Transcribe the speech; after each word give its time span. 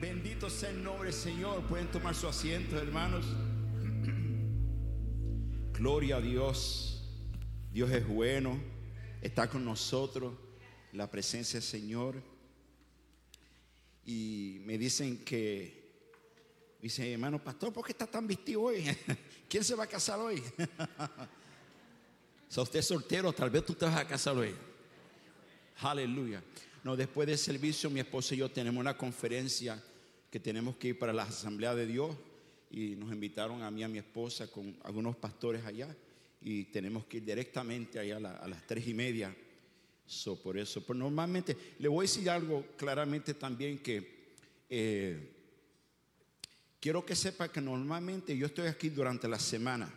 Bendito 0.00 0.48
sea 0.48 0.70
el 0.70 0.84
nombre 0.84 1.10
del 1.10 1.18
Señor. 1.18 1.66
Pueden 1.66 1.88
tomar 1.88 2.14
su 2.14 2.28
asiento, 2.28 2.78
hermanos. 2.78 3.24
Gloria 5.72 6.18
a 6.18 6.20
Dios. 6.20 7.02
Dios 7.72 7.90
es 7.90 8.06
bueno. 8.06 8.60
Está 9.20 9.50
con 9.50 9.64
nosotros. 9.64 10.34
La 10.92 11.10
presencia 11.10 11.58
del 11.58 11.68
Señor. 11.68 12.22
Y 14.04 14.62
me 14.64 14.78
dicen 14.78 15.24
que, 15.24 15.90
dice 16.80 17.12
hermano 17.12 17.42
pastor, 17.42 17.72
¿por 17.72 17.84
qué 17.84 17.90
está 17.90 18.06
tan 18.06 18.24
vestido 18.24 18.62
hoy? 18.62 18.84
¿Quién 19.48 19.64
se 19.64 19.74
va 19.74 19.82
a 19.84 19.88
casar 19.88 20.20
hoy? 20.20 20.42
Si 22.50 22.58
usted 22.58 22.78
es 22.78 22.86
soltero, 22.86 23.30
tal 23.30 23.50
vez 23.50 23.66
tú 23.66 23.74
te 23.74 23.84
vas 23.84 23.98
a 23.98 24.06
casar 24.06 24.34
hoy. 24.34 24.54
Aleluya. 25.80 26.42
No, 26.82 26.96
después 26.96 27.28
del 27.28 27.36
servicio, 27.36 27.90
mi 27.90 28.00
esposa 28.00 28.34
y 28.34 28.38
yo 28.38 28.50
tenemos 28.50 28.80
una 28.80 28.96
conferencia 28.96 29.78
que 30.30 30.40
tenemos 30.40 30.76
que 30.76 30.88
ir 30.88 30.98
para 30.98 31.12
la 31.12 31.24
Asamblea 31.24 31.74
de 31.74 31.86
Dios 31.86 32.16
y 32.70 32.96
nos 32.96 33.12
invitaron 33.12 33.62
a 33.62 33.70
mí 33.70 33.80
y 33.80 33.84
a 33.84 33.88
mi 33.88 33.98
esposa 33.98 34.50
con 34.50 34.76
algunos 34.84 35.16
pastores 35.16 35.64
allá 35.64 35.94
y 36.40 36.64
tenemos 36.64 37.06
que 37.06 37.18
ir 37.18 37.24
directamente 37.24 37.98
allá 37.98 38.16
a, 38.16 38.48
las 38.48 38.66
tres 38.66 38.86
y 38.86 38.94
media. 38.94 39.34
So, 40.06 40.40
por 40.40 40.56
eso, 40.56 40.84
pero 40.86 40.98
normalmente 40.98 41.56
le 41.78 41.88
voy 41.88 42.04
a 42.04 42.08
decir 42.08 42.30
algo 42.30 42.64
claramente 42.76 43.34
también 43.34 43.78
que 43.78 44.34
eh, 44.70 45.34
quiero 46.80 47.04
que 47.04 47.14
sepa 47.14 47.50
que 47.50 47.60
normalmente 47.60 48.36
yo 48.36 48.46
estoy 48.46 48.68
aquí 48.68 48.88
durante 48.88 49.28
la 49.28 49.38
semana. 49.38 49.92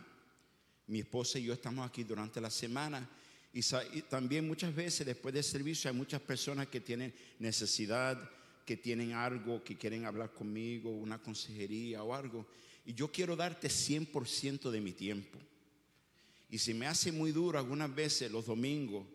Mi 0.88 1.00
esposa 1.00 1.40
y 1.40 1.44
yo 1.44 1.54
estamos 1.54 1.88
aquí 1.88 2.04
durante 2.04 2.42
la 2.42 2.50
semana 2.50 3.08
y, 3.54 3.62
también 4.04 4.48
muchas 4.48 4.74
veces 4.74 5.06
después 5.06 5.34
del 5.34 5.44
servicio 5.44 5.90
hay 5.90 5.96
muchas 5.96 6.22
personas 6.22 6.68
que 6.68 6.80
tienen 6.80 7.14
necesidad, 7.40 8.18
que 8.72 8.78
tienen 8.78 9.12
algo, 9.12 9.62
que 9.66 9.76
quieren 9.76 10.06
hablar 10.06 10.32
conmigo, 10.32 10.90
una 10.90 11.22
consejería 11.22 12.06
o 12.06 12.14
algo. 12.14 12.48
Y 12.86 12.94
yo 12.94 13.12
quiero 13.12 13.36
darte 13.36 13.68
100% 13.68 14.72
de 14.72 14.80
mi 14.80 14.94
tiempo. 14.94 15.38
Y 16.50 16.58
si 16.58 16.74
me 16.74 16.88
hace 16.88 17.12
muy 17.12 17.34
duro 17.34 17.60
algunas 17.60 17.94
veces 17.94 18.32
los 18.32 18.46
domingos, 18.46 19.06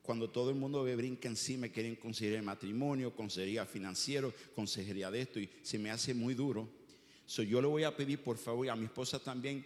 cuando 0.00 0.30
todo 0.30 0.48
el 0.48 0.56
mundo 0.56 0.82
me 0.82 0.96
brinca 0.96 1.28
encima, 1.28 1.68
quieren 1.68 1.96
consejería 1.96 2.40
matrimonio, 2.40 3.14
consejería 3.14 3.66
financiero, 3.66 4.32
consejería 4.54 5.10
de 5.10 5.20
esto, 5.20 5.38
y 5.38 5.50
se 5.60 5.78
me 5.78 5.90
hace 5.90 6.14
muy 6.14 6.32
duro. 6.32 6.66
So, 7.26 7.42
yo 7.42 7.60
le 7.60 7.68
voy 7.68 7.84
a 7.84 7.94
pedir, 7.94 8.20
por 8.20 8.38
favor, 8.38 8.64
y 8.64 8.70
a 8.70 8.76
mi 8.76 8.86
esposa 8.86 9.18
también, 9.18 9.62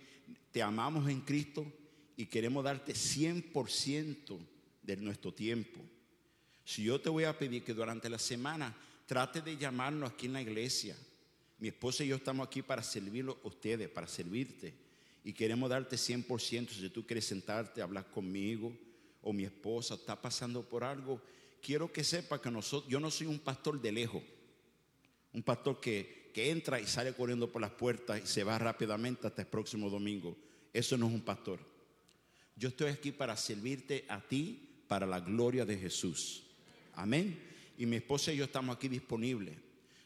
te 0.51 0.61
amamos 0.61 1.09
en 1.09 1.21
Cristo, 1.21 1.65
y 2.17 2.27
queremos 2.27 2.65
darte 2.65 2.95
100% 2.95 4.39
de 4.83 4.97
nuestro 4.97 5.33
tiempo. 5.33 5.79
Si 6.65 6.83
yo 6.83 7.01
te 7.01 7.11
voy 7.11 7.23
a 7.23 7.39
pedir 7.39 7.63
que 7.63 7.75
durante 7.75 8.11
la 8.11 8.19
semana 8.19 8.77
trate 9.07 9.41
de 9.41 9.57
llamarnos 9.57 10.11
aquí 10.11 10.27
en 10.27 10.35
la 10.35 10.43
iglesia. 10.43 10.97
Mi 11.59 11.69
esposa 11.69 12.05
y 12.05 12.09
yo 12.09 12.17
estamos 12.17 12.47
aquí 12.47 12.63
para 12.63 12.83
servirlo 12.83 13.39
a 13.43 13.49
ustedes, 13.49 13.89
para 13.89 14.07
servirte. 14.07 14.75
Y 15.25 15.33
queremos 15.33 15.71
darte 15.71 15.97
100%. 15.97 16.69
Si 16.69 16.91
tú 16.91 17.07
quieres 17.07 17.25
sentarte, 17.25 17.81
hablar 17.81 18.11
conmigo, 18.11 18.77
o 19.23 19.33
mi 19.33 19.45
esposa 19.45 19.95
está 19.95 20.21
pasando 20.21 20.63
por 20.69 20.85
algo, 20.85 21.21
quiero 21.63 21.93
que 21.93 22.05
sepa 22.05 22.41
que 22.41 22.51
nosotros, 22.51 22.91
yo 22.91 23.01
no 23.01 23.11
soy 23.11 23.27
un 23.27 23.39
pastor 23.39 23.81
de 23.81 23.93
lejos. 23.93 24.23
Un 25.33 25.43
pastor 25.43 25.81
que, 25.81 26.31
que 26.35 26.51
entra 26.51 26.81
y 26.81 26.87
sale 26.87 27.13
corriendo 27.13 27.51
por 27.51 27.61
las 27.61 27.73
puertas 27.73 28.21
y 28.23 28.27
se 28.27 28.45
va 28.45 28.59
rápidamente 28.59 29.27
hasta 29.27 29.43
el 29.43 29.49
próximo 29.49 29.89
domingo. 29.89 30.37
Eso 30.73 30.97
no 30.97 31.07
es 31.09 31.15
un 31.15 31.23
pastor. 31.23 31.59
Yo 32.55 32.69
estoy 32.69 32.91
aquí 32.91 33.13
para 33.13 33.37
servirte 33.37 34.05
a 34.09 34.21
ti 34.21 34.83
para 34.89 35.07
la 35.07 35.21
gloria 35.21 35.65
de 35.65 35.77
Jesús. 35.77 36.45
Amén. 36.95 37.56
Y 37.79 37.87
mi 37.87 37.97
esposa 37.97 38.33
y 38.33 38.37
yo 38.37 38.45
estamos 38.45 38.77
aquí 38.77 38.89
disponibles. 38.89 39.57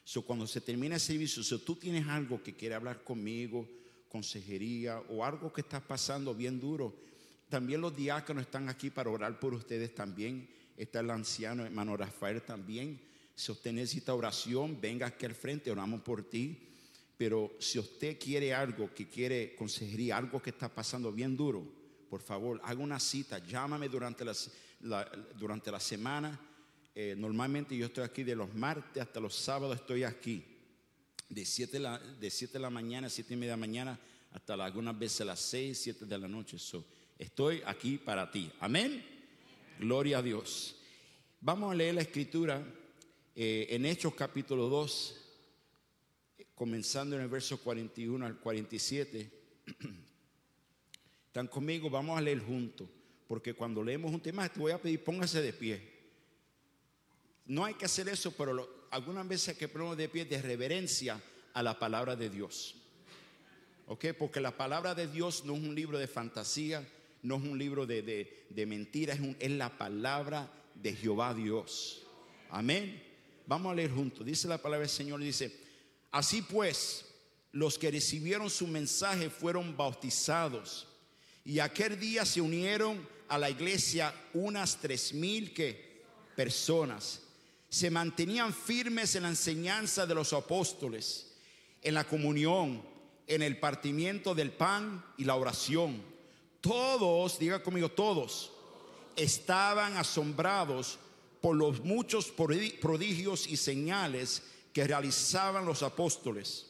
So, 0.03 0.23
cuando 0.23 0.47
se 0.47 0.61
termina 0.61 0.95
el 0.95 1.01
servicio, 1.01 1.43
si 1.43 1.57
tú 1.59 1.75
tienes 1.75 2.07
algo 2.07 2.41
que 2.41 2.55
quiere 2.55 2.75
hablar 2.75 3.03
conmigo, 3.03 3.67
consejería 4.09 4.99
o 5.09 5.23
algo 5.23 5.53
que 5.53 5.61
está 5.61 5.79
pasando 5.79 6.35
bien 6.35 6.59
duro, 6.59 6.93
también 7.49 7.81
los 7.81 7.95
diáconos 7.95 8.43
están 8.43 8.69
aquí 8.69 8.89
para 8.89 9.09
orar 9.09 9.39
por 9.39 9.53
ustedes 9.53 9.93
también. 9.93 10.49
Está 10.75 11.01
el 11.01 11.09
anciano 11.11 11.65
hermano 11.65 11.95
Rafael 11.95 12.41
también. 12.41 12.99
Si 13.35 13.51
usted 13.51 13.71
necesita 13.71 14.13
oración, 14.13 14.79
venga 14.81 15.07
aquí 15.07 15.25
al 15.25 15.35
frente, 15.35 15.71
oramos 15.71 16.01
por 16.01 16.23
ti. 16.23 16.67
Pero 17.17 17.55
si 17.59 17.77
usted 17.77 18.17
quiere 18.19 18.53
algo, 18.53 18.93
que 18.93 19.07
quiere 19.07 19.55
consejería, 19.55 20.17
algo 20.17 20.41
que 20.41 20.49
está 20.49 20.67
pasando 20.67 21.11
bien 21.11 21.37
duro, 21.37 21.63
por 22.09 22.21
favor, 22.21 22.59
haga 22.63 22.81
una 22.81 22.99
cita, 22.99 23.39
llámame 23.39 23.87
durante 23.87 24.25
la, 24.25 24.35
durante 25.37 25.71
la 25.71 25.79
semana. 25.79 26.39
Eh, 26.93 27.15
normalmente 27.17 27.75
yo 27.75 27.85
estoy 27.85 28.03
aquí 28.03 28.23
de 28.23 28.35
los 28.35 28.53
martes 28.53 29.01
hasta 29.01 29.19
los 29.19 29.35
sábados, 29.35 29.77
estoy 29.77 30.03
aquí. 30.03 30.43
De 31.29 31.45
7 31.45 31.79
de 32.19 32.29
siete 32.29 32.53
de 32.53 32.59
la 32.59 32.69
mañana, 32.69 33.09
7 33.09 33.33
y 33.33 33.37
media 33.37 33.51
de 33.51 33.57
la 33.57 33.67
mañana, 33.67 33.99
hasta 34.31 34.53
algunas 34.53 34.97
veces 34.97 35.25
las 35.25 35.39
6, 35.39 35.77
7 35.77 36.05
de 36.05 36.17
la 36.17 36.27
noche. 36.27 36.57
estoy 37.17 37.61
aquí 37.65 37.97
para 37.97 38.29
ti. 38.29 38.51
Amén. 38.59 39.03
Gloria 39.79 40.17
a 40.17 40.21
Dios. 40.21 40.75
Vamos 41.39 41.71
a 41.71 41.75
leer 41.75 41.95
la 41.95 42.01
escritura 42.01 42.61
eh, 43.33 43.67
en 43.69 43.85
Hechos 43.85 44.13
capítulo 44.13 44.67
2, 44.67 45.15
comenzando 46.53 47.15
en 47.15 47.21
el 47.21 47.29
verso 47.29 47.57
41 47.61 48.25
al 48.25 48.37
47. 48.39 49.31
Están 51.27 51.47
conmigo, 51.47 51.89
vamos 51.89 52.17
a 52.17 52.21
leer 52.21 52.39
juntos. 52.41 52.89
Porque 53.25 53.53
cuando 53.53 53.81
leemos 53.81 54.11
un 54.11 54.19
tema, 54.19 54.49
te 54.49 54.59
voy 54.59 54.73
a 54.73 54.81
pedir, 54.81 55.01
póngase 55.01 55.41
de 55.41 55.53
pie. 55.53 55.90
No 57.51 57.65
hay 57.65 57.73
que 57.73 57.83
hacer 57.83 58.07
eso, 58.07 58.31
pero 58.31 58.87
algunas 58.91 59.27
veces 59.27 59.49
hay 59.49 59.55
que 59.55 59.67
ponernos 59.67 59.97
de 59.97 60.07
pie 60.07 60.23
de 60.23 60.41
reverencia 60.41 61.21
a 61.53 61.61
la 61.61 61.77
palabra 61.77 62.15
de 62.15 62.29
Dios. 62.29 62.75
¿Ok? 63.87 64.05
Porque 64.17 64.39
la 64.39 64.55
palabra 64.55 64.95
de 64.95 65.05
Dios 65.05 65.43
no 65.43 65.55
es 65.55 65.59
un 65.59 65.75
libro 65.75 65.99
de 65.99 66.07
fantasía, 66.07 66.87
no 67.21 67.35
es 67.35 67.41
un 67.41 67.59
libro 67.59 67.85
de, 67.85 68.45
de, 68.49 68.65
mentiras, 68.65 69.19
es, 69.19 69.35
es 69.37 69.51
la 69.51 69.77
palabra 69.77 70.49
de 70.75 70.95
Jehová 70.95 71.33
Dios. 71.33 72.03
Amén. 72.51 73.03
Vamos 73.45 73.73
a 73.73 73.75
leer 73.75 73.91
juntos. 73.91 74.25
Dice 74.25 74.47
la 74.47 74.61
palabra 74.61 74.87
del 74.87 74.95
Señor, 74.95 75.19
dice, 75.19 75.53
así 76.09 76.43
pues, 76.43 77.05
los 77.51 77.77
que 77.77 77.91
recibieron 77.91 78.49
su 78.49 78.65
mensaje 78.65 79.29
fueron 79.29 79.75
bautizados 79.75 80.87
y 81.43 81.59
aquel 81.59 81.99
día 81.99 82.23
se 82.23 82.39
unieron 82.39 83.05
a 83.27 83.37
la 83.37 83.49
iglesia 83.49 84.15
unas 84.33 84.77
tres 84.79 85.13
mil 85.13 85.53
personas. 86.33 87.23
Se 87.71 87.89
mantenían 87.89 88.53
firmes 88.53 89.15
en 89.15 89.23
la 89.23 89.29
enseñanza 89.29 90.05
de 90.05 90.13
los 90.13 90.33
apóstoles, 90.33 91.31
en 91.81 91.93
la 91.93 92.03
comunión, 92.03 92.83
en 93.25 93.41
el 93.41 93.57
partimiento 93.59 94.35
del 94.35 94.51
pan 94.51 95.01
y 95.17 95.23
la 95.23 95.35
oración. 95.35 96.03
Todos, 96.59 97.39
diga 97.39 97.63
conmigo, 97.63 97.87
todos 97.87 98.51
estaban 99.15 99.95
asombrados 99.95 100.99
por 101.39 101.55
los 101.55 101.79
muchos 101.79 102.27
prodigios 102.29 103.47
y 103.47 103.55
señales 103.55 104.43
que 104.73 104.85
realizaban 104.85 105.65
los 105.65 105.81
apóstoles. 105.81 106.67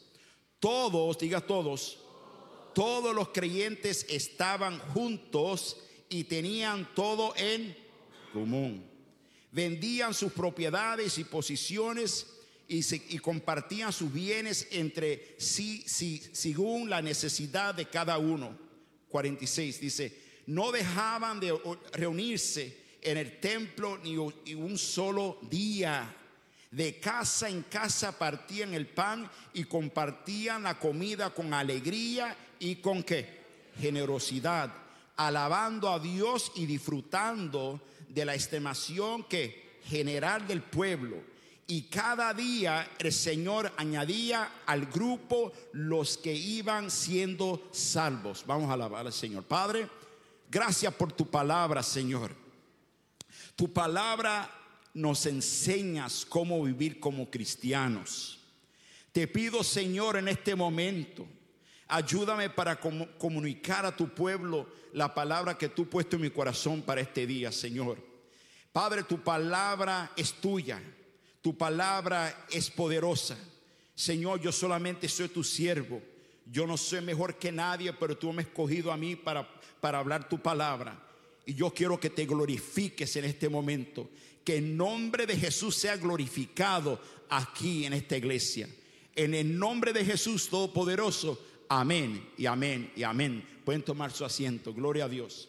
Todos, 0.59 1.17
diga 1.17 1.41
todos, 1.41 1.97
todos 2.75 3.15
los 3.15 3.29
creyentes 3.29 4.05
estaban 4.07 4.77
juntos 4.93 5.77
y 6.09 6.25
tenían 6.25 6.93
todo 6.93 7.33
en 7.35 7.75
común. 8.31 8.90
Vendían 9.51 10.13
sus 10.13 10.31
propiedades 10.31 11.17
y 11.17 11.23
posiciones 11.23 12.27
y, 12.67 13.19
compartían 13.19 13.91
sus 13.91 14.11
bienes 14.11 14.67
entre 14.71 15.35
sí, 15.37 15.83
según 16.31 16.89
la 16.89 17.01
necesidad 17.01 17.75
de 17.75 17.85
cada 17.85 18.17
uno. 18.17 18.57
46 19.09 19.81
dice, 19.81 20.17
no 20.47 20.71
dejaban 20.71 21.39
de 21.39 21.53
reunirse 21.91 22.77
en 23.01 23.17
el 23.17 23.39
templo 23.39 23.97
ni 23.97 24.15
un 24.17 24.77
solo 24.77 25.37
día 25.49 26.15
de 26.71 26.99
casa 26.99 27.49
en 27.49 27.63
casa 27.63 28.17
partían 28.17 28.73
el 28.73 28.87
pan 28.87 29.29
y 29.53 29.65
compartían 29.65 30.63
la 30.63 30.79
comida 30.79 31.31
con 31.31 31.53
alegría 31.53 32.35
y 32.59 32.77
con 32.77 33.03
qué? 33.03 33.41
Generosidad, 33.77 34.73
alabando 35.17 35.89
a 35.89 35.99
Dios 35.99 36.53
y 36.55 36.65
disfrutando 36.65 37.81
de 38.13 38.25
la 38.25 38.35
estimación 38.35 39.23
que 39.23 39.79
general 39.85 40.47
del 40.47 40.61
pueblo. 40.61 41.17
Y 41.67 41.83
cada 41.83 42.33
día 42.33 42.91
el 42.99 43.13
Señor 43.13 43.71
añadía 43.77 44.61
al 44.65 44.87
grupo 44.87 45.53
los 45.73 46.17
que 46.17 46.33
iban 46.33 46.91
siendo 46.91 47.69
salvos. 47.71 48.43
Vamos 48.45 48.69
a 48.69 48.73
alabar 48.73 49.05
al 49.05 49.13
Señor. 49.13 49.43
Padre, 49.43 49.87
gracias 50.49 50.93
por 50.93 51.13
tu 51.13 51.29
palabra, 51.29 51.81
Señor. 51.81 52.35
Tu 53.55 53.71
palabra 53.71 54.49
nos 54.93 55.25
enseñas 55.25 56.25
cómo 56.25 56.61
vivir 56.63 56.99
como 56.99 57.29
cristianos. 57.29 58.39
Te 59.13 59.27
pido, 59.27 59.63
Señor, 59.63 60.17
en 60.17 60.27
este 60.27 60.55
momento, 60.55 61.25
ayúdame 61.91 62.49
para 62.49 62.79
comunicar 62.79 63.85
a 63.85 63.95
tu 63.95 64.07
pueblo 64.09 64.67
la 64.93 65.13
palabra 65.13 65.57
que 65.57 65.69
tú 65.69 65.83
has 65.83 65.87
puesto 65.89 66.15
en 66.15 66.23
mi 66.23 66.29
corazón 66.29 66.81
para 66.81 67.01
este 67.01 67.27
día, 67.27 67.51
Señor. 67.51 67.97
Padre, 68.71 69.03
tu 69.03 69.21
palabra 69.21 70.11
es 70.15 70.33
tuya, 70.33 70.81
tu 71.41 71.57
palabra 71.57 72.45
es 72.49 72.69
poderosa. 72.71 73.37
Señor, 73.93 74.39
yo 74.39 74.51
solamente 74.53 75.09
soy 75.09 75.27
tu 75.27 75.43
siervo. 75.43 76.01
Yo 76.45 76.65
no 76.65 76.77
soy 76.77 77.01
mejor 77.01 77.37
que 77.37 77.51
nadie, 77.51 77.93
pero 77.93 78.17
tú 78.17 78.31
me 78.31 78.41
has 78.41 78.47
escogido 78.47 78.91
a 78.91 78.97
mí 78.97 79.15
para, 79.15 79.47
para 79.81 79.99
hablar 79.99 80.29
tu 80.29 80.41
palabra. 80.41 80.97
Y 81.45 81.53
yo 81.53 81.71
quiero 81.71 81.99
que 81.99 82.09
te 82.09 82.25
glorifiques 82.25 83.15
en 83.17 83.25
este 83.25 83.49
momento. 83.49 84.09
Que 84.45 84.57
el 84.57 84.75
nombre 84.77 85.25
de 85.25 85.37
Jesús 85.37 85.75
sea 85.75 85.97
glorificado 85.97 86.99
aquí 87.29 87.85
en 87.85 87.93
esta 87.93 88.15
iglesia. 88.15 88.69
En 89.13 89.33
el 89.33 89.59
nombre 89.59 89.91
de 89.91 90.05
Jesús 90.05 90.47
Todopoderoso. 90.49 91.50
Amén 91.73 92.33
y 92.37 92.47
amén 92.47 92.91
y 92.97 93.03
amén. 93.03 93.61
Pueden 93.63 93.81
tomar 93.81 94.11
su 94.11 94.25
asiento. 94.25 94.73
Gloria 94.73 95.05
a 95.05 95.07
Dios. 95.07 95.47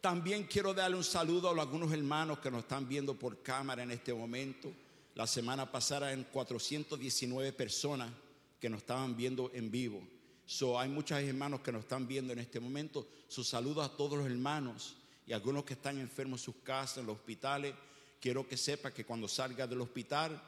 También 0.00 0.42
quiero 0.42 0.74
darle 0.74 0.96
un 0.96 1.04
saludo 1.04 1.48
a 1.48 1.62
algunos 1.62 1.92
hermanos 1.92 2.40
que 2.40 2.50
nos 2.50 2.62
están 2.62 2.88
viendo 2.88 3.14
por 3.14 3.44
cámara 3.44 3.84
en 3.84 3.92
este 3.92 4.12
momento. 4.12 4.72
La 5.14 5.28
semana 5.28 5.70
pasada 5.70 6.12
en 6.12 6.24
419 6.24 7.52
personas 7.52 8.10
que 8.58 8.68
nos 8.68 8.80
estaban 8.80 9.16
viendo 9.16 9.52
en 9.54 9.70
vivo. 9.70 10.02
So, 10.46 10.80
hay 10.80 10.88
muchos 10.88 11.20
hermanos 11.20 11.60
que 11.60 11.70
nos 11.70 11.82
están 11.82 12.08
viendo 12.08 12.32
en 12.32 12.40
este 12.40 12.58
momento. 12.58 13.06
Sus 13.28 13.46
saludos 13.46 13.86
a 13.86 13.96
todos 13.96 14.18
los 14.18 14.26
hermanos 14.26 14.96
y 15.28 15.32
algunos 15.32 15.62
que 15.62 15.74
están 15.74 15.96
enfermos 16.00 16.40
en 16.40 16.44
sus 16.44 16.56
casas, 16.64 16.98
en 16.98 17.06
los 17.06 17.18
hospitales. 17.18 17.72
Quiero 18.20 18.48
que 18.48 18.56
sepa 18.56 18.90
que 18.90 19.04
cuando 19.04 19.28
salga 19.28 19.68
del 19.68 19.82
hospital, 19.82 20.42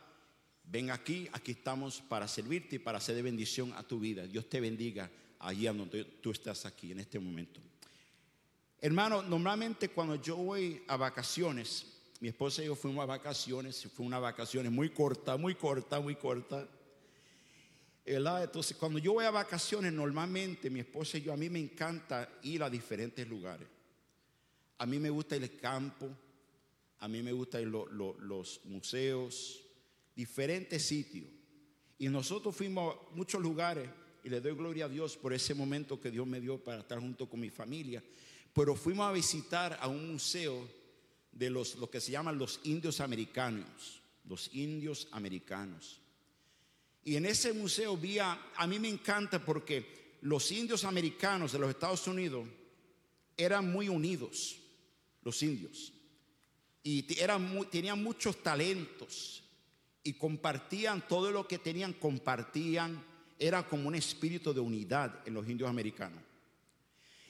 ven 0.70 0.90
aquí, 0.90 1.28
aquí 1.32 1.52
estamos 1.52 2.00
para 2.00 2.28
servirte 2.28 2.76
y 2.76 2.78
para 2.78 2.98
hacer 2.98 3.16
de 3.16 3.22
bendición 3.22 3.72
a 3.72 3.82
tu 3.82 3.98
vida. 3.98 4.26
Dios 4.26 4.48
te 4.48 4.60
bendiga 4.60 5.10
allí 5.38 5.66
donde 5.66 6.04
tú 6.04 6.30
estás 6.30 6.66
aquí 6.66 6.92
en 6.92 7.00
este 7.00 7.18
momento. 7.18 7.60
Hermano, 8.80 9.22
normalmente 9.22 9.88
cuando 9.88 10.16
yo 10.16 10.36
voy 10.36 10.82
a 10.86 10.96
vacaciones, 10.96 11.86
mi 12.20 12.28
esposa 12.28 12.62
y 12.62 12.66
yo 12.66 12.76
fuimos 12.76 13.02
a 13.02 13.06
vacaciones, 13.06 13.88
fue 13.94 14.04
una 14.04 14.18
vacaciones 14.18 14.70
muy 14.70 14.90
corta, 14.90 15.36
muy 15.36 15.54
corta, 15.54 16.00
muy 16.00 16.16
corta. 16.16 16.68
Entonces, 18.04 18.76
cuando 18.76 18.98
yo 18.98 19.14
voy 19.14 19.24
a 19.24 19.30
vacaciones, 19.30 19.92
normalmente 19.92 20.70
mi 20.70 20.80
esposa 20.80 21.18
y 21.18 21.22
yo, 21.22 21.32
a 21.32 21.36
mí 21.36 21.50
me 21.50 21.58
encanta 21.58 22.28
ir 22.42 22.62
a 22.62 22.70
diferentes 22.70 23.26
lugares. 23.28 23.68
A 24.78 24.86
mí 24.86 24.98
me 24.98 25.10
gusta 25.10 25.34
al 25.34 25.56
campo, 25.56 26.08
a 27.00 27.08
mí 27.08 27.22
me 27.22 27.32
gusta 27.32 27.60
ir 27.60 27.68
los 27.68 28.60
museos, 28.64 29.67
diferentes 30.18 30.82
sitios. 30.82 31.28
Y 31.98 32.08
nosotros 32.08 32.54
fuimos 32.54 32.94
a 32.94 33.14
muchos 33.14 33.40
lugares 33.40 33.88
y 34.22 34.28
le 34.28 34.42
doy 34.42 34.54
gloria 34.54 34.84
a 34.84 34.88
Dios 34.88 35.16
por 35.16 35.32
ese 35.32 35.54
momento 35.54 35.98
que 36.00 36.10
Dios 36.10 36.26
me 36.26 36.40
dio 36.40 36.58
para 36.62 36.80
estar 36.80 36.98
junto 36.98 37.30
con 37.30 37.40
mi 37.40 37.50
familia 37.50 38.02
pero 38.58 38.74
fuimos 38.74 39.08
a 39.08 39.12
visitar 39.12 39.78
a 39.80 39.86
un 39.86 40.10
museo 40.10 40.68
de 41.30 41.48
los 41.48 41.76
lo 41.76 41.88
que 41.88 42.00
se 42.00 42.10
llaman 42.10 42.38
los 42.38 42.58
indios 42.64 43.00
americanos, 43.00 44.02
los 44.24 44.52
indios 44.52 45.06
americanos. 45.12 46.00
Y 47.04 47.14
en 47.14 47.26
ese 47.26 47.52
museo 47.52 47.96
vi 47.96 48.18
a, 48.18 48.50
a 48.56 48.66
mí 48.66 48.80
me 48.80 48.88
encanta 48.88 49.44
porque 49.44 50.16
los 50.22 50.50
indios 50.50 50.82
americanos 50.82 51.52
de 51.52 51.60
los 51.60 51.70
Estados 51.70 52.04
Unidos 52.08 52.48
eran 53.36 53.70
muy 53.70 53.88
unidos, 53.88 54.58
los 55.22 55.40
indios, 55.44 55.92
y 56.82 57.06
eran 57.20 57.70
tenían 57.70 58.02
muchos 58.02 58.42
talentos 58.42 59.44
y 60.08 60.14
compartían 60.14 61.06
todo 61.06 61.30
lo 61.30 61.46
que 61.46 61.58
tenían, 61.58 61.92
compartían, 61.92 63.04
era 63.38 63.68
como 63.68 63.88
un 63.88 63.94
espíritu 63.94 64.54
de 64.54 64.60
unidad 64.60 65.20
en 65.26 65.34
los 65.34 65.46
indios 65.46 65.68
americanos. 65.68 66.22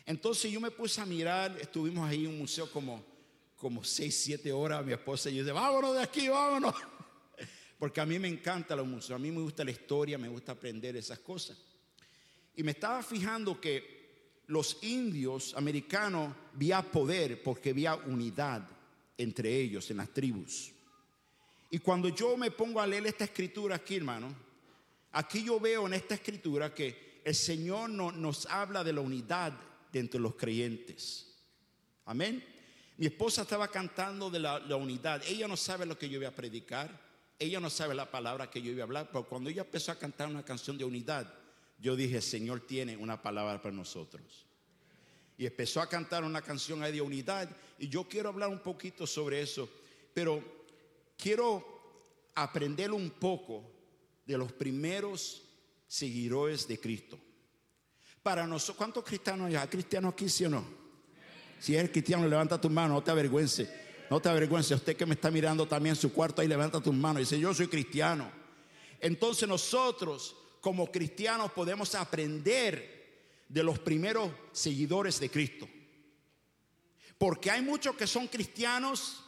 Entonces 0.06 0.52
yo 0.52 0.60
me 0.60 0.70
puse 0.70 1.00
a 1.00 1.04
mirar, 1.04 1.58
estuvimos 1.60 2.08
ahí 2.08 2.24
en 2.24 2.30
un 2.30 2.38
museo 2.38 2.70
como, 2.70 3.04
como 3.56 3.82
seis, 3.82 4.22
siete 4.22 4.52
horas, 4.52 4.86
mi 4.86 4.92
esposa 4.92 5.28
y 5.28 5.34
yo 5.34 5.42
dice, 5.42 5.50
vámonos 5.50 5.96
de 5.96 6.02
aquí, 6.04 6.28
vámonos. 6.28 6.72
Porque 7.80 8.00
a 8.00 8.06
mí 8.06 8.16
me 8.20 8.28
encanta 8.28 8.76
los 8.76 8.86
museos, 8.86 9.16
a 9.16 9.18
mí 9.18 9.32
me 9.32 9.40
gusta 9.40 9.64
la 9.64 9.72
historia, 9.72 10.16
me 10.16 10.28
gusta 10.28 10.52
aprender 10.52 10.96
esas 10.96 11.18
cosas. 11.18 11.58
Y 12.54 12.62
me 12.62 12.70
estaba 12.70 13.02
fijando 13.02 13.60
que 13.60 14.42
los 14.46 14.78
indios 14.82 15.52
americanos 15.56 16.32
vía 16.54 16.80
poder 16.80 17.42
porque 17.42 17.70
había 17.70 17.96
unidad 17.96 18.68
entre 19.16 19.52
ellos 19.52 19.90
en 19.90 19.96
las 19.96 20.10
tribus. 20.10 20.77
Y 21.70 21.78
cuando 21.80 22.08
yo 22.08 22.36
me 22.36 22.50
pongo 22.50 22.80
a 22.80 22.86
leer 22.86 23.06
esta 23.06 23.24
escritura 23.24 23.76
aquí, 23.76 23.96
hermano, 23.96 24.34
aquí 25.12 25.44
yo 25.44 25.60
veo 25.60 25.86
en 25.86 25.94
esta 25.94 26.14
escritura 26.14 26.74
que 26.74 27.20
el 27.24 27.34
Señor 27.34 27.90
nos 27.90 28.46
habla 28.46 28.82
de 28.82 28.92
la 28.92 29.00
unidad 29.00 29.52
de 29.92 30.00
entre 30.00 30.20
los 30.20 30.34
creyentes. 30.34 31.36
Amén. 32.06 32.42
Mi 32.96 33.06
esposa 33.06 33.42
estaba 33.42 33.68
cantando 33.68 34.30
de 34.30 34.40
la, 34.40 34.58
unidad. 34.76 35.22
Ella 35.26 35.46
no 35.46 35.56
sabe 35.56 35.86
lo 35.86 35.98
que 35.98 36.08
yo 36.08 36.18
voy 36.18 36.26
a 36.26 36.34
predicar. 36.34 36.90
Ella 37.38 37.60
no 37.60 37.70
sabe 37.70 37.94
la 37.94 38.10
palabra 38.10 38.50
que 38.50 38.60
yo 38.60 38.72
iba 38.72 38.80
a 38.80 38.84
hablar. 38.84 39.08
Pero 39.12 39.28
cuando 39.28 39.50
ella 39.50 39.62
empezó 39.62 39.92
a 39.92 39.98
cantar 39.98 40.28
una 40.28 40.44
canción 40.44 40.76
de 40.76 40.84
unidad, 40.84 41.32
yo 41.78 41.94
dije, 41.94 42.20
Señor 42.20 42.66
tiene 42.66 42.96
una 42.96 43.22
palabra 43.22 43.62
para 43.62 43.74
nosotros. 43.74 44.46
Y 45.36 45.46
empezó 45.46 45.80
a 45.80 45.88
cantar 45.88 46.24
una 46.24 46.42
canción 46.42 46.80
de 46.80 47.00
unidad. 47.00 47.48
Y 47.78 47.88
yo 47.88 48.08
quiero 48.08 48.30
hablar 48.30 48.48
un 48.48 48.58
poquito 48.58 49.06
sobre 49.06 49.42
eso. 49.42 49.68
Pero 50.12 50.57
quiero 51.18 52.30
aprender 52.34 52.92
un 52.92 53.10
poco 53.10 53.64
de 54.24 54.38
los 54.38 54.52
primeros 54.52 55.42
seguidores 55.86 56.66
de 56.68 56.78
Cristo. 56.78 57.18
Para 58.22 58.46
nosotros, 58.46 58.76
¿cuántos 58.76 59.04
cristianos 59.04 59.48
hay? 59.48 59.56
¿Hay 59.56 59.68
cristianos 59.68 60.12
aquí, 60.12 60.28
sí 60.28 60.44
o 60.44 60.50
no? 60.50 60.64
Si 61.58 61.74
eres 61.74 61.90
cristiano, 61.90 62.26
levanta 62.28 62.60
tu 62.60 62.70
mano, 62.70 62.94
no 62.94 63.02
te 63.02 63.10
avergüences. 63.10 63.68
No 64.10 64.20
te 64.20 64.28
avergüences. 64.28 64.76
Usted 64.76 64.96
que 64.96 65.06
me 65.06 65.14
está 65.14 65.30
mirando 65.30 65.66
también 65.66 65.94
en 65.94 66.00
su 66.00 66.12
cuarto, 66.12 66.40
ahí 66.40 66.48
levanta 66.48 66.80
tus 66.80 66.94
manos 66.94 67.20
dice, 67.20 67.38
yo 67.38 67.52
soy 67.52 67.68
cristiano. 67.68 68.30
Entonces 69.00 69.48
nosotros, 69.48 70.36
como 70.60 70.90
cristianos, 70.90 71.52
podemos 71.52 71.94
aprender 71.94 73.44
de 73.48 73.62
los 73.62 73.78
primeros 73.78 74.30
seguidores 74.52 75.18
de 75.20 75.30
Cristo. 75.30 75.68
Porque 77.16 77.50
hay 77.50 77.62
muchos 77.62 77.96
que 77.96 78.06
son 78.06 78.28
cristianos 78.28 79.24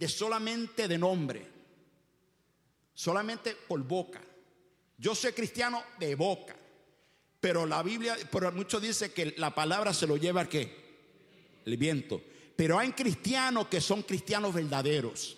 de 0.00 0.08
solamente 0.08 0.88
de 0.88 0.96
nombre, 0.96 1.46
solamente 2.94 3.54
por 3.68 3.82
boca. 3.82 4.20
Yo 4.96 5.14
soy 5.14 5.32
cristiano 5.32 5.84
de 5.98 6.14
boca. 6.14 6.56
Pero 7.38 7.66
la 7.66 7.82
Biblia, 7.82 8.16
pero 8.30 8.50
muchos 8.52 8.80
dicen 8.80 9.12
que 9.12 9.34
la 9.36 9.54
palabra 9.54 9.92
se 9.92 10.06
lo 10.06 10.16
lleva 10.16 10.48
qué? 10.48 11.60
El 11.66 11.76
viento. 11.76 12.22
Pero 12.56 12.78
hay 12.78 12.92
cristianos 12.92 13.68
que 13.68 13.80
son 13.80 14.02
cristianos 14.02 14.54
verdaderos. 14.54 15.36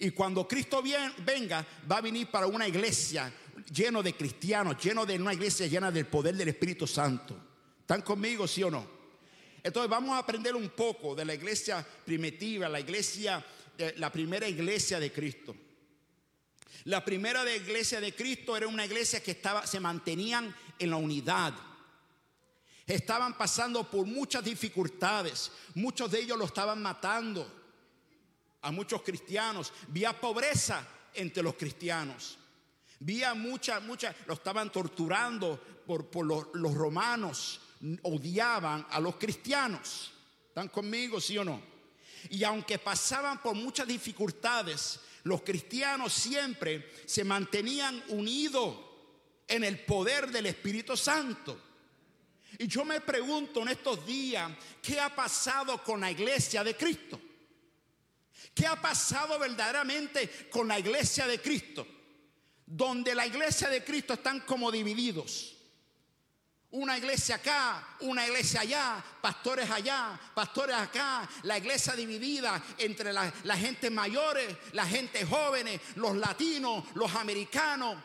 Y 0.00 0.10
cuando 0.10 0.46
Cristo 0.46 0.82
venga, 1.24 1.64
va 1.90 1.98
a 1.98 2.00
venir 2.00 2.28
para 2.28 2.48
una 2.48 2.66
iglesia 2.66 3.32
lleno 3.72 4.02
de 4.02 4.14
cristianos, 4.14 4.76
lleno 4.82 5.06
de 5.06 5.16
una 5.16 5.34
iglesia 5.34 5.68
llena 5.68 5.90
del 5.92 6.06
poder 6.06 6.36
del 6.36 6.48
Espíritu 6.48 6.86
Santo. 6.86 7.36
¿Están 7.80 8.02
conmigo, 8.02 8.46
sí 8.46 8.62
o 8.62 8.70
no? 8.70 8.98
Entonces 9.62 9.90
vamos 9.90 10.12
a 10.12 10.18
aprender 10.18 10.54
un 10.54 10.68
poco 10.70 11.14
de 11.14 11.24
la 11.24 11.34
iglesia 11.34 11.84
primitiva, 12.04 12.68
la 12.68 12.80
iglesia, 12.80 13.44
la 13.96 14.10
primera 14.10 14.48
iglesia 14.48 14.98
de 14.98 15.12
Cristo. 15.12 15.54
La 16.84 17.04
primera 17.04 17.44
iglesia 17.54 18.00
de 18.00 18.14
Cristo 18.14 18.56
era 18.56 18.66
una 18.66 18.84
iglesia 18.84 19.22
que 19.22 19.32
estaba, 19.32 19.66
se 19.66 19.80
mantenían 19.80 20.54
en 20.78 20.90
la 20.90 20.96
unidad. 20.96 21.54
Estaban 22.86 23.36
pasando 23.36 23.88
por 23.90 24.06
muchas 24.06 24.44
dificultades. 24.44 25.52
Muchos 25.74 26.10
de 26.10 26.20
ellos 26.20 26.38
lo 26.38 26.46
estaban 26.46 26.80
matando 26.80 27.46
a 28.62 28.70
muchos 28.70 29.02
cristianos. 29.02 29.72
Vía 29.88 30.18
pobreza 30.18 30.86
entre 31.14 31.42
los 31.42 31.54
cristianos. 31.54 32.38
Vía 33.00 33.34
mucha, 33.34 33.80
mucha, 33.80 34.14
lo 34.26 34.34
estaban 34.34 34.72
torturando 34.72 35.60
por, 35.86 36.06
por 36.06 36.24
los, 36.24 36.46
los 36.54 36.74
romanos. 36.74 37.60
Odiaban 38.02 38.86
a 38.90 38.98
los 39.00 39.16
cristianos. 39.16 40.12
¿Están 40.48 40.68
conmigo, 40.68 41.20
sí 41.20 41.36
o 41.38 41.44
no? 41.44 41.77
Y 42.30 42.44
aunque 42.44 42.78
pasaban 42.78 43.42
por 43.42 43.54
muchas 43.54 43.86
dificultades, 43.86 45.00
los 45.24 45.42
cristianos 45.42 46.12
siempre 46.12 46.90
se 47.06 47.24
mantenían 47.24 48.02
unidos 48.08 48.76
en 49.46 49.64
el 49.64 49.80
poder 49.80 50.30
del 50.30 50.46
Espíritu 50.46 50.96
Santo. 50.96 51.60
Y 52.58 52.66
yo 52.66 52.84
me 52.84 53.00
pregunto 53.00 53.62
en 53.62 53.68
estos 53.68 54.06
días, 54.06 54.50
¿qué 54.82 54.98
ha 55.00 55.14
pasado 55.14 55.82
con 55.82 56.00
la 56.00 56.10
iglesia 56.10 56.64
de 56.64 56.76
Cristo? 56.76 57.20
¿Qué 58.54 58.66
ha 58.66 58.80
pasado 58.80 59.38
verdaderamente 59.38 60.48
con 60.50 60.66
la 60.66 60.78
iglesia 60.78 61.26
de 61.26 61.40
Cristo? 61.40 61.86
Donde 62.66 63.14
la 63.14 63.26
iglesia 63.26 63.68
de 63.68 63.84
Cristo 63.84 64.14
están 64.14 64.40
como 64.40 64.70
divididos. 64.72 65.57
Una 66.70 66.98
iglesia 66.98 67.36
acá, 67.36 67.96
una 68.00 68.26
iglesia 68.26 68.60
allá, 68.60 69.02
pastores 69.22 69.70
allá, 69.70 70.20
pastores 70.34 70.76
acá, 70.76 71.26
la 71.44 71.56
iglesia 71.56 71.94
dividida 71.94 72.62
entre 72.76 73.10
la, 73.10 73.30
gente 73.56 73.88
mayores, 73.88 74.54
la 74.72 74.84
gente 74.84 75.24
jóvenes, 75.24 75.80
los 75.94 76.14
latinos, 76.16 76.84
los 76.94 77.14
americanos, 77.14 77.96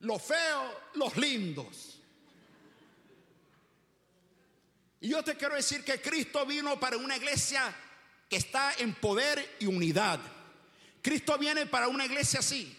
los 0.00 0.22
feos, 0.22 0.72
los 0.94 1.16
lindos. 1.16 1.98
Y 5.00 5.08
yo 5.08 5.24
te 5.24 5.36
quiero 5.36 5.56
decir 5.56 5.84
que 5.84 6.00
Cristo 6.00 6.46
vino 6.46 6.78
para 6.78 6.96
una 6.98 7.16
iglesia 7.16 7.74
que 8.28 8.36
está 8.36 8.74
en 8.78 8.94
poder 8.94 9.56
y 9.58 9.66
unidad. 9.66 10.20
Cristo 11.02 11.36
viene 11.36 11.66
para 11.66 11.88
una 11.88 12.04
iglesia 12.04 12.38
así. 12.38 12.76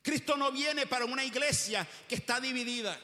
Cristo 0.00 0.34
no 0.36 0.50
viene 0.50 0.86
para 0.86 1.04
una 1.04 1.24
iglesia 1.24 1.86
que 2.08 2.14
está 2.14 2.40
dividida. 2.40 2.98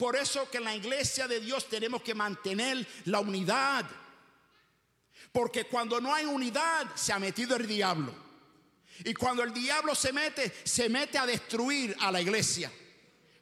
Por 0.00 0.16
eso 0.16 0.48
que 0.48 0.56
en 0.56 0.64
la 0.64 0.74
iglesia 0.74 1.28
de 1.28 1.40
Dios 1.40 1.68
tenemos 1.68 2.00
que 2.00 2.14
mantener 2.14 2.86
la 3.04 3.20
unidad. 3.20 3.84
Porque 5.30 5.64
cuando 5.64 6.00
no 6.00 6.14
hay 6.14 6.24
unidad 6.24 6.86
se 6.94 7.12
ha 7.12 7.18
metido 7.18 7.54
el 7.54 7.66
diablo. 7.66 8.10
Y 9.04 9.12
cuando 9.12 9.42
el 9.42 9.52
diablo 9.52 9.94
se 9.94 10.10
mete, 10.10 10.54
se 10.64 10.88
mete 10.88 11.18
a 11.18 11.26
destruir 11.26 11.94
a 12.00 12.10
la 12.10 12.18
iglesia. 12.22 12.72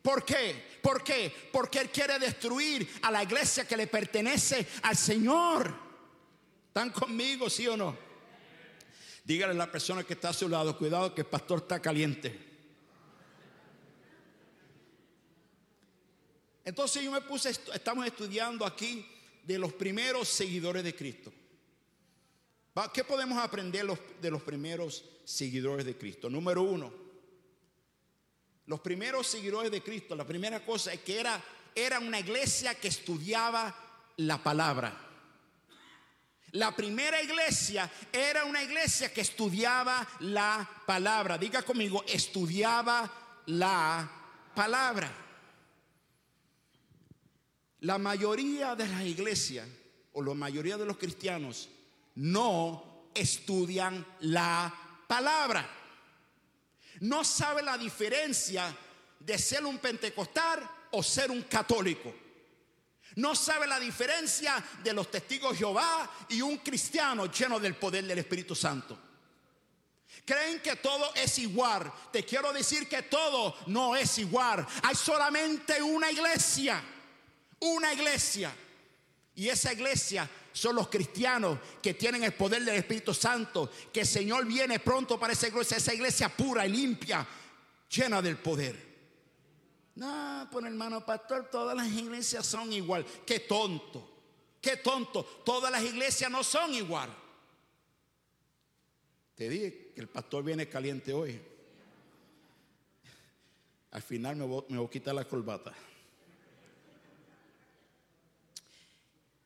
¿Por 0.02 0.24
qué? 0.24 0.80
¿Por 0.82 1.04
qué? 1.04 1.32
Porque 1.52 1.78
él 1.78 1.90
quiere 1.90 2.18
destruir 2.18 2.92
a 3.02 3.12
la 3.12 3.22
iglesia 3.22 3.64
que 3.64 3.76
le 3.76 3.86
pertenece 3.86 4.66
al 4.82 4.96
Señor. 4.96 5.72
¿Están 6.66 6.90
conmigo, 6.90 7.48
sí 7.48 7.68
o 7.68 7.76
no? 7.76 7.96
Dígale 9.22 9.52
a 9.52 9.56
la 9.56 9.70
persona 9.70 10.02
que 10.02 10.14
está 10.14 10.30
a 10.30 10.32
su 10.32 10.48
lado, 10.48 10.76
cuidado 10.76 11.14
que 11.14 11.20
el 11.20 11.28
pastor 11.28 11.60
está 11.60 11.80
caliente. 11.80 12.47
Entonces 16.68 17.02
yo 17.02 17.10
me 17.10 17.22
puse, 17.22 17.48
estamos 17.48 18.06
estudiando 18.06 18.66
aquí 18.66 19.02
de 19.42 19.58
los 19.58 19.72
primeros 19.72 20.28
seguidores 20.28 20.84
de 20.84 20.94
Cristo. 20.94 21.32
¿Qué 22.92 23.04
podemos 23.04 23.38
aprender 23.38 23.86
de 24.20 24.30
los 24.30 24.42
primeros 24.42 25.02
seguidores 25.24 25.86
de 25.86 25.96
Cristo? 25.96 26.28
Número 26.28 26.60
uno, 26.60 26.92
los 28.66 28.80
primeros 28.80 29.26
seguidores 29.26 29.70
de 29.70 29.82
Cristo, 29.82 30.14
la 30.14 30.26
primera 30.26 30.62
cosa 30.62 30.92
es 30.92 31.00
que 31.00 31.18
era, 31.18 31.42
era 31.74 32.00
una 32.00 32.20
iglesia 32.20 32.74
que 32.74 32.88
estudiaba 32.88 33.74
la 34.18 34.36
palabra. 34.42 34.94
La 36.50 36.76
primera 36.76 37.22
iglesia 37.22 37.90
era 38.12 38.44
una 38.44 38.62
iglesia 38.62 39.10
que 39.10 39.22
estudiaba 39.22 40.06
la 40.20 40.68
palabra. 40.84 41.38
Diga 41.38 41.62
conmigo, 41.62 42.04
estudiaba 42.06 43.10
la 43.46 44.06
palabra. 44.54 45.27
La 47.80 47.98
mayoría 47.98 48.74
de 48.74 48.88
las 48.88 49.02
iglesias 49.02 49.68
o 50.12 50.22
la 50.22 50.34
mayoría 50.34 50.76
de 50.76 50.86
los 50.86 50.96
cristianos 50.96 51.68
no 52.16 53.10
estudian 53.14 54.04
la 54.20 54.74
palabra. 55.06 55.68
No 57.00 57.22
sabe 57.22 57.62
la 57.62 57.78
diferencia 57.78 58.74
de 59.20 59.38
ser 59.38 59.64
un 59.64 59.78
pentecostal 59.78 60.68
o 60.90 61.02
ser 61.02 61.30
un 61.30 61.42
católico. 61.42 62.12
No 63.16 63.34
sabe 63.34 63.66
la 63.66 63.78
diferencia 63.78 64.62
de 64.82 64.92
los 64.92 65.10
testigos 65.10 65.52
de 65.52 65.58
Jehová 65.58 66.10
y 66.28 66.40
un 66.40 66.58
cristiano 66.58 67.26
lleno 67.26 67.58
del 67.58 67.76
poder 67.76 68.04
del 68.04 68.18
Espíritu 68.18 68.54
Santo. 68.54 68.98
Creen 70.24 70.60
que 70.60 70.76
todo 70.76 71.14
es 71.14 71.38
igual. 71.38 71.92
Te 72.12 72.24
quiero 72.24 72.52
decir 72.52 72.88
que 72.88 73.02
todo 73.02 73.56
no 73.66 73.96
es 73.96 74.18
igual. 74.18 74.66
Hay 74.82 74.94
solamente 74.94 75.82
una 75.82 76.10
iglesia. 76.10 76.82
Una 77.60 77.92
iglesia. 77.92 78.54
Y 79.34 79.48
esa 79.48 79.72
iglesia 79.72 80.28
son 80.52 80.74
los 80.74 80.88
cristianos 80.88 81.58
que 81.80 81.94
tienen 81.94 82.24
el 82.24 82.34
poder 82.34 82.64
del 82.64 82.74
Espíritu 82.74 83.14
Santo, 83.14 83.70
que 83.92 84.00
el 84.00 84.06
Señor 84.06 84.44
viene 84.44 84.80
pronto 84.80 85.18
para 85.18 85.32
esa 85.32 85.46
iglesia, 85.46 85.76
esa 85.76 85.94
iglesia 85.94 86.28
pura 86.28 86.66
y 86.66 86.70
limpia, 86.70 87.26
llena 87.88 88.20
del 88.20 88.36
poder. 88.38 88.88
No, 89.94 90.48
pues 90.50 90.64
hermano 90.64 91.04
pastor, 91.04 91.48
todas 91.50 91.76
las 91.76 91.86
iglesias 91.88 92.46
son 92.46 92.72
igual. 92.72 93.06
Qué 93.24 93.40
tonto, 93.40 94.08
qué 94.60 94.76
tonto. 94.76 95.24
Todas 95.44 95.70
las 95.70 95.82
iglesias 95.82 96.30
no 96.30 96.42
son 96.42 96.74
igual. 96.74 97.10
Te 99.36 99.48
dije 99.48 99.92
que 99.94 100.00
el 100.00 100.08
pastor 100.08 100.42
viene 100.42 100.68
caliente 100.68 101.12
hoy. 101.12 101.40
Al 103.92 104.02
final 104.02 104.34
me 104.34 104.44
voy, 104.44 104.64
me 104.68 104.78
voy 104.78 104.86
a 104.86 104.90
quitar 104.90 105.14
la 105.14 105.24
corbata. 105.24 105.72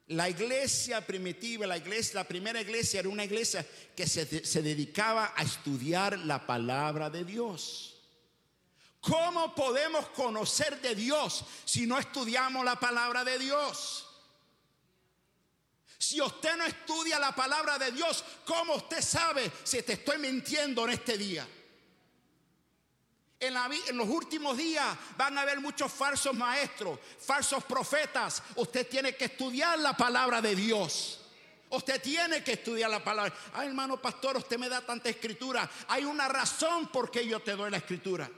La 0.09 0.29
iglesia 0.29 1.07
primitiva, 1.07 1.67
la 1.67 1.77
iglesia, 1.77 2.21
la 2.21 2.29
primera 2.29 2.61
iglesia 2.61 3.01
era 3.01 3.09
una 3.09 3.25
iglesia 3.25 3.67
que 3.97 4.07
se, 4.07 4.45
se 4.45 4.63
dedicaba 4.63 5.33
a 5.37 5.43
estudiar 5.43 6.19
la 6.19 6.45
palabra 6.47 7.09
de 7.09 7.25
Dios. 7.25 7.95
¿Cómo 9.01 9.55
podemos 9.55 10.09
conocer 10.11 10.81
de 10.81 10.95
Dios 10.95 11.45
si 11.65 11.87
no 11.87 11.99
estudiamos 11.99 12.65
la 12.65 12.79
palabra 12.79 13.25
de 13.25 13.39
Dios? 13.39 14.07
Si 15.99 16.21
usted 16.21 16.57
no 16.57 16.65
estudia 16.65 17.19
la 17.21 17.33
palabra 17.33 17.79
de 17.79 17.93
Dios, 17.93 18.25
¿cómo 18.45 18.75
usted 18.75 19.01
sabe 19.01 19.51
si 19.63 19.83
te 19.83 19.95
estoy 19.95 20.19
mintiendo 20.19 20.85
en 20.85 20.91
este 20.91 21.17
día? 21.17 21.47
En, 23.43 23.97
los 23.97 24.09
últimos 24.09 24.57
días 24.57 24.87
van 25.19 25.37
a 25.37 25.43
haber 25.43 25.61
muchos 25.61 25.93
falsos 25.93 26.33
maestros, 26.33 26.99
falsos 27.19 27.65
profetas. 27.65 28.43
Usted 28.55 28.89
tiene 28.89 29.17
que 29.17 29.25
estudiar 29.25 29.79
la 29.81 29.97
palabra 29.97 30.41
de 30.41 30.55
Dios. 30.55 31.19
Usted 31.71 32.01
tiene 32.01 32.45
que 32.45 32.53
estudiar 32.53 32.89
la 32.89 33.03
palabra. 33.03 33.35
Ay, 33.53 33.67
hermano 33.67 34.01
pastor, 34.01 34.37
usted 34.37 34.59
me 34.59 34.69
da 34.69 34.81
tanta 34.81 35.09
escritura. 35.09 35.69
Hay 35.89 36.05
una 36.05 36.29
razón 36.29 36.87
por 36.89 37.11
qué 37.11 37.27
yo 37.27 37.41
te 37.41 37.57
doy 37.57 37.71
la 37.71 37.79
escritura 37.79 38.31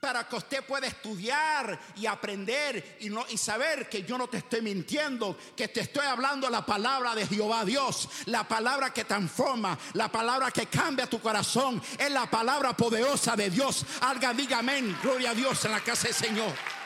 para 0.00 0.28
que 0.28 0.36
usted 0.36 0.64
pueda 0.64 0.86
estudiar 0.86 1.78
y 1.96 2.06
aprender 2.06 2.98
y, 3.00 3.10
no, 3.10 3.24
y 3.28 3.36
saber 3.36 3.88
que 3.88 4.04
yo 4.04 4.16
no 4.16 4.28
te 4.28 4.38
estoy 4.38 4.62
mintiendo, 4.62 5.36
que 5.56 5.68
te 5.68 5.80
estoy 5.80 6.06
hablando 6.06 6.48
la 6.48 6.64
palabra 6.64 7.14
de 7.14 7.26
Jehová 7.26 7.64
Dios, 7.64 8.08
la 8.26 8.46
palabra 8.46 8.92
que 8.92 9.04
transforma, 9.04 9.76
la 9.94 10.10
palabra 10.10 10.50
que 10.50 10.66
cambia 10.66 11.08
tu 11.08 11.20
corazón, 11.20 11.82
es 11.98 12.10
la 12.10 12.30
palabra 12.30 12.76
poderosa 12.76 13.34
de 13.34 13.50
Dios. 13.50 13.84
Alga, 14.02 14.32
diga 14.32 14.58
amén, 14.58 14.96
gloria 15.02 15.30
a 15.30 15.34
Dios 15.34 15.64
en 15.64 15.72
la 15.72 15.80
casa 15.80 16.08
del 16.08 16.14
Señor. 16.14 16.77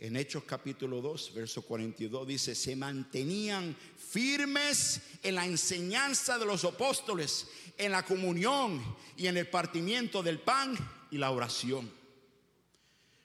En 0.00 0.14
Hechos 0.14 0.44
capítulo 0.44 1.00
2, 1.00 1.34
verso 1.34 1.62
42 1.62 2.26
dice, 2.26 2.54
se 2.54 2.76
mantenían 2.76 3.76
firmes 3.96 5.00
en 5.24 5.34
la 5.34 5.44
enseñanza 5.44 6.38
de 6.38 6.46
los 6.46 6.64
apóstoles, 6.64 7.48
en 7.76 7.90
la 7.90 8.04
comunión 8.04 8.80
y 9.16 9.26
en 9.26 9.36
el 9.36 9.48
partimiento 9.48 10.22
del 10.22 10.38
pan 10.38 10.76
y 11.10 11.18
la 11.18 11.32
oración. 11.32 11.90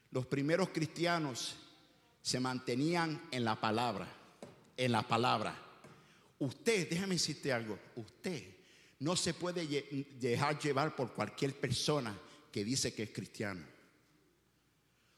Los 0.09 0.25
primeros 0.25 0.69
cristianos 0.69 1.55
se 2.23 2.39
mantenían 2.39 3.21
en 3.29 3.45
la 3.45 3.59
palabra, 3.61 4.07
en 4.75 4.91
la 4.91 5.07
palabra. 5.07 5.55
Usted, 6.39 6.89
déjame 6.89 7.15
decirte 7.15 7.53
algo, 7.53 7.77
usted 7.95 8.45
no 8.99 9.15
se 9.15 9.35
puede 9.35 9.67
dejar 10.19 10.57
llevar 10.57 10.95
por 10.95 11.13
cualquier 11.13 11.53
persona 11.59 12.17
que 12.51 12.63
dice 12.63 12.95
que 12.95 13.03
es 13.03 13.09
cristiano. 13.11 13.72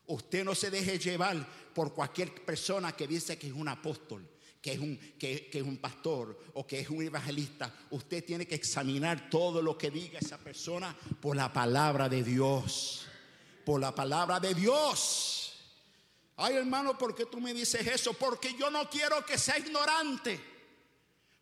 Usted 0.08 0.44
no 0.44 0.54
se 0.54 0.70
deje 0.70 1.00
llevar 1.00 1.46
por 1.74 1.94
cualquier 1.94 2.46
persona 2.46 2.92
que 2.92 3.08
dice 3.08 3.38
que 3.38 3.48
es 3.48 3.54
un 3.54 3.68
apóstol, 3.68 4.28
que 4.62 4.74
es 4.74 4.80
un, 4.80 4.98
que, 5.20 5.50
es 5.52 5.62
un 5.62 5.78
pastor 5.78 6.40
o 6.54 6.66
que 6.66 6.80
es 6.80 6.90
un 6.90 7.04
evangelista. 7.04 7.74
Usted 7.92 8.24
tiene 8.24 8.48
que 8.48 8.56
examinar 8.56 9.30
todo 9.30 9.62
lo 9.62 9.78
que 9.78 9.92
diga 9.92 10.20
esa 10.20 10.38
persona 10.38 10.96
por 11.22 11.36
la 11.36 11.52
palabra 11.52 12.08
de 12.08 12.24
Dios. 12.24 13.08
Por 13.66 13.82
la 13.82 13.94
palabra 13.94 14.40
de 14.40 14.54
Dios. 14.54 15.54
Ay 16.38 16.56
hermano, 16.56 16.98
¿por 16.98 17.16
qué 17.16 17.26
tú 17.26 17.42
me 17.42 17.54
dices 17.54 17.86
eso? 17.88 18.14
Porque 18.14 18.54
yo 18.60 18.70
no 18.70 18.90
quiero 18.90 19.26
que 19.26 19.38
sea 19.38 19.58
ignorante. 19.58 20.55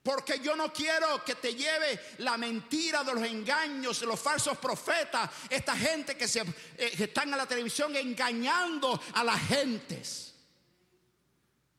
Porque 0.04 0.40
yo 0.40 0.54
no 0.54 0.74
quiero 0.74 1.24
que 1.24 1.36
te 1.36 1.56
lleve 1.56 1.98
la 2.18 2.38
mentira 2.38 3.06
de 3.06 3.14
los 3.14 3.24
engaños, 3.24 4.02
de 4.02 4.06
los 4.06 4.20
falsos 4.20 4.58
profetas, 4.58 5.30
esta 5.50 5.78
gente 5.78 6.18
que, 6.18 6.28
se, 6.28 6.42
eh, 6.42 6.92
están 7.00 7.32
en 7.32 7.38
la 7.38 7.48
televisión 7.48 7.96
engañando 7.96 9.02
a 9.14 9.24
las 9.24 9.40
gentes. 9.48 10.34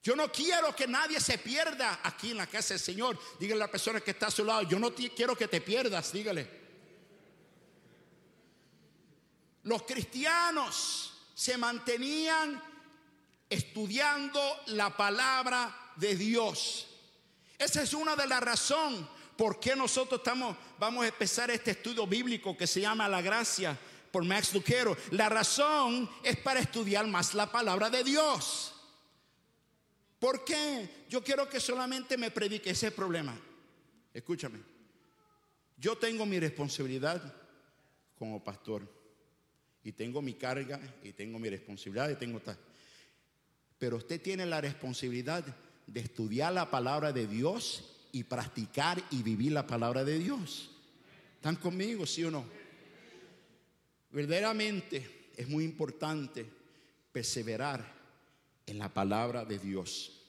Yo 0.03 0.17
no 0.17 0.33
quiero 0.33 0.75
que 0.75 0.87
nadie 0.87 1.21
se 1.21 1.37
pierda 1.37 2.01
aquí 2.03 2.31
en 2.31 2.39
la 2.39 2.47
casa 2.47 2.73
del 2.75 2.81
Señor. 2.81 3.19
Dígale 3.39 3.63
a 3.63 3.67
la 3.67 3.71
persona 3.71 4.01
que 4.01 4.13
está 4.13 4.29
a 4.29 4.31
su 4.31 4.43
lado, 4.43 4.63
yo 4.63 4.79
no 4.79 4.95
quiero 4.95 5.37
que 5.37 5.49
te 5.49 5.61
pierdas, 5.61 6.11
dígale. 6.11 6.65
Los 9.65 9.83
cristianos 9.83 11.13
se 11.35 11.59
mantenían 11.59 12.63
estudiando 13.51 14.41
la 14.67 14.97
palabra 14.97 15.93
de 15.97 16.17
Dios. 16.17 16.87
Esa 17.65 17.83
es 17.83 17.95
una 17.95 18.15
de 18.15 18.27
las 18.27 18.43
razones 18.43 19.07
por 19.39 19.59
qué 19.59 19.75
nosotros 19.75 20.21
estamos, 20.21 20.55
vamos 20.79 21.05
a 21.05 21.09
empezar 21.09 21.51
este 21.51 21.71
estudio 21.71 22.07
bíblico 22.07 22.55
que 22.57 22.67
se 22.67 22.83
llama 22.83 23.09
La 23.09 23.23
Gracia 23.23 23.79
por 24.13 24.23
Max 24.23 24.53
Duquero. 24.53 24.95
La 25.13 25.31
razón 25.31 26.09
es 26.23 26.37
para 26.37 26.61
estudiar 26.61 27.07
más 27.07 27.33
la 27.33 27.51
palabra 27.51 27.89
de 27.89 28.05
Dios. 28.05 28.75
¿Por 30.19 30.45
qué? 30.45 31.07
Yo 31.09 31.25
quiero 31.25 31.49
que 31.49 31.59
solamente 31.59 32.19
me 32.19 32.31
predique 32.31 32.71
ese 32.71 32.91
problema. 32.91 33.35
Escúchame. 34.13 34.61
Yo 35.79 35.97
tengo 35.97 36.27
mi 36.27 36.39
responsabilidad 36.39 37.35
como 38.19 38.45
pastor. 38.45 38.87
Y 39.83 39.93
tengo 39.93 40.23
mi 40.23 40.35
carga 40.35 40.81
y 41.03 41.13
tengo 41.13 41.39
mi 41.39 41.51
responsabilidad 41.51 42.11
y 42.11 42.17
tengo 42.17 42.41
tal. 42.41 42.59
Pero 43.79 43.97
usted 43.97 44.21
tiene 44.21 44.47
la 44.47 44.61
responsabilidad 44.61 45.45
de 45.87 46.01
estudiar 46.01 46.53
la 46.53 46.71
palabra 46.71 47.13
de 47.13 47.27
Dios 47.27 47.85
y 48.13 48.25
practicar 48.25 49.03
y 49.11 49.23
vivir 49.23 49.53
la 49.53 49.67
palabra 49.67 50.05
de 50.05 50.19
Dios. 50.19 50.71
¿Están 51.37 51.57
conmigo, 51.57 52.07
sí 52.07 52.25
o 52.25 52.31
no? 52.31 52.45
Verdaderamente 54.11 55.31
es 55.37 55.49
muy 55.49 55.65
importante 55.65 56.47
perseverar 57.13 57.85
en 58.67 58.79
la 58.79 58.93
palabra 58.93 59.45
de 59.45 59.59
Dios. 59.59 60.21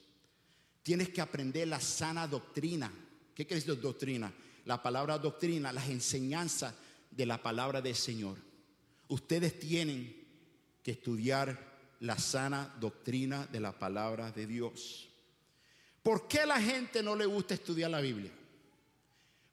Tienes 0.82 1.08
que 1.08 1.20
aprender 1.20 1.68
la 1.68 1.80
sana 1.80 2.26
doctrina. 2.26 2.92
¿Qué 3.34 3.46
quiere 3.46 3.60
decir 3.60 3.80
doctrina? 3.80 4.32
La 4.64 4.82
palabra 4.82 5.18
doctrina, 5.18 5.72
las 5.72 5.88
enseñanzas 5.88 6.74
de 7.10 7.26
la 7.26 7.42
palabra 7.42 7.80
del 7.80 7.94
Señor. 7.94 8.36
Ustedes 9.08 9.58
tienen 9.58 10.26
que 10.82 10.92
estudiar 10.92 11.58
la 12.00 12.18
sana 12.18 12.74
doctrina 12.80 13.46
de 13.46 13.60
la 13.60 13.72
palabra 13.72 14.30
de 14.32 14.46
Dios. 14.46 15.05
¿Por 16.06 16.28
qué 16.28 16.46
la 16.46 16.62
gente 16.62 17.02
no 17.02 17.16
le 17.16 17.26
gusta 17.26 17.54
estudiar 17.54 17.90
la 17.90 18.00
Biblia? 18.00 18.30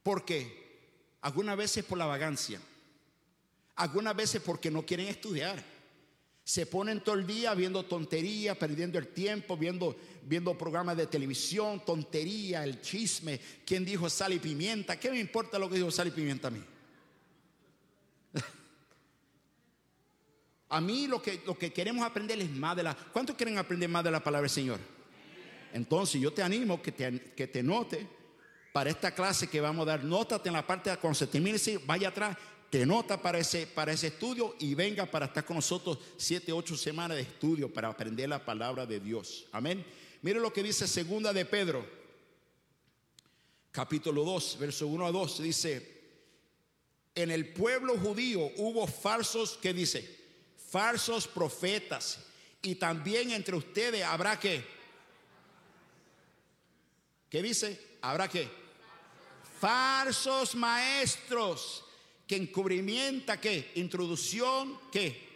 Porque 0.03 1.17
algunas 1.22 1.57
veces 1.57 1.83
por 1.83 1.98
la 1.98 2.05
vagancia, 2.05 2.62
algunas 3.77 4.15
veces 4.15 4.39
porque 4.39 4.69
no 4.69 4.86
quieren 4.86 5.07
estudiar. 5.07 5.63
Se 6.43 6.67
ponen 6.67 7.01
todo 7.01 7.15
el 7.15 7.25
día 7.25 7.55
viendo 7.55 7.83
tontería, 7.86 8.53
perdiendo 8.53 9.00
el 9.00 9.07
tiempo, 9.07 9.57
viendo, 9.57 9.98
viendo 10.25 10.55
programas 10.55 10.95
de 10.95 11.07
televisión, 11.07 11.83
tontería, 11.83 12.63
el 12.63 12.81
chisme. 12.81 13.39
¿Quién 13.65 13.83
dijo 13.83 14.07
sal 14.07 14.33
y 14.33 14.38
pimienta? 14.38 15.00
¿Qué 15.00 15.10
me 15.10 15.19
importa 15.19 15.57
lo 15.57 15.67
que 15.67 15.77
dijo 15.77 15.89
sal 15.89 16.10
y 16.10 16.12
pimienta 16.12 16.50
a 16.50 16.51
mí? 16.51 16.63
A 20.69 20.79
mí 20.79 21.07
lo 21.07 21.19
que, 21.19 21.41
lo 21.48 21.57
que 21.57 21.74
queremos 21.74 22.05
aprender 22.05 22.39
es 22.39 22.51
más 22.51 22.75
de 22.75 22.83
la... 22.83 22.95
¿Cuántos 22.95 23.36
quieren 23.36 23.57
aprender 23.57 23.89
más 23.89 24.03
de 24.03 24.12
la 24.12 24.24
palabra 24.24 24.43
del 24.43 24.51
Señor? 24.51 25.02
Entonces 25.73 26.21
yo 26.21 26.31
te 26.31 26.41
animo 26.41 26.81
que 26.81 26.91
te, 26.91 27.33
que 27.35 27.47
te 27.47 27.61
note 27.61 28.07
para 28.71 28.89
esta 28.89 29.13
clase 29.13 29.47
que 29.47 29.59
vamos 29.59 29.83
a 29.83 29.91
dar. 29.91 30.03
Nótate 30.03 30.49
en 30.49 30.53
la 30.53 30.65
parte 30.65 30.89
de 30.89 31.27
termine, 31.27 31.59
vaya 31.85 32.09
atrás, 32.09 32.37
te 32.69 32.85
nota 32.85 33.21
para 33.21 33.39
ese, 33.39 33.67
para 33.67 33.91
ese 33.91 34.07
estudio 34.07 34.55
y 34.59 34.73
venga 34.73 35.05
para 35.05 35.25
estar 35.25 35.43
con 35.45 35.57
nosotros 35.57 35.99
siete, 36.17 36.51
ocho 36.51 36.77
semanas 36.77 37.17
de 37.17 37.23
estudio 37.23 37.71
para 37.71 37.89
aprender 37.89 38.29
la 38.29 38.43
palabra 38.43 38.85
de 38.85 38.99
Dios. 38.99 39.45
Amén. 39.51 39.85
Mire 40.21 40.39
lo 40.39 40.53
que 40.53 40.63
dice 40.63 40.87
segunda 40.87 41.33
de 41.33 41.45
Pedro, 41.45 41.85
capítulo 43.71 44.23
2, 44.23 44.57
verso 44.59 44.87
1 44.87 45.05
a 45.05 45.11
2. 45.11 45.43
Dice, 45.43 46.01
en 47.13 47.29
el 47.29 47.53
pueblo 47.53 47.97
judío 47.97 48.39
hubo 48.57 48.87
falsos, 48.87 49.59
¿qué 49.61 49.73
dice? 49.73 50.23
falsos 50.73 51.27
profetas. 51.27 52.17
Y 52.63 52.75
también 52.75 53.29
entre 53.29 53.55
ustedes 53.55 54.03
habrá 54.03 54.39
que, 54.39 54.65
¿qué 57.33 57.41
dice? 57.41 57.97
Habrá 58.01 58.27
que, 58.27 58.47
falsos 59.59 60.53
maestros. 60.53 61.83
Que 62.27 62.35
encubrimienta, 62.37 63.41
que 63.41 63.71
introducción, 63.75 64.79
que 64.91 65.29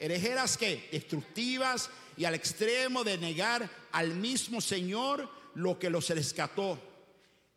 herejeras 0.00 0.56
que 0.56 0.88
destructivas. 0.90 1.90
Y 2.16 2.24
al 2.24 2.34
extremo 2.34 3.04
de 3.04 3.18
negar 3.18 3.70
al 3.92 4.14
mismo 4.14 4.62
Señor 4.62 5.28
lo 5.56 5.78
que 5.78 5.90
los 5.90 6.08
rescató. 6.08 6.78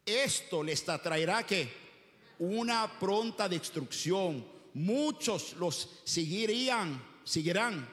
Esto 0.05 0.61
les 0.61 0.87
atraerá 0.89 1.45
que 1.45 1.71
una 2.39 2.99
pronta 2.99 3.47
destrucción. 3.47 4.45
Muchos 4.73 5.53
los 5.53 5.89
seguirían, 6.03 7.01
seguirán 7.23 7.87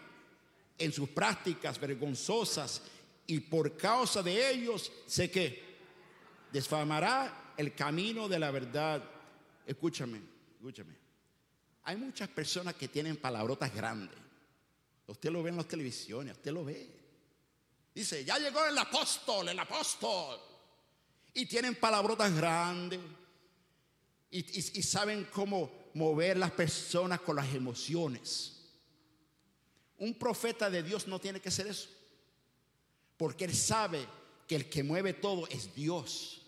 en 0.76 0.92
sus 0.92 1.08
prácticas 1.10 1.78
vergonzosas 1.78 2.82
y 3.30 3.38
por 3.38 3.76
causa 3.76 4.25
de 4.25 4.50
ellos 4.50 4.90
sé 5.06 5.30
que 5.30 5.62
desfamará 6.52 7.52
el 7.56 7.76
camino 7.76 8.28
de 8.28 8.40
la 8.40 8.50
verdad. 8.50 9.04
Escúchame, 9.64 10.20
escúchame. 10.56 10.97
Hay 11.84 11.97
muchas 11.97 12.28
personas 12.28 12.75
que 12.75 12.88
tienen 12.88 13.19
palabrotas 13.19 13.73
grandes. 13.73 14.19
Usted 15.06 15.30
lo 15.30 15.45
ve 15.45 15.50
en 15.50 15.58
las 15.58 15.69
televisiones, 15.69 16.36
usted 16.38 16.50
lo 16.50 16.64
ve. 16.64 16.90
Dice, 17.95 18.25
ya 18.25 18.36
llegó 18.36 18.64
el 18.64 18.76
apóstol, 18.76 19.49
el 19.49 19.58
apóstol. 19.60 20.36
Y 21.32 21.47
tienen 21.47 21.76
palabrotas 21.76 22.34
grandes. 22.34 22.99
Y, 24.32 24.38
y 24.38 24.82
saben 24.82 25.28
cómo 25.32 25.71
mover 25.95 26.36
las 26.36 26.50
personas 26.50 27.21
con 27.21 27.36
las 27.36 27.54
emociones. 27.54 28.56
Un 29.99 30.14
profeta 30.14 30.69
de 30.69 30.82
Dios 30.82 31.06
no 31.06 31.21
tiene 31.21 31.40
que 31.40 31.52
ser 31.52 31.69
eso. 31.69 32.00
Porque 33.21 33.45
él 33.45 33.54
sabe 33.54 34.06
que 34.49 34.56
el 34.56 34.71
que 34.71 34.83
mueve 34.83 35.13
todo 35.13 35.47
es 35.49 35.75
Dios. 35.75 36.41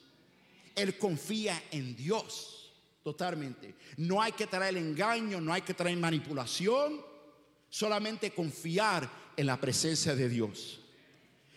Él 0.74 0.96
confía 0.96 1.62
en 1.70 1.94
Dios 1.94 2.72
totalmente. 3.04 3.74
No 3.98 4.22
hay 4.22 4.32
que 4.32 4.46
traer 4.46 4.78
engaño, 4.78 5.38
no 5.38 5.52
hay 5.52 5.60
que 5.60 5.74
traer 5.74 5.98
manipulación, 5.98 7.04
solamente 7.68 8.30
confiar 8.30 9.06
en 9.36 9.44
la 9.44 9.60
presencia 9.60 10.16
de 10.16 10.30
Dios. 10.30 10.80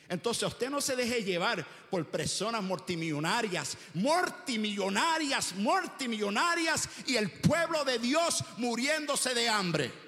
Entonces 0.10 0.44
usted 0.44 0.70
no 0.70 0.82
se 0.82 0.98
deje 0.98 1.24
llevar 1.24 1.66
por 1.90 2.06
personas 2.12 2.62
multimillonarias, 2.62 3.78
multimillonarias, 3.94 5.56
multimillonarias 5.56 6.90
y 7.08 7.16
el 7.16 7.32
pueblo 7.32 7.86
de 7.86 8.00
Dios 8.00 8.44
muriéndose 8.58 9.34
de 9.34 9.48
hambre. 9.48 10.05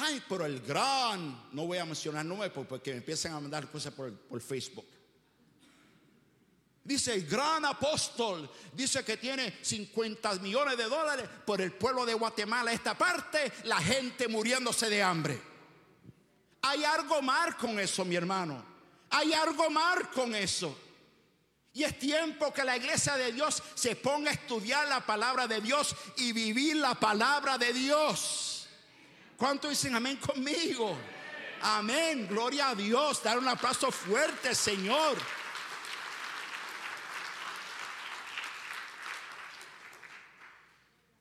Ay, 0.00 0.22
pero 0.28 0.46
el 0.46 0.60
gran, 0.60 1.48
no 1.52 1.66
voy 1.66 1.78
a 1.78 1.84
mencionar 1.84 2.24
nombres 2.24 2.52
porque 2.52 2.92
me 2.92 2.98
empiezan 2.98 3.32
a 3.32 3.40
mandar 3.40 3.68
cosas 3.70 3.92
por, 3.92 4.12
por 4.12 4.40
Facebook. 4.40 4.86
Dice 6.84 7.12
el 7.12 7.26
gran 7.26 7.64
apóstol, 7.64 8.48
dice 8.72 9.04
que 9.04 9.16
tiene 9.18 9.58
50 9.60 10.34
millones 10.36 10.78
de 10.78 10.84
dólares 10.84 11.28
por 11.44 11.60
el 11.60 11.72
pueblo 11.72 12.06
de 12.06 12.14
Guatemala, 12.14 12.72
esta 12.72 12.96
parte, 12.96 13.52
la 13.64 13.76
gente 13.78 14.26
muriéndose 14.26 14.88
de 14.88 15.02
hambre. 15.02 15.38
Hay 16.62 16.84
algo 16.84 17.20
mal 17.20 17.56
con 17.56 17.78
eso, 17.78 18.04
mi 18.04 18.16
hermano. 18.16 18.64
Hay 19.10 19.32
algo 19.32 19.68
mal 19.68 20.10
con 20.10 20.34
eso. 20.34 20.78
Y 21.74 21.84
es 21.84 21.98
tiempo 21.98 22.52
que 22.52 22.64
la 22.64 22.76
iglesia 22.76 23.16
de 23.16 23.32
Dios 23.32 23.62
se 23.74 23.96
ponga 23.96 24.30
a 24.30 24.34
estudiar 24.34 24.88
la 24.88 25.04
palabra 25.04 25.46
de 25.46 25.60
Dios 25.60 25.94
y 26.16 26.32
vivir 26.32 26.76
la 26.76 26.94
palabra 26.94 27.58
de 27.58 27.72
Dios. 27.72 28.47
¿Cuánto 29.38 29.70
dicen 29.70 29.94
amén 29.94 30.16
conmigo? 30.16 30.98
Amén, 31.62 32.26
gloria 32.28 32.70
a 32.70 32.74
Dios. 32.74 33.22
Dar 33.22 33.38
un 33.38 33.48
aplauso 33.48 33.90
fuerte, 33.90 34.54
Señor. 34.54 35.16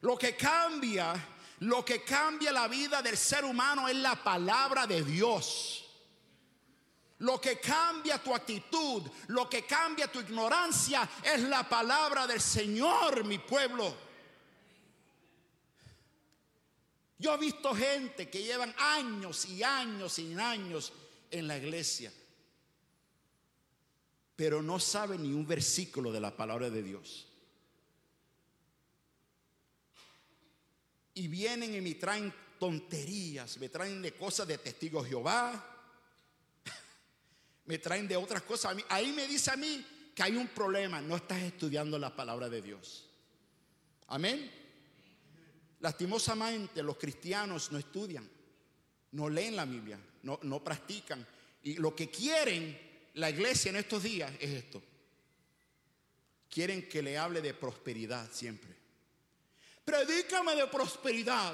Lo 0.02 0.18
que 0.18 0.36
cambia 0.36 1.14
lo 1.60 1.84
que 1.84 2.04
cambia 2.04 2.52
la 2.52 2.68
vida 2.68 3.02
del 3.02 3.18
ser 3.18 3.44
humano 3.44 3.88
es 3.88 3.96
la 3.96 4.16
palabra 4.16 4.86
de 4.86 5.04
Dios. 5.04 5.86
Lo 7.20 7.42
que 7.42 7.60
cambia 7.60 8.22
tu 8.22 8.34
actitud, 8.34 9.02
lo 9.28 9.50
que 9.50 9.66
cambia 9.66 10.12
tu 10.12 10.20
ignorancia 10.20 11.10
es 11.24 11.42
la 11.42 11.68
palabra 11.68 12.28
del 12.28 12.40
Señor, 12.40 13.24
mi 13.24 13.40
pueblo. 13.40 14.07
Yo 17.20 17.34
he 17.34 17.38
visto 17.38 17.74
gente 17.74 18.30
que 18.30 18.44
llevan 18.44 18.74
años 18.78 19.46
y 19.46 19.64
años 19.64 20.20
y 20.20 20.34
años 20.34 20.94
en 21.32 21.48
la 21.48 21.58
iglesia, 21.58 22.14
pero 24.36 24.62
no 24.62 24.80
saben 24.80 25.24
ni 25.24 25.34
un 25.34 25.48
versículo 25.48 26.12
de 26.12 26.20
la 26.20 26.36
palabra 26.36 26.70
de 26.70 26.84
Dios. 26.84 27.28
y 31.18 31.28
vienen 31.28 31.74
y 31.74 31.82
me 31.82 31.96
traen 31.96 32.32
tonterías, 32.60 33.58
me 33.58 33.70
traen 33.70 34.02
de 34.04 34.14
cosas 34.14 34.48
de 34.48 34.60
testigos 34.60 35.08
Jehová, 35.08 35.52
me 37.66 37.80
traen 37.80 38.08
de 38.08 38.16
otras 38.16 38.44
cosas. 38.44 38.78
Ahí 38.90 39.12
me 39.14 39.28
dice 39.28 39.50
a 39.52 39.56
mí 39.56 39.86
que 40.14 40.22
hay 40.22 40.36
un 40.36 40.48
problema, 40.50 41.02
no 41.02 41.16
estás 41.16 41.42
estudiando 41.42 41.98
la 41.98 42.16
palabra 42.16 42.50
de 42.50 42.62
Dios. 42.62 43.10
Amén. 44.08 44.67
Lastimosamente 45.80 46.82
los 46.82 46.98
cristianos 46.98 47.72
no 47.72 47.78
estudian, 47.78 48.28
no 49.12 49.30
leen 49.30 49.56
la 49.56 49.66
Biblia, 49.66 50.00
no, 50.24 50.64
practican. 50.64 51.26
Y 51.64 51.76
lo 51.76 51.96
que 51.96 52.10
quieren 52.10 53.10
la 53.16 53.30
iglesia 53.30 53.70
en 53.70 53.78
estos 53.78 54.04
días 54.04 54.32
es 54.40 54.50
esto. 54.50 54.82
Quieren 56.50 56.88
que 56.90 57.02
le 57.02 57.18
hable 57.18 57.42
de 57.42 57.54
prosperidad 57.54 58.32
siempre. 58.32 58.76
Predícame 59.86 60.56
de 60.56 60.68
prosperidad. 60.68 61.54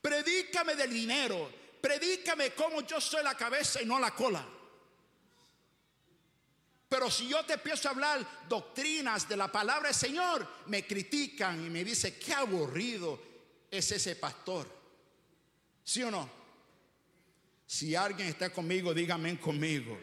Predícame 0.00 0.74
del 0.74 0.90
dinero. 0.90 1.50
Predícame 1.80 2.52
cómo 2.52 2.80
yo 2.80 3.00
soy 3.00 3.22
la 3.22 3.36
cabeza 3.36 3.80
y 3.80 3.86
no 3.86 4.00
la 4.00 4.14
cola. 4.14 4.44
Pero 6.88 7.10
si 7.10 7.28
yo 7.28 7.44
te 7.44 7.54
empiezo 7.54 7.88
a 7.88 7.92
hablar 7.92 8.46
doctrinas 8.48 9.28
de 9.28 9.36
la 9.36 9.50
palabra 9.50 9.88
del 9.88 9.94
Señor, 9.94 10.46
me 10.66 10.86
critican 10.86 11.64
y 11.64 11.70
me 11.70 11.84
dicen, 11.84 12.16
qué 12.24 12.32
aburrido 12.32 13.35
es 13.70 13.92
ese 13.92 14.16
pastor. 14.16 14.66
¿Sí 15.84 16.02
o 16.02 16.10
no? 16.10 16.28
Si 17.66 17.94
alguien 17.94 18.28
está 18.28 18.50
conmigo, 18.50 18.94
dígame 18.94 19.38
conmigo. 19.40 19.98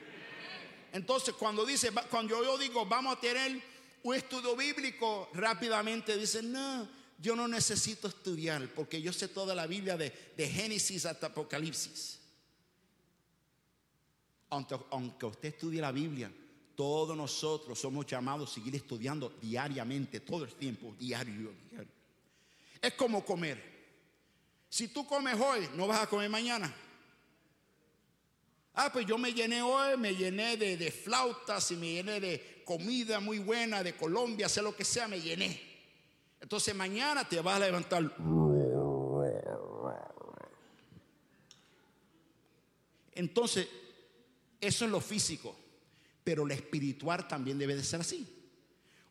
Entonces, 0.91 1.33
cuando 1.33 1.65
dice, 1.65 1.91
cuando 2.09 2.43
yo 2.43 2.57
digo, 2.57 2.85
vamos 2.85 3.17
a 3.17 3.19
tener 3.19 3.61
un 4.03 4.15
estudio 4.15 4.55
bíblico, 4.55 5.29
rápidamente 5.33 6.17
dicen, 6.17 6.51
no, 6.51 6.87
yo 7.17 7.35
no 7.35 7.47
necesito 7.47 8.07
estudiar 8.07 8.67
porque 8.75 9.01
yo 9.01 9.13
sé 9.13 9.29
toda 9.29 9.55
la 9.55 9.65
Biblia 9.65 9.97
de, 9.97 10.11
Génesis 10.37 11.05
hasta 11.05 11.27
Apocalipsis. 11.27 12.19
Aunque, 14.49 14.77
aunque 14.91 15.25
usted 15.25 15.49
estudie 15.49 15.81
la 15.81 15.91
Biblia, 15.91 16.31
todos 16.75 17.15
nosotros 17.15 17.79
somos 17.79 18.05
llamados 18.05 18.51
a 18.51 18.53
seguir 18.53 18.75
estudiando 18.75 19.29
diariamente, 19.41 20.19
todo 20.19 20.43
el 20.43 20.53
tiempo, 20.53 20.93
diario, 20.99 21.53
diario. 21.71 22.02
Es 22.83 22.95
como 22.95 23.23
comer. 23.23 23.63
Si 24.67 24.89
tú 24.89 25.07
comes 25.07 25.39
hoy, 25.39 25.69
no 25.75 25.87
vas 25.87 26.01
a 26.01 26.07
comer 26.07 26.29
mañana. 26.29 26.71
Ah, 28.73 28.91
pues 28.91 29.05
yo 29.05 29.17
me 29.17 29.31
llené 29.33 29.61
hoy, 29.61 29.95
me 29.97 30.13
llené 30.13 30.57
de, 30.57 30.91
flautas 30.91 31.71
y 31.71 31.77
me 31.77 31.93
llené 31.93 32.19
de 32.19 32.63
comida 32.65 33.21
muy 33.21 33.39
buena 33.39 33.83
de 33.83 33.95
Colombia, 33.95 34.49
sé 34.49 34.61
lo 34.61 34.75
que 34.75 34.83
sea, 34.83 35.07
me 35.07 35.21
llené. 35.21 35.61
Entonces 36.41 36.75
mañana 36.75 37.23
te 37.23 37.39
vas 37.39 37.55
a 37.55 37.59
levantar. 37.59 38.13
Entonces, 43.13 43.69
eso 44.59 44.85
es 44.85 44.91
lo 44.91 44.99
físico, 44.99 45.55
pero 46.21 46.45
lo 46.45 46.53
espiritual 46.53 47.29
también 47.29 47.57
debe 47.57 47.77
de 47.77 47.83
ser 47.83 48.01
así. 48.01 48.27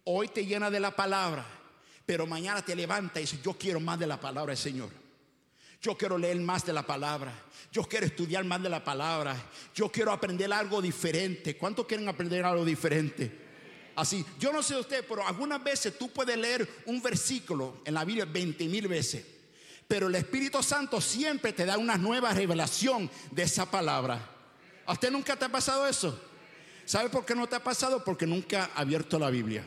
Hoy 0.04 0.28
te 0.28 0.44
llena 0.44 0.70
de 0.70 0.80
la 0.80 0.94
palabra, 0.94 1.46
pero 2.12 2.26
mañana 2.26 2.60
te 2.60 2.76
levanta 2.76 3.18
y 3.18 3.22
dices, 3.22 3.40
yo 3.42 3.54
quiero 3.54 3.80
más 3.80 3.98
de 3.98 4.06
la 4.06 4.20
palabra 4.20 4.50
del 4.50 4.62
Señor. 4.62 4.90
Yo 5.80 5.96
quiero 5.96 6.18
leer 6.18 6.36
más 6.36 6.62
de 6.66 6.74
la 6.74 6.82
palabra. 6.82 7.32
Yo 7.72 7.84
quiero 7.84 8.04
estudiar 8.04 8.44
más 8.44 8.62
de 8.62 8.68
la 8.68 8.84
palabra. 8.84 9.34
Yo 9.74 9.90
quiero 9.90 10.12
aprender 10.12 10.52
algo 10.52 10.82
diferente. 10.82 11.56
¿Cuántos 11.56 11.86
quieren 11.86 12.06
aprender 12.06 12.44
algo 12.44 12.66
diferente? 12.66 13.32
Así, 13.96 14.26
yo 14.38 14.52
no 14.52 14.62
sé 14.62 14.76
usted, 14.76 15.06
pero 15.08 15.26
algunas 15.26 15.64
veces 15.64 15.96
tú 15.96 16.10
puedes 16.10 16.36
leer 16.36 16.68
un 16.84 17.00
versículo 17.00 17.80
en 17.82 17.94
la 17.94 18.04
Biblia 18.04 18.26
20 18.26 18.62
mil 18.66 18.88
veces. 18.88 19.24
Pero 19.88 20.08
el 20.08 20.14
Espíritu 20.14 20.62
Santo 20.62 21.00
siempre 21.00 21.54
te 21.54 21.64
da 21.64 21.78
una 21.78 21.96
nueva 21.96 22.34
revelación 22.34 23.10
de 23.30 23.44
esa 23.44 23.70
palabra. 23.70 24.20
¿A 24.84 24.92
usted 24.92 25.10
nunca 25.10 25.34
te 25.34 25.46
ha 25.46 25.48
pasado 25.48 25.86
eso? 25.86 26.22
¿Sabe 26.84 27.08
por 27.08 27.24
qué 27.24 27.34
no 27.34 27.46
te 27.46 27.56
ha 27.56 27.64
pasado? 27.64 28.04
Porque 28.04 28.26
nunca 28.26 28.70
ha 28.74 28.82
abierto 28.82 29.18
la 29.18 29.30
Biblia. 29.30 29.64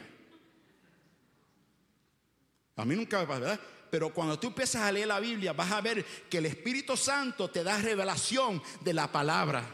A 2.75 2.85
mí 2.85 2.95
nunca 2.95 3.19
me 3.19 3.27
pasa, 3.27 3.39
¿verdad? 3.39 3.59
Pero 3.89 4.13
cuando 4.13 4.37
tú 4.37 4.47
empiezas 4.47 4.81
a 4.81 4.91
leer 4.91 5.07
la 5.07 5.19
Biblia, 5.19 5.53
vas 5.53 5.71
a 5.71 5.81
ver 5.81 6.03
que 6.29 6.39
el 6.39 6.47
Espíritu 6.47 6.97
Santo 6.97 7.49
te 7.49 7.63
da 7.63 7.77
revelación 7.77 8.61
de 8.81 8.93
la 8.93 9.11
palabra. 9.11 9.65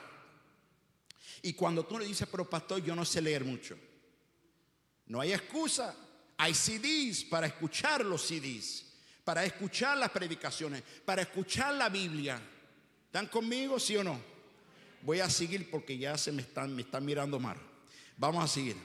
Y 1.41 1.53
cuando 1.53 1.85
tú 1.85 1.97
le 1.97 2.05
dices, 2.05 2.27
pero 2.29 2.47
pastor, 2.47 2.83
yo 2.83 2.95
no 2.95 3.03
sé 3.03 3.21
leer 3.21 3.43
mucho. 3.43 3.77
No 5.07 5.21
hay 5.21 5.33
excusa. 5.33 5.95
Hay 6.37 6.53
CDs 6.53 7.23
para 7.23 7.47
escuchar 7.47 8.03
los 8.05 8.23
CDs, 8.23 8.85
para 9.23 9.45
escuchar 9.45 9.97
las 9.97 10.09
predicaciones, 10.09 10.83
para 11.05 11.21
escuchar 11.21 11.75
la 11.75 11.89
Biblia. 11.89 12.41
¿Están 13.05 13.27
conmigo, 13.27 13.79
sí 13.79 13.97
o 13.97 14.03
no? 14.03 14.19
Voy 15.03 15.19
a 15.19 15.29
seguir 15.29 15.69
porque 15.69 15.97
ya 15.97 16.17
se 16.17 16.31
me 16.31 16.41
están, 16.41 16.75
me 16.75 16.83
están 16.83 17.05
mirando 17.05 17.39
mal. 17.39 17.57
Vamos 18.17 18.43
a 18.43 18.47
seguir. 18.47 18.75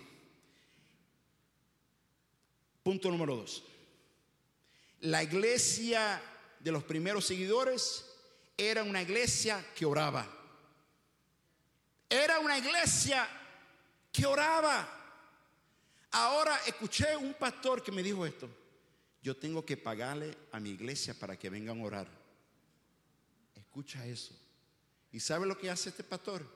Punto 2.83 3.11
número 3.11 3.37
dos. 3.37 3.63
La 5.01 5.23
iglesia 5.23 6.21
de 6.59 6.73
los 6.73 6.85
primeros 6.85 7.27
seguidores 7.27 8.07
era 8.57 8.83
una 8.83 9.03
iglesia 9.03 9.65
que 9.75 9.85
oraba. 9.85 10.27
Era 12.09 12.39
una 12.39 12.59
iglesia 12.59 13.29
que 14.13 14.25
oraba. 14.27 14.89
Ahora 16.13 16.59
escuché 16.67 17.17
un 17.17 17.35
pastor 17.35 17.83
que 17.83 17.93
me 17.93 18.03
dijo 18.03 18.25
esto. 18.25 18.49
Yo 19.23 19.37
tengo 19.37 19.65
que 19.67 19.77
pagarle 19.77 20.37
a 20.53 20.61
mi 20.61 20.71
iglesia 20.71 21.13
para 21.13 21.39
que 21.39 21.51
vengan 21.51 21.81
a 21.81 21.85
orar. 21.85 22.09
Escucha 23.55 24.07
eso. 24.07 24.35
¿Y 25.13 25.21
sabe 25.21 25.47
lo 25.47 25.59
que 25.59 25.69
hace 25.69 25.91
este 25.91 26.05
pastor? 26.05 26.47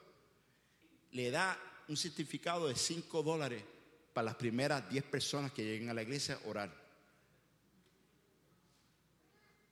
Le 1.11 1.31
da 1.31 1.59
un 1.89 1.97
certificado 1.97 2.69
de 2.69 2.77
5 2.77 3.23
dólares 3.23 3.63
para 4.15 4.27
las 4.27 4.37
primeras 4.37 4.89
10 4.89 5.05
personas 5.05 5.53
que 5.53 5.65
lleguen 5.65 5.91
a 5.91 5.95
la 5.95 6.03
iglesia 6.03 6.39
a 6.45 6.49
orar. 6.49 6.90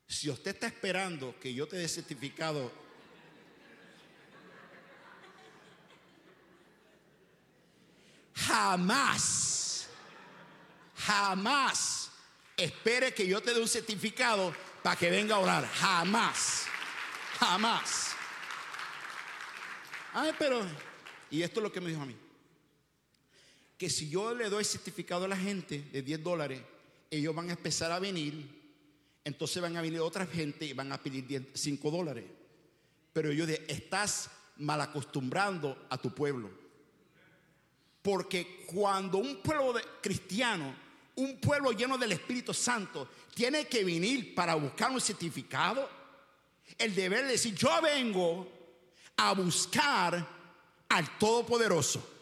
Si 0.08 0.30
usted 0.30 0.52
está 0.52 0.66
esperando 0.66 1.38
que 1.38 1.52
yo 1.52 1.68
te 1.68 1.76
dé 1.76 1.86
certificado, 1.86 2.72
jamás, 8.34 9.86
jamás 10.96 12.10
espere 12.56 13.12
que 13.12 13.26
yo 13.26 13.42
te 13.42 13.52
dé 13.52 13.60
un 13.60 13.68
certificado 13.68 14.54
para 14.82 14.96
que 14.96 15.10
venga 15.10 15.36
a 15.36 15.40
orar. 15.40 15.68
Jamás, 15.68 16.64
jamás. 17.38 18.12
Ay, 20.14 20.32
pero, 20.38 20.66
y 21.30 21.42
esto 21.42 21.60
es 21.60 21.64
lo 21.64 21.70
que 21.70 21.82
me 21.82 21.90
dijo 21.90 22.00
a 22.00 22.06
mí, 22.06 22.16
que 23.76 23.90
si 23.90 24.08
yo 24.08 24.34
le 24.34 24.48
doy 24.48 24.64
certificado 24.64 25.26
a 25.26 25.28
la 25.28 25.36
gente 25.36 25.82
de 25.92 26.00
10 26.00 26.22
dólares, 26.22 26.62
ellos 27.10 27.34
van 27.34 27.50
a 27.50 27.52
empezar 27.52 27.92
a 27.92 27.98
venir 27.98 28.57
entonces 29.24 29.62
van 29.62 29.76
a 29.76 29.82
venir 29.82 30.00
otra 30.00 30.26
gente 30.26 30.64
y 30.64 30.72
van 30.72 30.92
a 30.92 31.02
pedir 31.02 31.50
5 31.54 31.90
dólares. 31.90 32.24
Pero 33.12 33.32
yo 33.32 33.46
digo, 33.46 33.62
estás 33.68 34.30
mal 34.58 34.80
acostumbrando 34.80 35.86
a 35.90 35.98
tu 35.98 36.14
pueblo. 36.14 36.50
Porque 38.02 38.64
cuando 38.66 39.18
un 39.18 39.42
pueblo 39.42 39.74
cristiano, 40.00 40.74
un 41.16 41.38
pueblo 41.40 41.72
lleno 41.72 41.98
del 41.98 42.12
Espíritu 42.12 42.54
Santo, 42.54 43.08
tiene 43.34 43.66
que 43.66 43.84
venir 43.84 44.34
para 44.34 44.54
buscar 44.54 44.90
un 44.90 45.00
certificado, 45.00 45.88
el 46.76 46.94
deber 46.94 47.24
de 47.24 47.32
decir, 47.32 47.54
yo 47.54 47.80
vengo 47.82 48.46
a 49.16 49.32
buscar 49.34 50.26
al 50.88 51.18
Todopoderoso. 51.18 52.17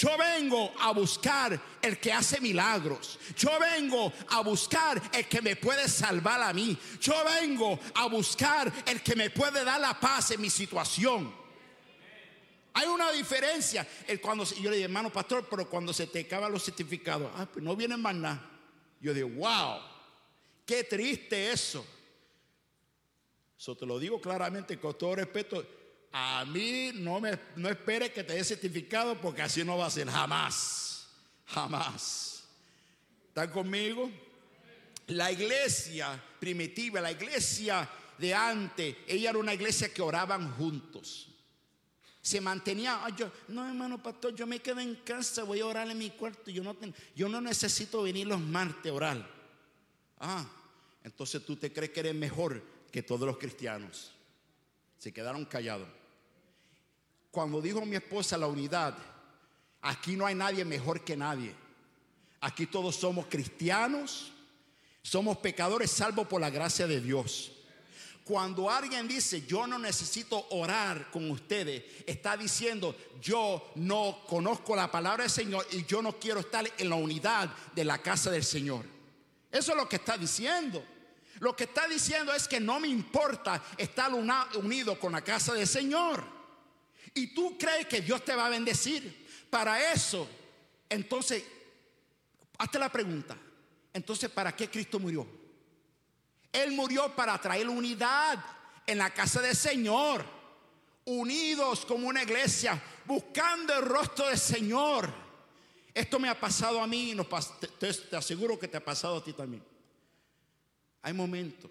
Yo 0.00 0.16
vengo 0.16 0.72
a 0.80 0.92
buscar 0.92 1.60
el 1.82 2.00
que 2.00 2.10
hace 2.10 2.40
milagros. 2.40 3.18
Yo 3.36 3.50
vengo 3.60 4.10
a 4.30 4.40
buscar 4.40 4.98
el 5.12 5.28
que 5.28 5.42
me 5.42 5.56
puede 5.56 5.86
salvar 5.90 6.40
a 6.40 6.54
mí. 6.54 6.74
Yo 6.98 7.12
vengo 7.22 7.78
a 7.94 8.06
buscar 8.06 8.72
el 8.86 9.02
que 9.02 9.14
me 9.14 9.28
puede 9.28 9.62
dar 9.62 9.78
la 9.78 10.00
paz 10.00 10.30
en 10.30 10.40
mi 10.40 10.48
situación. 10.48 11.30
Hay 12.72 12.88
una 12.88 13.12
diferencia. 13.12 13.86
El 14.06 14.22
cuando, 14.22 14.44
yo 14.44 14.70
le 14.70 14.76
digo, 14.76 14.86
hermano 14.86 15.12
pastor, 15.12 15.46
pero 15.50 15.68
cuando 15.68 15.92
se 15.92 16.06
te 16.06 16.20
acaban 16.20 16.50
los 16.50 16.64
certificados, 16.64 17.30
ah, 17.36 17.44
pues 17.44 17.62
no 17.62 17.76
vienen 17.76 18.00
más 18.00 18.14
nada. 18.14 18.50
Yo 19.02 19.12
digo, 19.12 19.28
wow, 19.28 19.80
qué 20.64 20.82
triste 20.82 21.52
eso. 21.52 21.84
Eso 23.58 23.76
te 23.76 23.84
lo 23.84 23.98
digo 23.98 24.18
claramente 24.18 24.80
con 24.80 24.96
todo 24.96 25.16
respeto 25.16 25.62
a 26.12 26.44
mí 26.44 26.90
no 26.94 27.20
me 27.20 27.38
no 27.56 27.68
espere 27.68 28.12
que 28.12 28.24
te 28.24 28.34
dé 28.34 28.42
certificado 28.42 29.20
porque 29.20 29.42
así 29.42 29.64
no 29.64 29.78
va 29.78 29.86
a 29.86 29.90
ser 29.90 30.08
jamás. 30.08 31.08
Jamás. 31.46 32.44
¿Están 33.28 33.50
conmigo? 33.50 34.10
La 35.08 35.30
iglesia 35.30 36.20
primitiva, 36.38 37.00
la 37.00 37.12
iglesia 37.12 37.88
de 38.18 38.34
antes, 38.34 38.96
ella 39.06 39.30
era 39.30 39.38
una 39.38 39.54
iglesia 39.54 39.92
que 39.92 40.02
oraban 40.02 40.52
juntos. 40.56 41.28
Se 42.22 42.40
mantenía, 42.40 43.00
no 43.48 43.66
hermano 43.66 44.02
pastor, 44.02 44.34
yo 44.34 44.46
me 44.46 44.60
quedo 44.60 44.80
en 44.80 44.96
casa, 44.96 45.42
voy 45.42 45.60
a 45.60 45.66
orar 45.66 45.90
en 45.90 45.96
mi 45.96 46.10
cuarto, 46.10 46.50
yo 46.50 46.62
no, 46.62 46.76
yo 47.16 47.28
no 47.28 47.40
necesito 47.40 48.02
venir 48.02 48.26
los 48.26 48.40
martes 48.40 48.92
a 48.92 48.94
orar. 48.94 49.30
Ah, 50.18 50.46
entonces 51.02 51.44
tú 51.44 51.56
te 51.56 51.72
crees 51.72 51.90
que 51.92 52.00
eres 52.00 52.14
mejor 52.14 52.62
que 52.92 53.02
todos 53.02 53.26
los 53.26 53.38
cristianos. 53.38 54.12
Se 54.98 55.12
quedaron 55.12 55.46
callados. 55.46 55.88
Cuando 57.30 57.60
dijo 57.60 57.84
mi 57.86 57.96
esposa 57.96 58.36
la 58.36 58.46
unidad, 58.46 58.96
aquí 59.82 60.16
no 60.16 60.26
hay 60.26 60.34
nadie 60.34 60.64
mejor 60.64 61.04
que 61.04 61.16
nadie. 61.16 61.54
Aquí 62.40 62.66
todos 62.66 62.96
somos 62.96 63.26
cristianos, 63.26 64.32
somos 65.02 65.36
pecadores 65.38 65.90
salvo 65.90 66.28
por 66.28 66.40
la 66.40 66.50
gracia 66.50 66.86
de 66.86 67.00
Dios. 67.00 67.52
Cuando 68.24 68.70
alguien 68.70 69.08
dice, 69.08 69.44
yo 69.46 69.66
no 69.66 69.78
necesito 69.78 70.46
orar 70.50 71.10
con 71.10 71.30
ustedes, 71.30 71.82
está 72.06 72.36
diciendo, 72.36 72.94
yo 73.20 73.72
no 73.76 74.20
conozco 74.28 74.76
la 74.76 74.90
palabra 74.90 75.24
del 75.24 75.30
Señor 75.30 75.66
y 75.72 75.84
yo 75.84 76.00
no 76.00 76.18
quiero 76.18 76.40
estar 76.40 76.64
en 76.78 76.88
la 76.88 76.96
unidad 76.96 77.50
de 77.74 77.84
la 77.84 77.98
casa 77.98 78.30
del 78.30 78.44
Señor. 78.44 78.84
Eso 79.50 79.72
es 79.72 79.76
lo 79.76 79.88
que 79.88 79.96
está 79.96 80.16
diciendo. 80.16 80.82
Lo 81.40 81.56
que 81.56 81.64
está 81.64 81.88
diciendo 81.88 82.32
es 82.32 82.46
que 82.46 82.60
no 82.60 82.78
me 82.78 82.88
importa 82.88 83.62
estar 83.76 84.12
unido 84.12 84.98
con 85.00 85.12
la 85.12 85.22
casa 85.22 85.54
del 85.54 85.66
Señor. 85.66 86.39
Y 87.14 87.34
tú 87.34 87.56
crees 87.58 87.86
que 87.86 88.00
Dios 88.00 88.24
te 88.24 88.34
va 88.34 88.46
a 88.46 88.50
bendecir. 88.50 89.28
Para 89.50 89.92
eso, 89.92 90.28
entonces, 90.88 91.44
hazte 92.58 92.78
la 92.78 92.90
pregunta. 92.90 93.36
Entonces, 93.92 94.30
¿para 94.30 94.54
qué 94.54 94.68
Cristo 94.68 94.98
murió? 94.98 95.26
Él 96.52 96.72
murió 96.72 97.14
para 97.14 97.40
traer 97.40 97.68
unidad 97.68 98.44
en 98.86 98.98
la 98.98 99.10
casa 99.10 99.40
del 99.40 99.56
Señor. 99.56 100.40
unidos 101.02 101.86
como 101.86 102.06
una 102.06 102.22
iglesia, 102.22 102.80
buscando 103.06 103.74
el 103.74 103.84
rostro 103.84 104.28
del 104.28 104.38
Señor. 104.38 105.12
Esto 105.92 106.20
me 106.20 106.28
ha 106.28 106.38
pasado 106.38 106.80
a 106.80 106.86
mí 106.86 107.12
y 107.12 107.16
te, 107.78 108.16
aseguro 108.16 108.58
que 108.58 108.68
te 108.68 108.76
ha 108.76 108.84
pasado 108.84 109.16
a 109.16 109.24
ti 109.24 109.32
también. 109.32 109.64
Hay 111.02 111.12
momentos 111.12 111.70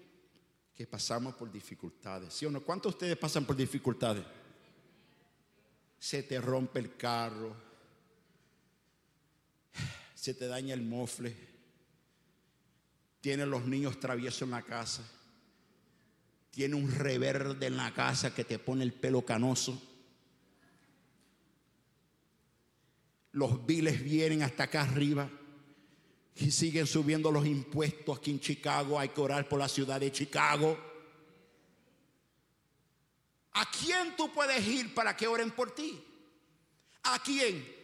que 0.74 0.86
pasamos 0.86 1.34
por 1.36 1.50
dificultades, 1.50 2.34
¿sí 2.34 2.44
o 2.44 2.50
no? 2.50 2.60
¿Cuántos 2.60 2.92
de 2.92 2.96
ustedes 2.96 3.16
pasan 3.16 3.46
por 3.46 3.56
dificultades? 3.56 4.24
Se 6.00 6.24
te 6.24 6.40
rompe 6.40 6.80
el 6.80 6.96
carro, 6.96 7.54
se 10.14 10.34
te 10.34 10.48
daña 10.48 10.74
el 10.74 10.82
mofle, 10.82 11.36
tienes 13.20 13.46
los 13.46 13.66
niños 13.66 14.00
traviesos 14.00 14.42
en 14.42 14.50
la 14.50 14.62
casa, 14.62 15.06
tiene 16.50 16.74
un 16.74 16.90
reverde 16.90 17.66
en 17.66 17.76
la 17.76 17.92
casa 17.92 18.34
que 18.34 18.44
te 18.44 18.58
pone 18.58 18.82
el 18.82 18.94
pelo 18.94 19.24
canoso. 19.24 19.80
Los 23.32 23.64
biles 23.64 24.02
vienen 24.02 24.42
hasta 24.42 24.64
acá 24.64 24.82
arriba 24.82 25.30
y 26.34 26.50
siguen 26.50 26.86
subiendo 26.86 27.30
los 27.30 27.46
impuestos 27.46 28.18
aquí 28.18 28.30
en 28.30 28.40
Chicago. 28.40 28.98
Hay 28.98 29.10
que 29.10 29.20
orar 29.20 29.48
por 29.48 29.58
la 29.58 29.68
ciudad 29.68 30.00
de 30.00 30.10
Chicago. 30.10 30.89
¿A 33.52 33.68
quién 33.70 34.16
tú 34.16 34.32
puedes 34.32 34.66
ir 34.66 34.94
para 34.94 35.16
que 35.16 35.26
oren 35.26 35.50
por 35.50 35.74
ti? 35.74 36.02
¿A 37.02 37.20
quién? 37.22 37.80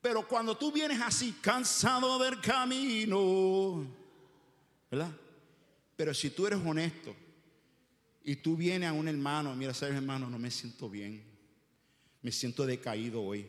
Pero 0.00 0.26
cuando 0.26 0.56
tú 0.56 0.72
vienes 0.72 1.00
así, 1.00 1.36
cansado 1.40 2.18
del 2.18 2.40
camino, 2.40 3.86
¿verdad? 4.90 5.12
Pero 5.94 6.12
si 6.12 6.30
tú 6.30 6.46
eres 6.46 6.58
honesto 6.64 7.14
y 8.24 8.36
tú 8.36 8.56
vienes 8.56 8.88
a 8.88 8.92
un 8.92 9.06
hermano, 9.06 9.54
mira, 9.54 9.72
sabes 9.72 9.94
hermano, 9.94 10.28
no 10.28 10.38
me 10.40 10.50
siento 10.50 10.90
bien, 10.90 11.22
me 12.20 12.32
siento 12.32 12.66
decaído 12.66 13.22
hoy. 13.22 13.48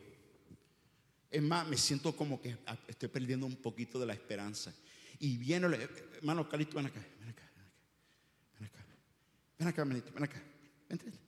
Es 1.28 1.42
más, 1.42 1.66
me 1.66 1.76
siento 1.76 2.14
como 2.14 2.40
que 2.40 2.56
estoy 2.86 3.08
perdiendo 3.08 3.46
un 3.46 3.56
poquito 3.56 3.98
de 3.98 4.06
la 4.06 4.12
esperanza. 4.12 4.72
Y 5.18 5.36
viene, 5.36 5.66
hermano 6.16 6.48
Calito, 6.48 6.76
ven 6.76 6.86
acá, 6.86 7.00
ven 7.18 7.30
acá, 7.30 7.50
ven 8.60 8.66
acá, 8.68 8.84
ven 9.58 9.68
acá, 9.68 9.84
ven 9.84 9.96
acá, 9.96 10.10
ven 10.14 10.22
acá, 10.22 10.42
ven 10.88 11.23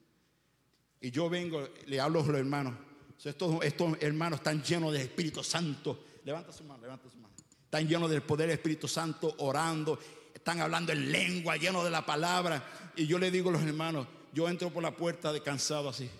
Y 1.07 1.12
yo 1.12 1.31
vengo, 1.31 1.69
le 1.87 2.01
hablo 2.01 2.19
a 2.19 2.27
los 2.27 2.37
hermanos. 2.37 2.75
Estos, 3.23 3.64
estos 3.64 3.97
hermanos 4.01 4.40
están 4.40 4.61
llenos 4.61 4.92
del 4.92 5.03
Espíritu 5.03 5.45
Santo. 5.45 6.05
Levanta 6.25 6.51
su 6.51 6.64
mano, 6.64 6.83
levanta 6.83 7.09
su 7.09 7.16
mano. 7.19 7.33
Están 7.62 7.87
llenos 7.87 8.11
del 8.11 8.23
poder 8.23 8.49
del 8.49 8.59
Espíritu 8.59 8.88
Santo, 8.88 9.33
orando. 9.38 10.01
Están 10.35 10.61
hablando 10.61 10.90
en 10.90 11.12
lengua, 11.12 11.57
llenos 11.59 11.85
de 11.85 11.90
la 11.90 12.05
palabra. 12.05 12.90
Y 12.97 13.07
yo 13.07 13.21
le 13.21 13.31
digo 13.31 13.51
a 13.51 13.53
los 13.53 13.62
hermanos, 13.62 14.09
yo 14.33 14.49
entro 14.49 14.71
por 14.71 14.83
la 14.83 14.97
puerta 14.97 15.33
de 15.33 15.40
cansado 15.40 15.88
así 15.88 16.11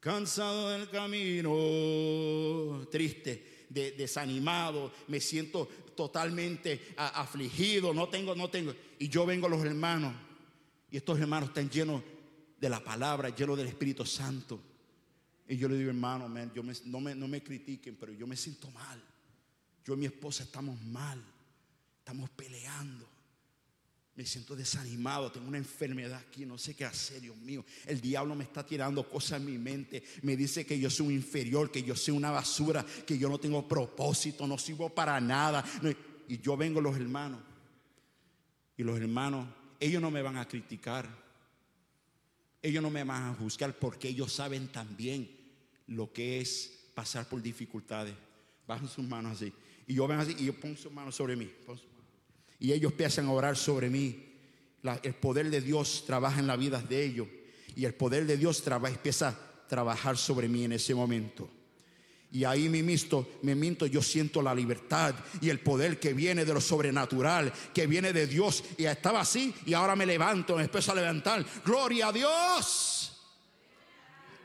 cansado 0.00 0.70
del 0.70 0.88
camino, 0.88 2.84
triste, 2.90 3.66
desanimado, 3.68 4.90
me 5.06 5.20
siento 5.20 5.68
totalmente 5.94 6.94
afligido, 6.96 7.94
no 7.94 8.08
tengo, 8.08 8.34
no 8.34 8.50
tengo. 8.50 8.74
Y 8.98 9.08
yo 9.08 9.24
vengo 9.24 9.46
a 9.46 9.50
los 9.50 9.64
hermanos, 9.64 10.14
y 10.90 10.96
estos 10.96 11.20
hermanos 11.20 11.50
están 11.50 11.70
llenos 11.70 12.02
de 12.60 12.68
la 12.68 12.82
palabra, 12.84 13.34
llenos 13.34 13.56
del 13.56 13.68
Espíritu 13.68 14.04
Santo. 14.04 14.60
Y 15.48 15.56
yo 15.56 15.68
le 15.68 15.76
digo, 15.76 15.90
hermano, 15.90 16.28
yo 16.54 16.62
no, 16.84 17.00
me, 17.00 17.14
no 17.14 17.26
me 17.26 17.42
critiquen, 17.42 17.96
pero 17.96 18.12
yo 18.12 18.26
me 18.26 18.36
siento 18.36 18.70
mal. 18.70 19.02
Yo 19.84 19.94
y 19.94 19.96
mi 19.96 20.06
esposa 20.06 20.44
estamos 20.44 20.80
mal, 20.82 21.20
estamos 21.98 22.30
peleando. 22.30 23.08
Me 24.14 24.26
siento 24.26 24.54
desanimado, 24.54 25.32
tengo 25.32 25.48
una 25.48 25.56
enfermedad 25.56 26.20
aquí, 26.20 26.44
no 26.44 26.58
sé 26.58 26.74
qué 26.74 26.84
hacer, 26.84 27.22
Dios 27.22 27.36
mío. 27.38 27.64
El 27.86 28.00
diablo 28.00 28.34
me 28.34 28.44
está 28.44 28.64
tirando 28.64 29.08
cosas 29.08 29.40
en 29.40 29.46
mi 29.46 29.56
mente. 29.56 30.04
Me 30.22 30.36
dice 30.36 30.66
que 30.66 30.78
yo 30.78 30.90
soy 30.90 31.06
un 31.06 31.14
inferior, 31.14 31.70
que 31.70 31.82
yo 31.82 31.96
soy 31.96 32.14
una 32.14 32.30
basura, 32.30 32.84
que 33.06 33.16
yo 33.16 33.28
no 33.30 33.38
tengo 33.38 33.66
propósito, 33.66 34.46
no 34.46 34.58
sirvo 34.58 34.90
para 34.90 35.18
nada. 35.20 35.64
Y 36.28 36.38
yo 36.38 36.56
vengo 36.56 36.80
los 36.80 36.96
hermanos. 36.96 37.40
Y 38.76 38.82
los 38.82 39.00
hermanos, 39.00 39.48
ellos 39.78 40.02
no 40.02 40.10
me 40.10 40.22
van 40.22 40.36
a 40.36 40.46
criticar. 40.46 41.08
Ellos 42.62 42.82
no 42.82 42.90
me 42.90 43.04
van 43.04 43.22
a 43.24 43.34
juzgar 43.34 43.78
porque 43.78 44.08
ellos 44.08 44.32
saben 44.32 44.68
también 44.68 45.30
lo 45.86 46.12
que 46.12 46.40
es 46.40 46.90
pasar 46.94 47.28
por 47.28 47.40
dificultades. 47.40 48.14
Bajan 48.66 48.88
sus 48.88 49.06
manos 49.06 49.36
así. 49.36 49.52
Y 49.86 49.94
yo 49.94 50.06
ven 50.06 50.20
así 50.20 50.36
y 50.38 50.46
yo 50.46 50.52
pongo 50.58 50.76
sus 50.76 50.92
manos 50.92 51.16
sobre 51.16 51.36
mí 51.36 51.50
y 52.60 52.72
ellos 52.72 52.92
empiezan 52.92 53.26
a 53.26 53.32
orar 53.32 53.56
sobre 53.56 53.88
mí. 53.88 54.26
el 55.02 55.14
poder 55.14 55.50
de 55.50 55.60
Dios 55.60 56.04
trabaja 56.06 56.38
en 56.38 56.46
la 56.46 56.56
vida 56.56 56.80
de 56.80 57.04
ellos 57.04 57.26
y 57.74 57.84
el 57.86 57.94
poder 57.94 58.26
de 58.26 58.36
Dios 58.36 58.62
empieza 58.86 59.28
a 59.28 59.68
trabajar 59.68 60.16
sobre 60.16 60.48
mí 60.48 60.64
en 60.64 60.72
ese 60.72 60.94
momento. 60.94 61.50
Y 62.32 62.44
ahí 62.44 62.68
me 62.68 62.82
misto, 62.82 63.38
me 63.42 63.56
minto, 63.56 63.86
yo 63.86 64.00
siento 64.02 64.40
la 64.40 64.54
libertad 64.54 65.14
y 65.40 65.50
el 65.50 65.58
poder 65.60 65.98
que 65.98 66.12
viene 66.12 66.44
de 66.44 66.54
lo 66.54 66.60
sobrenatural, 66.60 67.52
que 67.74 67.88
viene 67.88 68.12
de 68.12 68.28
Dios. 68.28 68.62
Y 68.78 68.84
estaba 68.84 69.20
así 69.20 69.52
y 69.66 69.74
ahora 69.74 69.96
me 69.96 70.06
levanto, 70.06 70.56
me 70.56 70.62
empiezo 70.62 70.92
a 70.92 70.94
levantar. 70.94 71.44
Gloria 71.64 72.08
a 72.08 72.12
Dios. 72.12 73.20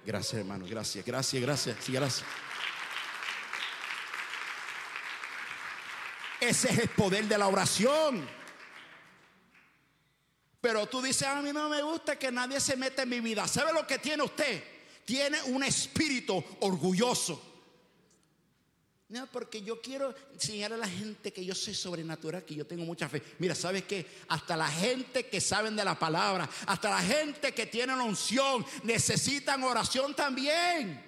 Gracias, 0.04 0.34
hermano, 0.34 0.66
gracias, 0.68 1.06
gracias, 1.06 1.42
gracias, 1.42 1.78
sí, 1.80 1.92
gracias. 1.92 2.28
Ese 6.40 6.70
es 6.72 6.80
el 6.80 6.90
poder 6.90 7.26
de 7.26 7.38
la 7.38 7.48
oración. 7.48 8.28
Pero 10.60 10.88
tú 10.88 11.02
dices, 11.02 11.28
a 11.28 11.42
mí 11.42 11.52
no 11.54 11.70
me 11.70 11.84
gusta 11.84 12.18
que 12.18 12.32
nadie 12.32 12.60
se 12.60 12.76
meta 12.76 13.04
en 13.04 13.10
mi 13.10 13.20
vida. 13.20 13.48
¿Sabe 13.48 13.72
lo 13.72 13.86
que 13.86 14.00
tiene 14.00 14.24
usted? 14.24 14.64
Tiene 15.06 15.42
un 15.44 15.64
espíritu 15.64 16.44
orgulloso. 16.62 17.55
No, 19.16 19.28
porque 19.28 19.62
yo 19.62 19.82
quiero 19.82 20.14
enseñar 20.34 20.74
a 20.74 20.78
la 20.78 20.90
gente 20.90 21.32
que 21.32 21.46
yo 21.46 21.56
soy 21.56 21.74
sobrenatural, 21.74 22.44
que 22.44 22.54
yo 22.54 22.68
tengo 22.68 22.84
mucha 22.84 23.08
fe. 23.08 23.24
Mira, 23.40 23.56
¿sabes 23.56 23.86
qué? 23.86 24.06
Hasta 24.28 24.58
la 24.58 24.68
gente 24.68 25.28
que 25.28 25.40
saben 25.40 25.74
de 25.74 25.86
la 25.86 25.98
palabra, 25.98 26.50
hasta 26.66 26.90
la 26.90 27.02
gente 27.02 27.54
que 27.54 27.66
tiene 27.66 27.96
la 27.96 28.04
unción, 28.04 28.66
necesitan 28.84 29.64
oración 29.64 30.14
también. 30.14 31.02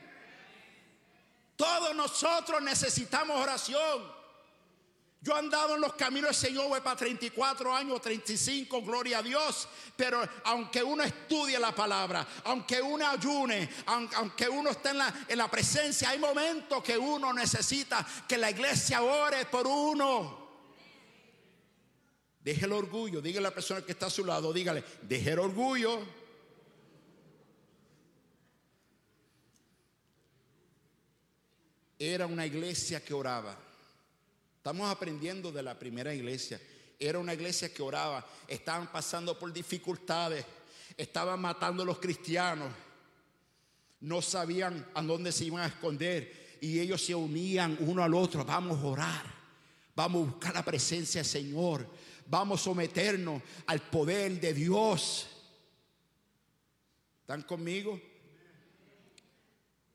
Todos 1.58 1.94
nosotros 1.94 2.62
necesitamos 2.62 3.42
oración. 3.42 4.17
Yo 5.20 5.34
he 5.36 5.40
andado 5.40 5.76
en 5.76 5.82
los 5.82 5.94
caminos 5.94 6.30
del 6.30 6.50
Señor 6.50 6.82
para 6.84 6.96
34 6.96 7.76
años, 7.76 8.02
35, 8.02 8.82
gloria 8.84 9.18
a 9.20 9.24
Dios. 9.24 9.68
Pero 9.96 10.22
aunque 10.44 10.84
uno 10.84 11.04
estudie 11.04 11.60
la 11.60 11.74
palabra, 11.74 12.26
aunque 12.44 12.82
uno 12.82 13.08
ayune, 13.08 13.68
aunque 13.86 14.48
uno 14.48 14.70
esté 14.70 14.90
en 14.90 15.00
la, 15.00 15.26
en 15.28 15.38
la 15.38 15.50
presencia, 15.50 16.12
hay 16.12 16.20
momentos 16.20 16.84
que 16.84 16.98
uno 16.98 17.34
necesita 17.34 18.06
que 18.28 18.38
la 18.38 18.52
iglesia 18.52 19.02
ore 19.02 19.46
por 19.46 19.66
uno. 19.66 20.48
Deje 22.40 22.66
el 22.66 22.72
orgullo, 22.72 23.20
dígale 23.20 23.48
a 23.48 23.50
la 23.50 23.54
persona 23.54 23.82
que 23.82 23.92
está 23.92 24.06
a 24.06 24.12
su 24.12 24.24
lado, 24.24 24.54
dígale, 24.54 24.84
deje 25.02 25.32
el 25.32 25.40
orgullo. 25.40 26.00
Era 32.00 32.28
una 32.28 32.46
iglesia 32.46 33.04
que 33.04 33.14
oraba. 33.16 33.67
Estamos 34.68 34.92
aprendiendo 34.92 35.50
de 35.50 35.64
la 35.64 35.80
primera 35.80 36.14
iglesia. 36.14 36.60
Era 37.00 37.20
una 37.20 37.34
iglesia 37.34 37.74
que 37.74 37.82
oraba, 37.82 38.28
estaban 38.50 38.92
pasando 38.92 39.40
por 39.40 39.54
dificultades, 39.54 40.44
estaban 40.98 41.40
matando 41.40 41.84
a 41.84 41.86
los 41.86 42.00
cristianos, 42.00 42.70
no 44.02 44.22
sabían 44.22 44.86
a 44.94 45.02
dónde 45.04 45.32
se 45.32 45.46
iban 45.46 45.62
a 45.62 45.68
esconder 45.68 46.58
y 46.60 46.82
ellos 46.82 47.02
se 47.02 47.16
unían 47.16 47.78
uno 47.80 48.04
al 48.04 48.14
otro, 48.14 48.44
vamos 48.44 48.84
a 48.84 48.88
orar, 48.88 49.24
vamos 49.96 50.28
a 50.28 50.32
buscar 50.32 50.54
la 50.54 50.66
presencia 50.66 51.22
del 51.22 51.32
Señor, 51.32 51.88
vamos 52.26 52.60
a 52.60 52.64
someternos 52.66 53.42
al 53.68 53.80
poder 53.84 54.38
de 54.38 54.54
Dios. 54.54 55.28
¿Están 57.22 57.44
conmigo? 57.44 57.98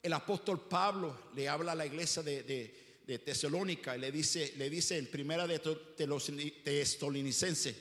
El 0.03 0.15
apóstol 0.15 0.63
Pablo 0.63 1.15
le 1.35 1.47
habla 1.47 1.73
a 1.73 1.75
la 1.75 1.85
iglesia 1.85 2.23
de, 2.23 2.43
de 2.43 2.82
de 3.07 3.19
Tesalónica 3.19 3.97
le 3.97 4.13
dice, 4.13 4.53
le 4.57 4.71
dice 4.71 4.99
en 4.99 5.11
primera 5.11 5.47
de 5.47 5.59
Tesalonicense, 5.59 7.75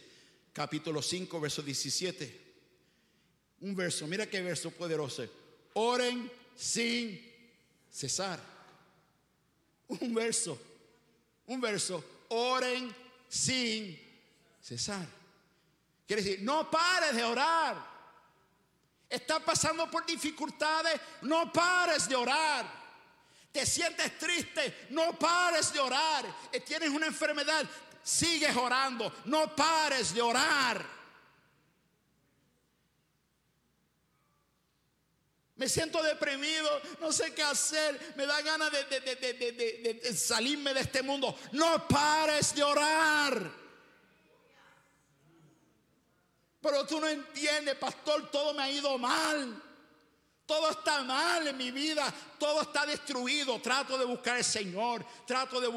capítulo 0.54 1.02
5, 1.02 1.40
verso 1.40 1.62
17. 1.62 2.42
Un 3.62 3.76
verso, 3.76 4.08
mira 4.08 4.26
qué 4.26 4.42
verso 4.42 4.72
poderoso. 4.72 5.26
Oren 5.74 6.30
sin 6.56 7.22
cesar. 7.90 8.40
Un 9.88 10.14
verso, 10.14 10.60
un 11.48 11.62
verso, 11.62 12.04
oren 12.30 12.94
sin 13.28 14.00
cesar. 14.62 15.06
Quiere 16.08 16.24
decir, 16.24 16.42
no 16.42 16.72
pares 16.72 17.16
de 17.16 17.24
orar. 17.24 17.92
Estás 19.10 19.44
pasando 19.44 19.92
por 19.92 20.06
dificultades, 20.06 21.00
no 21.22 21.52
pares 21.52 22.08
de 22.08 22.16
orar. 22.16 22.81
Te 23.52 23.66
sientes 23.66 24.18
triste, 24.18 24.88
no 24.92 25.18
pares 25.20 25.74
de 25.74 25.80
orar. 25.80 26.26
Eh, 26.52 26.62
tienes 26.62 26.90
una 26.90 27.08
enfermedad, 27.08 27.66
sigues 28.02 28.56
orando, 28.56 29.14
no 29.26 29.54
pares 29.56 30.14
de 30.14 30.22
orar. 30.22 31.02
Me 35.56 35.70
siento 35.70 36.02
deprimido, 36.02 36.82
no 37.02 37.12
sé 37.12 37.36
qué 37.36 37.44
hacer, 37.44 38.14
me 38.16 38.26
da 38.26 38.42
ganas 38.42 38.72
de, 38.72 38.84
de, 38.84 40.16
salirme 40.16 40.74
de 40.74 40.80
este 40.80 41.04
mundo. 41.04 41.38
No 41.52 41.88
pares 41.88 42.56
de 42.56 42.64
orar. 42.64 43.52
Pero 46.62 46.88
tú 46.88 47.00
no 47.00 47.08
entiendes, 47.08 47.76
pastor, 47.76 48.32
todo 48.32 48.54
me 48.54 48.64
ha 48.64 48.72
ido 48.72 48.98
mal. 48.98 49.62
Todo 50.52 50.70
está 50.70 51.02
mal 51.02 51.48
en 51.48 51.56
mi 51.56 51.72
vida, 51.72 52.14
todo 52.38 52.64
está 52.64 52.86
destruido. 52.86 53.62
Trato 53.62 53.98
de 53.98 54.04
buscar 54.04 54.36
al 54.36 54.44
Señor, 54.44 55.06
trato 55.26 55.62
de 55.62 55.68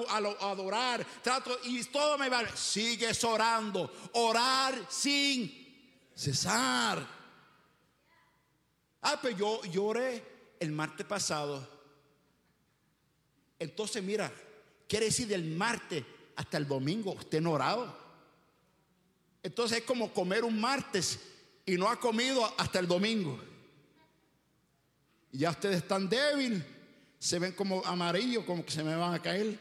adorar, 0.41 1.07
trato 1.23 1.57
y 1.63 1.85
todo 1.85 2.19
me 2.19 2.29
va. 2.29 2.45
Sigues 2.57 3.23
orando, 3.23 3.89
orar 4.15 4.75
sin 4.89 6.11
cesar. 6.13 7.07
Ah, 9.03 9.17
pero 9.23 9.37
yo 9.37 9.65
lloré 9.67 10.57
el 10.59 10.73
martes 10.73 11.07
pasado. 11.07 11.65
Entonces, 13.61 14.03
mira, 14.03 14.33
quiere 14.89 15.07
decir 15.07 15.29
del 15.29 15.45
martes 15.55 16.05
hasta 16.35 16.57
el 16.57 16.67
domingo 16.67 17.13
usted 17.13 17.41
no 17.41 17.53
orado. 17.53 17.97
Entonces 19.41 19.79
es 19.79 19.85
como 19.85 20.13
comer 20.13 20.43
un 20.43 20.61
martes 20.61 21.21
y 21.65 21.77
no 21.77 21.89
ha 21.89 22.01
comido 22.01 22.53
hasta 22.59 22.81
el 22.81 22.89
domingo 22.89 23.54
ya 25.35 25.51
ustedes 25.51 25.79
están 25.79 26.09
débiles, 26.09 26.62
se 27.18 27.38
ven 27.38 27.53
como 27.53 27.85
amarillos, 27.85 28.44
como 28.44 28.64
que 28.64 28.70
se 28.70 28.85
me 28.85 28.94
van 28.94 29.14
a 29.14 29.20
caer. 29.20 29.59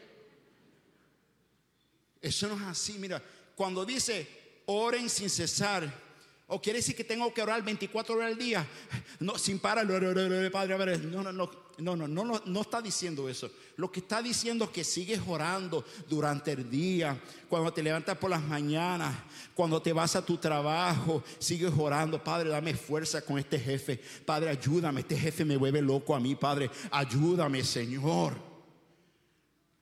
Eso 2.20 2.48
no 2.48 2.56
es 2.56 2.62
así, 2.62 2.94
mira, 2.98 3.22
cuando 3.54 3.84
dice 3.84 4.62
oren 4.66 5.10
sin 5.10 5.28
cesar, 5.28 5.92
o 6.46 6.60
quiere 6.60 6.80
decir 6.80 6.94
que 6.94 7.04
tengo 7.04 7.32
que 7.32 7.40
orar 7.40 7.62
24 7.62 8.16
horas 8.16 8.32
al 8.32 8.38
día, 8.38 8.66
sin 9.36 9.58
parar, 9.58 9.86
Padre, 10.52 10.98
no, 10.98 11.22
no, 11.22 11.32
no, 11.32 11.50
no, 11.78 11.96
no, 11.96 12.06
no, 12.06 12.42
no 12.44 12.60
está 12.60 12.82
diciendo 12.82 13.28
eso. 13.30 13.50
Lo 13.76 13.90
que 13.90 14.00
está 14.00 14.22
diciendo 14.22 14.66
es 14.66 14.70
que 14.70 14.84
sigues 14.84 15.20
orando 15.26 15.84
durante 16.08 16.52
el 16.52 16.68
día, 16.68 17.18
cuando 17.48 17.72
te 17.72 17.82
levantas 17.82 18.18
por 18.18 18.28
las 18.28 18.42
mañanas, 18.42 19.16
cuando 19.54 19.80
te 19.80 19.94
vas 19.94 20.16
a 20.16 20.24
tu 20.24 20.36
trabajo, 20.36 21.24
sigues 21.38 21.72
orando. 21.76 22.22
Padre, 22.22 22.50
dame 22.50 22.74
fuerza 22.74 23.22
con 23.22 23.38
este 23.38 23.58
jefe. 23.58 23.98
Padre, 24.26 24.50
ayúdame. 24.50 25.00
Este 25.00 25.16
jefe 25.16 25.46
me 25.46 25.56
vuelve 25.56 25.80
loco 25.80 26.14
a 26.14 26.20
mí, 26.20 26.34
Padre. 26.34 26.70
Ayúdame, 26.90 27.64
Señor. 27.64 28.34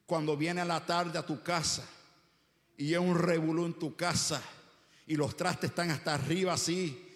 Cuando 0.07 0.37
viene 0.37 0.61
a 0.61 0.65
la 0.65 0.87
tarde 0.87 1.19
a 1.19 1.27
tu 1.27 1.43
casa 1.43 1.89
y 2.77 2.93
es 2.93 3.01
un 3.01 3.19
revolú 3.19 3.67
en 3.67 3.75
tu 3.75 3.97
casa 3.97 4.41
y 5.13 5.15
los 5.15 5.37
trastes 5.37 5.69
están 5.69 5.91
hasta 5.91 6.15
arriba 6.15 6.55
así 6.55 7.07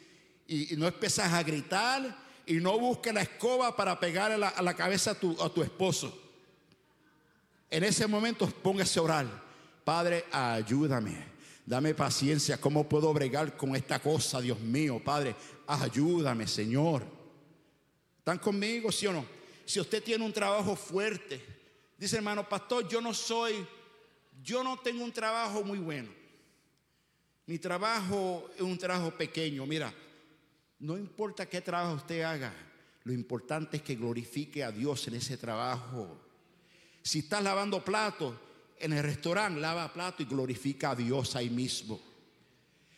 y, 0.47 0.77
no 0.77 0.87
empiezas 0.87 1.33
a 1.33 1.43
gritar 1.43 2.15
y 2.45 2.57
no 2.57 2.79
busques 2.79 3.15
la 3.15 3.23
escoba 3.23 3.75
para 3.75 3.99
pegar 3.99 4.33
a 4.33 4.37
la, 4.37 4.75
cabeza 4.75 5.13
a 5.13 5.15
tu, 5.15 5.43
a 5.43 5.49
tu, 5.49 5.63
esposo. 5.63 6.15
En 7.71 7.85
ese 7.85 8.07
momento 8.07 8.47
póngase 8.49 8.99
a 8.99 9.03
orar. 9.03 9.27
Padre, 9.83 10.27
ayúdame. 10.31 11.25
Dame 11.65 11.95
paciencia. 11.95 12.61
¿Cómo 12.61 12.87
puedo 12.87 13.15
bregar 13.15 13.57
con 13.57 13.75
esta 13.75 13.99
cosa, 13.99 14.43
Dios 14.43 14.61
mío? 14.61 15.01
Padre, 15.03 15.35
ayúdame, 15.67 16.47
Señor. 16.47 17.03
¿Están 18.19 18.39
conmigo, 18.39 18.93
sí 18.93 19.07
o 19.07 19.13
no? 19.15 19.25
Si 19.65 19.81
usted 19.81 20.05
tiene 20.05 20.23
un 20.23 20.35
trabajo 20.35 20.77
fuerte, 20.77 21.43
dice 21.97 22.17
hermano, 22.17 22.47
pastor, 22.47 22.87
yo 22.87 23.01
no 23.01 23.15
soy, 23.15 23.67
yo 24.43 24.63
no 24.63 24.77
tengo 24.77 25.03
un 25.03 25.13
trabajo 25.13 25.65
muy 25.65 25.79
bueno. 25.79 26.26
Mi 27.47 27.59
trabajo 27.59 28.51
es 28.57 28.63
un 28.63 28.77
trabajo 28.77 29.13
pequeño. 29.13 29.65
Mira, 29.67 29.93
no 30.81 30.99
importa 30.99 31.47
qué 31.47 31.61
trabajo 31.61 31.95
usted 31.95 32.23
haga, 32.23 32.53
lo 33.05 33.13
importante 33.13 33.77
es 33.77 33.83
que 33.83 33.95
glorifique 33.95 34.65
a 34.65 34.73
Dios 34.73 35.07
en 35.07 35.15
ese 35.15 35.37
trabajo. 35.37 36.19
Si 37.03 37.21
estás 37.21 37.43
lavando 37.43 37.85
platos 37.85 38.35
en 38.81 38.93
el 38.93 39.03
restaurante, 39.03 39.61
lava 39.61 39.93
plato 39.93 40.23
y 40.25 40.27
glorifica 40.27 40.91
a 40.91 40.97
Dios 40.97 41.37
ahí 41.37 41.49
mismo. 41.49 42.01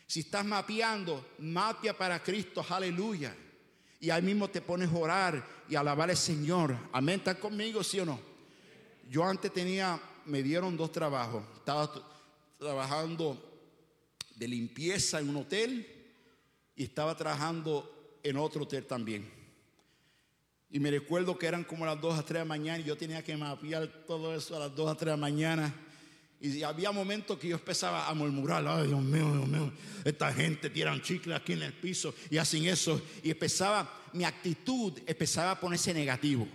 Si 0.06 0.20
estás 0.20 0.46
mapeando, 0.46 1.32
mapea 1.40 1.96
para 1.96 2.22
Cristo, 2.22 2.64
aleluya. 2.70 3.36
Y 4.00 4.08
ahí 4.08 4.22
mismo 4.22 4.48
te 4.48 4.62
pones 4.62 4.88
a 4.90 4.96
orar 4.96 5.46
y 5.68 5.74
alabar 5.74 6.08
al 6.08 6.16
Señor. 6.16 6.74
Amén, 6.92 7.18
¿estás 7.18 7.36
conmigo, 7.36 7.84
sí 7.84 8.00
o 8.00 8.06
no? 8.06 8.18
Yo 9.10 9.24
antes 9.24 9.52
tenía, 9.52 10.00
me 10.24 10.42
dieron 10.42 10.74
dos 10.76 10.90
trabajos. 10.90 11.44
Estaba 11.58 11.92
trabajando 12.58 13.47
de 14.38 14.48
limpieza 14.48 15.18
en 15.20 15.30
un 15.30 15.36
hotel 15.36 15.86
y 16.76 16.84
estaba 16.84 17.16
trabajando 17.16 18.18
en 18.22 18.36
otro 18.36 18.62
hotel 18.62 18.86
también. 18.86 19.28
Y 20.70 20.78
me 20.78 20.90
recuerdo 20.90 21.38
que 21.38 21.46
eran 21.46 21.64
como 21.64 21.84
las 21.84 22.00
2 22.00 22.18
a 22.18 22.22
3 22.22 22.28
de 22.28 22.38
la 22.40 22.44
mañana 22.44 22.78
y 22.78 22.84
yo 22.84 22.96
tenía 22.96 23.24
que 23.24 23.36
mapear 23.36 23.88
todo 24.06 24.34
eso 24.34 24.54
a 24.54 24.60
las 24.60 24.76
2 24.76 24.90
a 24.90 24.94
3 24.94 25.00
de 25.06 25.10
la 25.10 25.16
mañana. 25.16 25.74
Y 26.40 26.62
había 26.62 26.92
momentos 26.92 27.36
que 27.36 27.48
yo 27.48 27.56
empezaba 27.56 28.06
a 28.06 28.14
murmurar, 28.14 28.64
ay 28.68 28.86
Dios 28.86 29.02
mío, 29.02 29.32
Dios 29.32 29.48
mío, 29.48 29.72
esta 30.04 30.32
gente 30.32 30.70
tiran 30.70 31.02
chicle 31.02 31.34
aquí 31.34 31.54
en 31.54 31.62
el 31.62 31.72
piso 31.72 32.14
y 32.30 32.36
hacen 32.36 32.66
eso. 32.66 33.02
Y 33.24 33.30
empezaba, 33.30 34.02
mi 34.12 34.22
actitud 34.22 34.92
empezaba 35.04 35.52
a 35.52 35.60
ponerse 35.60 35.92
negativo. 35.92 36.46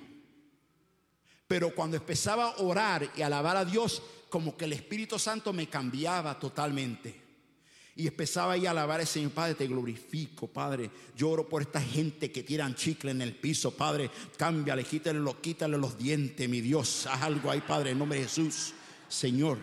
Pero 1.48 1.76
cuando 1.76 1.98
empezaba 1.98 2.52
a 2.52 2.58
orar 2.60 3.12
y 3.17 3.22
alabar 3.22 3.58
a 3.58 3.65
Dios, 3.65 4.02
como 4.30 4.56
que 4.56 4.65
el 4.65 4.74
Espíritu 4.74 5.19
Santo 5.19 5.52
me 5.52 5.67
cambiaba 5.67 6.39
totalmente. 6.39 7.22
Y 7.95 8.08
empezaba 8.08 8.53
ahí 8.53 8.65
a 8.65 8.71
alabar 8.71 8.99
al 9.01 9.08
Señor, 9.08 9.32
Padre, 9.32 9.53
te 9.53 9.67
glorifico, 9.67 10.47
Padre. 10.47 10.89
Lloro 11.15 11.47
por 11.47 11.62
esta 11.62 11.79
gente 11.79 12.32
que 12.32 12.41
tiran 12.41 12.73
chicle 12.73 13.12
en 13.12 13.21
el 13.21 13.36
piso, 13.36 13.71
Padre. 13.71 14.10
Cámbiale, 14.36 14.84
quítale 14.84 15.19
quítale 15.39 15.77
los 15.77 15.97
dientes, 15.97 16.49
mi 16.49 16.60
Dios. 16.60 17.06
Haz 17.06 17.21
algo 17.21 17.51
ahí, 17.51 17.62
Padre, 17.62 17.91
en 17.91 17.99
nombre 17.99 18.17
de 18.17 18.25
Jesús, 18.25 18.73
Señor. 19.08 19.60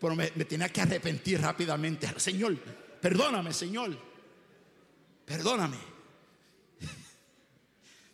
Pero 0.00 0.16
me, 0.16 0.32
me 0.34 0.44
tenía 0.44 0.68
que 0.70 0.80
arrepentir 0.80 1.40
rápidamente. 1.40 2.08
Señor, 2.18 2.56
perdóname, 3.00 3.52
Señor. 3.52 3.96
Perdóname. 5.24 5.76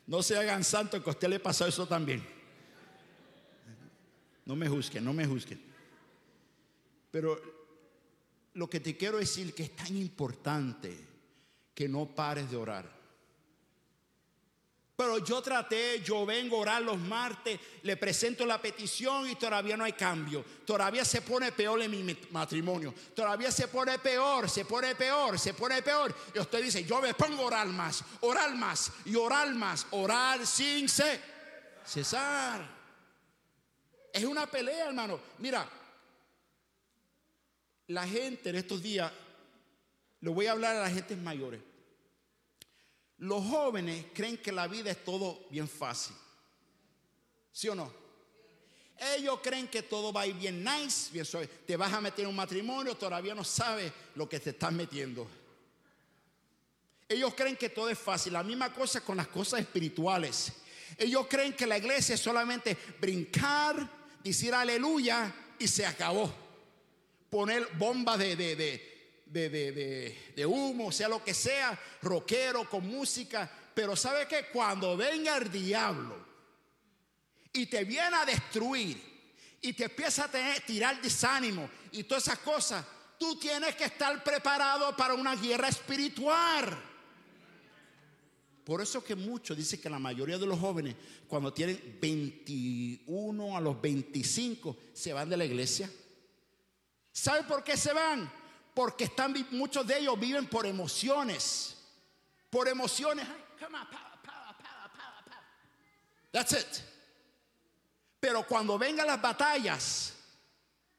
No 0.09 0.23
se 0.23 0.37
hagan 0.37 0.63
santos 0.63 1.03
que 1.03 1.11
a 1.11 1.13
usted 1.13 1.29
le 1.29 1.41
pasó 1.41 1.67
eso 1.67 1.85
también. 1.85 2.36
No 4.47 4.57
me 4.57 4.69
juzguen, 4.69 5.05
no 5.05 5.13
me 5.13 5.27
juzguen. 5.27 5.61
Pero 7.11 7.41
lo 8.55 8.71
que 8.71 8.81
te 8.81 8.97
quiero 8.97 9.19
decir 9.19 9.55
que 9.55 9.65
es 9.65 9.77
tan 9.77 9.95
importante 9.97 10.97
que 11.75 11.89
no 11.89 12.07
pares 12.07 12.51
de 12.51 12.57
orar. 12.57 12.97
Pero 14.97 15.19
yo 15.19 15.43
traté, 15.43 16.01
yo 16.03 16.25
vengo 16.25 16.57
a 16.57 16.61
orar 16.61 16.83
los 16.83 16.99
martes, 16.99 17.61
le 17.83 17.99
presento 17.99 18.47
la 18.47 18.63
petición 18.63 19.29
y 19.29 19.35
todavía 19.35 19.77
no 19.77 19.85
hay 19.85 19.93
cambio. 19.93 20.43
Todavía 20.65 21.05
se 21.05 21.21
pone 21.21 21.53
peor 21.53 21.83
en 21.83 21.91
mi 21.91 22.17
matrimonio. 22.31 22.95
Todavía 23.15 23.51
se 23.51 23.69
pone 23.69 23.99
peor, 23.99 24.49
se 24.49 24.65
pone 24.65 24.95
peor, 24.95 25.39
se 25.39 25.53
pone 25.53 25.83
peor. 25.83 26.15
Y 26.35 26.39
usted 26.39 26.63
dice, 26.63 26.85
yo 26.85 27.03
me 27.03 27.13
pongo 27.13 27.43
a 27.43 27.47
orar 27.47 27.67
más, 27.67 28.03
orar 28.21 28.55
más 28.55 28.91
y 29.05 29.17
orar 29.17 29.55
más, 29.55 29.87
orar 29.91 30.47
sin 30.47 30.89
cesar. 31.85 32.76
Es 34.17 34.25
una 34.25 34.47
pelea, 34.47 34.87
hermano. 34.87 35.21
Mira, 35.37 35.69
la 37.89 38.09
gente 38.09 38.49
en 38.49 38.57
estos 38.57 38.83
días, 38.83 39.13
le 40.23 40.31
voy 40.31 40.47
a 40.47 40.53
hablar 40.53 40.75
a 40.75 40.81
las 40.81 40.95
gentes 40.95 41.19
mayores. 41.19 41.61
Los 43.19 43.45
jóvenes 43.45 44.07
creen 44.15 44.39
que 44.39 44.53
la 44.53 44.69
vida 44.69 44.91
es 44.91 45.05
todo 45.05 45.47
bien 45.51 45.69
fácil. 45.69 46.17
¿Sí 47.53 47.69
o 47.69 47.75
no? 47.75 47.93
Ellos 49.15 49.39
creen 49.43 49.69
que 49.69 49.83
todo 49.83 50.15
va 50.15 50.23
a 50.23 50.27
bien 50.27 50.65
nice, 50.65 51.13
bien 51.13 51.27
suave. 51.27 51.47
Te 51.47 51.77
vas 51.77 51.93
a 51.93 52.01
meter 52.01 52.25
en 52.25 52.31
un 52.31 52.37
matrimonio, 52.37 52.97
todavía 52.97 53.35
no 53.35 53.45
sabes 53.45 53.93
lo 54.15 54.27
que 54.27 54.41
te 54.41 54.49
estás 54.49 54.73
metiendo. 54.73 55.29
Ellos 57.07 57.35
creen 57.35 57.57
que 57.57 57.69
todo 57.69 57.91
es 57.91 57.99
fácil. 57.99 58.33
La 58.33 58.43
misma 58.43 58.73
cosa 58.73 59.03
con 59.03 59.19
las 59.19 59.29
cosas 59.29 59.61
espirituales. 59.61 60.55
Ellos 60.97 61.27
creen 61.29 61.53
que 61.53 61.67
la 61.67 61.77
iglesia 61.77 62.15
es 62.15 62.21
solamente 62.23 62.75
brincar, 62.99 64.06
decir 64.29 64.55
aleluya 64.55 65.33
y 65.59 65.69
se 65.69 65.87
acabó. 65.87 66.33
Poner 67.31 67.69
bombas 67.75 68.19
de, 68.19 68.37
de, 68.37 68.57
de, 69.27 70.19
de, 70.35 70.47
humo, 70.47 70.93
sea 70.93 71.09
lo 71.09 71.23
que 71.23 71.35
sea, 71.35 71.79
rockero 72.03 72.69
con 72.69 72.87
música. 72.87 73.51
Pero 73.75 73.97
¿sabe 73.97 74.27
que 74.27 74.47
Cuando 74.47 74.97
venga 74.97 75.37
el 75.37 75.51
diablo 75.51 76.25
y 77.53 77.67
te 77.67 77.85
viene 77.85 78.17
a 78.17 78.25
destruir 78.25 79.17
y 79.61 79.73
te 79.73 79.85
empieza 79.85 80.25
a 80.25 80.31
tener, 80.31 80.61
tirar 80.61 81.01
desánimo 81.01 81.69
y 81.93 82.05
todas 82.05 82.25
esas 82.25 82.39
cosas, 82.39 82.85
tú 83.19 83.39
tienes 83.39 83.75
que 83.75 83.85
estar 83.85 84.23
preparado 84.23 84.97
para 84.97 85.15
una 85.15 85.35
guerra 85.35 85.69
espiritual. 85.69 86.86
Por 88.67 88.83
eso 88.83 89.05
que 89.05 89.15
muchos 89.15 89.57
dicen 89.57 89.81
que 89.81 89.89
la 89.89 90.01
mayoría 90.01 90.39
de 90.39 90.47
los 90.47 90.59
jóvenes, 90.59 90.97
cuando 91.29 91.53
tienen 91.53 91.99
21 92.03 93.57
a 93.57 93.61
los 93.61 93.81
25, 93.81 94.77
se 94.93 95.13
van 95.13 95.31
de 95.31 95.37
la 95.37 95.45
iglesia. 95.45 95.89
¿Sabe 97.13 97.45
por 97.45 97.63
qué 97.63 97.77
se 97.77 97.93
van? 97.93 98.29
Porque 98.75 99.05
están, 99.05 99.33
muchos 99.53 99.87
de 99.87 100.01
ellos 100.01 100.19
viven 100.19 100.49
por 100.49 100.67
emociones. 100.67 101.77
Por 102.51 102.67
emociones. 102.67 103.25
That's 106.33 106.53
it. 106.55 106.83
Pero 108.19 108.45
cuando 108.49 108.77
vengan 108.77 109.07
las 109.07 109.23
batallas, 109.23 110.13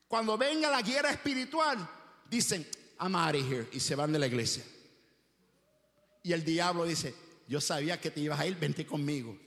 cuando 0.08 0.38
venga 0.38 0.72
la 0.72 0.82
guerra 0.82 1.10
espiritual, 1.10 1.86
dicen, 2.30 2.66
I'm 3.02 3.14
out 3.14 3.36
of 3.36 3.42
here. 3.42 3.68
Y 3.74 3.82
se 3.82 3.94
van 3.94 4.14
de 4.14 4.20
la 4.20 4.28
iglesia. 4.28 4.64
Y 6.24 6.32
el 6.32 6.46
diablo 6.46 6.86
dice, 6.86 7.27
yo 7.48 7.62
sabía 7.62 8.00
que 8.00 8.12
te 8.12 8.22
ibas 8.22 8.40
a 8.40 8.48
ir, 8.48 8.58
vente 8.60 8.86
conmigo. 8.86 9.38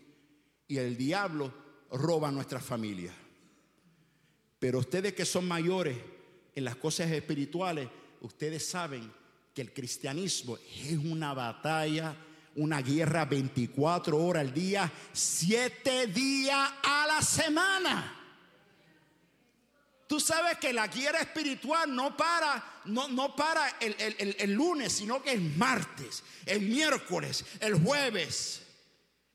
Y 0.67 0.79
el 0.79 0.97
diablo 0.97 1.53
roba 1.91 2.31
nuestra 2.31 2.61
familia. 2.61 3.13
Pero 4.59 4.79
ustedes 4.79 5.15
que 5.15 5.25
son 5.25 5.47
mayores 5.49 5.97
en 6.55 6.65
las 6.65 6.77
cosas 6.77 7.11
espirituales, 7.11 7.89
ustedes 8.21 8.67
saben 8.67 9.11
que 9.55 9.63
el 9.63 9.73
cristianismo 9.73 10.59
es 10.77 10.97
una 10.99 11.35
batalla, 11.35 12.15
una 12.57 12.83
guerra 12.83 13.25
24 13.25 14.17
horas 14.17 14.43
al 14.43 14.55
día, 14.55 14.91
7 15.13 16.07
días 16.09 16.71
a 16.83 17.07
la 17.07 17.23
semana. 17.23 18.20
Tú 20.11 20.19
sabes 20.19 20.59
que 20.59 20.73
la 20.73 20.89
guerra 20.89 21.21
espiritual 21.21 21.95
no 21.95 22.17
para, 22.17 22.81
no, 22.87 23.07
no 23.07 23.37
para 23.37 23.77
el, 23.79 23.95
el 24.41 24.53
lunes, 24.53 24.93
sino 24.93 25.23
que 25.23 25.35
es 25.35 25.41
martes, 25.57 26.25
el 26.47 26.63
miércoles, 26.63 27.45
el 27.61 27.81
jueves, 27.81 28.61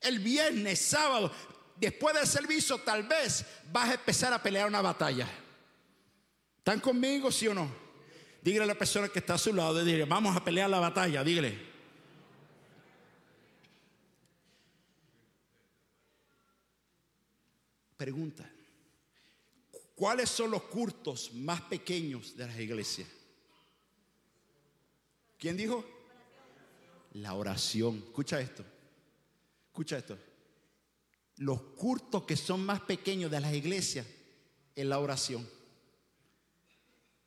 el 0.01 0.19
viernes, 0.19 0.82
sábado. 0.82 1.32
Después 1.78 2.13
del 2.13 2.28
servicio 2.28 2.80
tal 2.80 3.03
vez 3.03 3.45
vas 3.71 3.88
a 3.88 3.93
empezar 3.93 4.34
a 4.34 4.43
pelear 4.43 4.67
una 4.67 4.82
batalla. 4.82 5.30
¿Están 6.57 6.82
conmigo, 6.82 7.32
sí 7.32 7.47
o 7.47 7.53
no? 7.53 7.71
Dígale 8.41 8.65
a 8.65 8.67
la 8.67 8.78
persona 8.78 9.07
que 9.07 9.19
está 9.19 9.36
a 9.36 9.38
su 9.38 9.53
lado, 9.53 9.82
dile, 9.82 10.03
vamos 10.03 10.36
a 10.36 10.43
pelear 10.43 10.69
la 10.69 10.82
batalla, 10.82 11.23
dígale. 11.23 11.57
Pregunta. 17.95 18.55
¿Cuáles 19.96 20.30
son 20.30 20.52
los 20.52 20.64
cultos 20.64 21.34
más 21.34 21.62
pequeños 21.62 22.36
de 22.36 22.46
las 22.46 22.60
iglesias? 22.60 23.08
¿Quién 25.39 25.56
dijo? 25.56 25.86
La 27.14 27.34
oración. 27.34 28.04
Escucha 28.06 28.41
esto. 28.41 28.66
Escucha 29.68 29.98
esto. 29.98 30.18
Los 31.38 31.62
cultos 31.62 32.24
que 32.24 32.36
son 32.36 32.66
más 32.66 32.82
pequeños 32.82 33.32
de 33.32 33.39
las 33.39 33.54
iglesias 33.54 34.06
es 34.76 34.86
la 34.86 35.00
oración. 35.00 35.48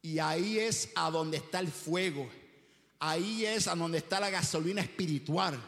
Y 0.02 0.18
ahí 0.18 0.58
es 0.58 0.90
a 0.94 1.10
donde 1.10 1.38
está 1.38 1.60
el 1.60 1.68
fuego. 1.68 2.28
Ahí 2.98 3.46
es 3.46 3.66
a 3.66 3.74
donde 3.74 3.98
está 3.98 4.20
la 4.20 4.28
gasolina 4.28 4.82
espiritual. 4.82 5.58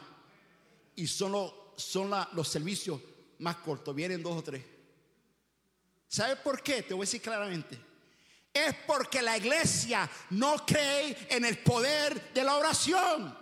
Y 0.95 1.07
son, 1.07 1.51
son 1.75 2.11
los 2.33 2.47
servicios 2.47 3.01
más 3.39 3.57
cortos. 3.57 3.95
Vienen 3.95 4.21
dos 4.21 4.37
o 4.37 4.43
tres. 4.43 4.63
¿Sabes 6.11 6.39
por 6.39 6.61
qué? 6.61 6.83
Te 6.83 6.93
voy 6.93 7.03
a 7.03 7.07
decir 7.07 7.21
claramente. 7.21 7.79
Es 8.53 8.75
porque 8.85 9.21
la 9.21 9.37
iglesia 9.37 10.09
no 10.31 10.65
cree 10.65 11.15
en 11.29 11.45
el 11.45 11.59
poder 11.59 12.33
de 12.33 12.43
la 12.43 12.57
oración. 12.57 13.33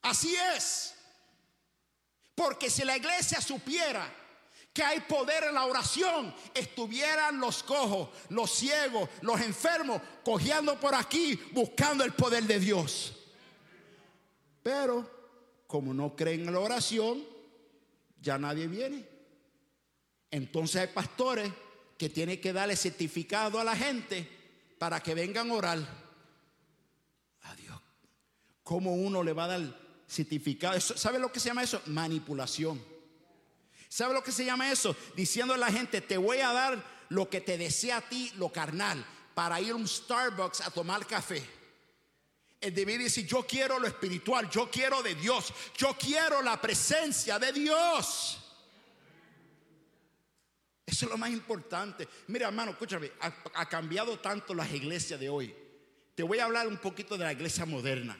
Así 0.00 0.34
es. 0.56 0.94
Porque 2.34 2.70
si 2.70 2.82
la 2.82 2.96
iglesia 2.96 3.42
supiera 3.42 4.10
que 4.72 4.82
hay 4.82 5.00
poder 5.00 5.44
en 5.44 5.54
la 5.54 5.66
oración, 5.66 6.34
estuvieran 6.54 7.38
los 7.38 7.62
cojos, 7.62 8.08
los 8.30 8.50
ciegos, 8.50 9.10
los 9.20 9.38
enfermos, 9.42 10.00
cojeando 10.24 10.80
por 10.80 10.94
aquí, 10.94 11.38
buscando 11.52 12.04
el 12.04 12.14
poder 12.14 12.44
de 12.44 12.58
Dios. 12.58 13.12
Pero 14.62 15.64
como 15.66 15.92
no 15.92 16.16
creen 16.16 16.48
en 16.48 16.54
la 16.54 16.60
oración, 16.60 17.22
ya 18.18 18.38
nadie 18.38 18.66
viene. 18.66 19.11
Entonces 20.32 20.80
hay 20.80 20.88
pastores 20.88 21.52
que 21.98 22.08
tienen 22.08 22.40
que 22.40 22.52
darle 22.52 22.74
certificado 22.74 23.60
a 23.60 23.64
la 23.64 23.76
gente 23.76 24.28
para 24.78 25.00
que 25.00 25.14
vengan 25.14 25.50
a 25.50 25.54
orar. 25.54 25.78
Adiós. 27.42 27.80
¿Cómo 28.64 28.94
uno 28.94 29.22
le 29.22 29.34
va 29.34 29.44
a 29.44 29.58
dar 29.58 29.80
certificado? 30.08 30.80
¿Sabe 30.80 31.18
lo 31.18 31.30
que 31.30 31.38
se 31.38 31.50
llama 31.50 31.62
eso? 31.62 31.82
Manipulación. 31.86 32.82
¿Sabe 33.88 34.14
lo 34.14 34.24
que 34.24 34.32
se 34.32 34.46
llama 34.46 34.72
eso? 34.72 34.96
Diciendo 35.14 35.52
a 35.52 35.58
la 35.58 35.70
gente, 35.70 36.00
te 36.00 36.16
voy 36.16 36.38
a 36.38 36.50
dar 36.52 36.82
lo 37.10 37.28
que 37.28 37.42
te 37.42 37.58
desea 37.58 37.98
a 37.98 38.08
ti, 38.08 38.32
lo 38.36 38.50
carnal, 38.50 39.04
para 39.34 39.60
ir 39.60 39.72
a 39.72 39.76
un 39.76 39.86
Starbucks 39.86 40.62
a 40.62 40.70
tomar 40.70 41.06
café. 41.06 41.46
El 42.58 42.74
deber 42.74 43.02
decir, 43.02 43.26
yo 43.26 43.46
quiero 43.46 43.78
lo 43.78 43.86
espiritual, 43.86 44.48
yo 44.48 44.70
quiero 44.70 45.02
de 45.02 45.14
Dios, 45.14 45.52
yo 45.76 45.94
quiero 45.98 46.40
la 46.40 46.58
presencia 46.58 47.38
de 47.38 47.52
Dios. 47.52 48.41
Eso 50.92 51.06
es 51.06 51.10
lo 51.10 51.16
más 51.16 51.30
importante. 51.30 52.06
Mira, 52.26 52.48
hermano, 52.48 52.72
escúchame, 52.72 53.12
ha, 53.20 53.66
cambiado 53.66 54.18
tanto 54.18 54.52
las 54.52 54.70
iglesias 54.74 55.18
de 55.18 55.30
hoy. 55.30 55.54
Te 56.14 56.22
voy 56.22 56.38
a 56.38 56.44
hablar 56.44 56.68
un 56.68 56.76
poquito 56.76 57.16
de 57.16 57.24
la 57.24 57.32
iglesia 57.32 57.64
moderna. 57.64 58.14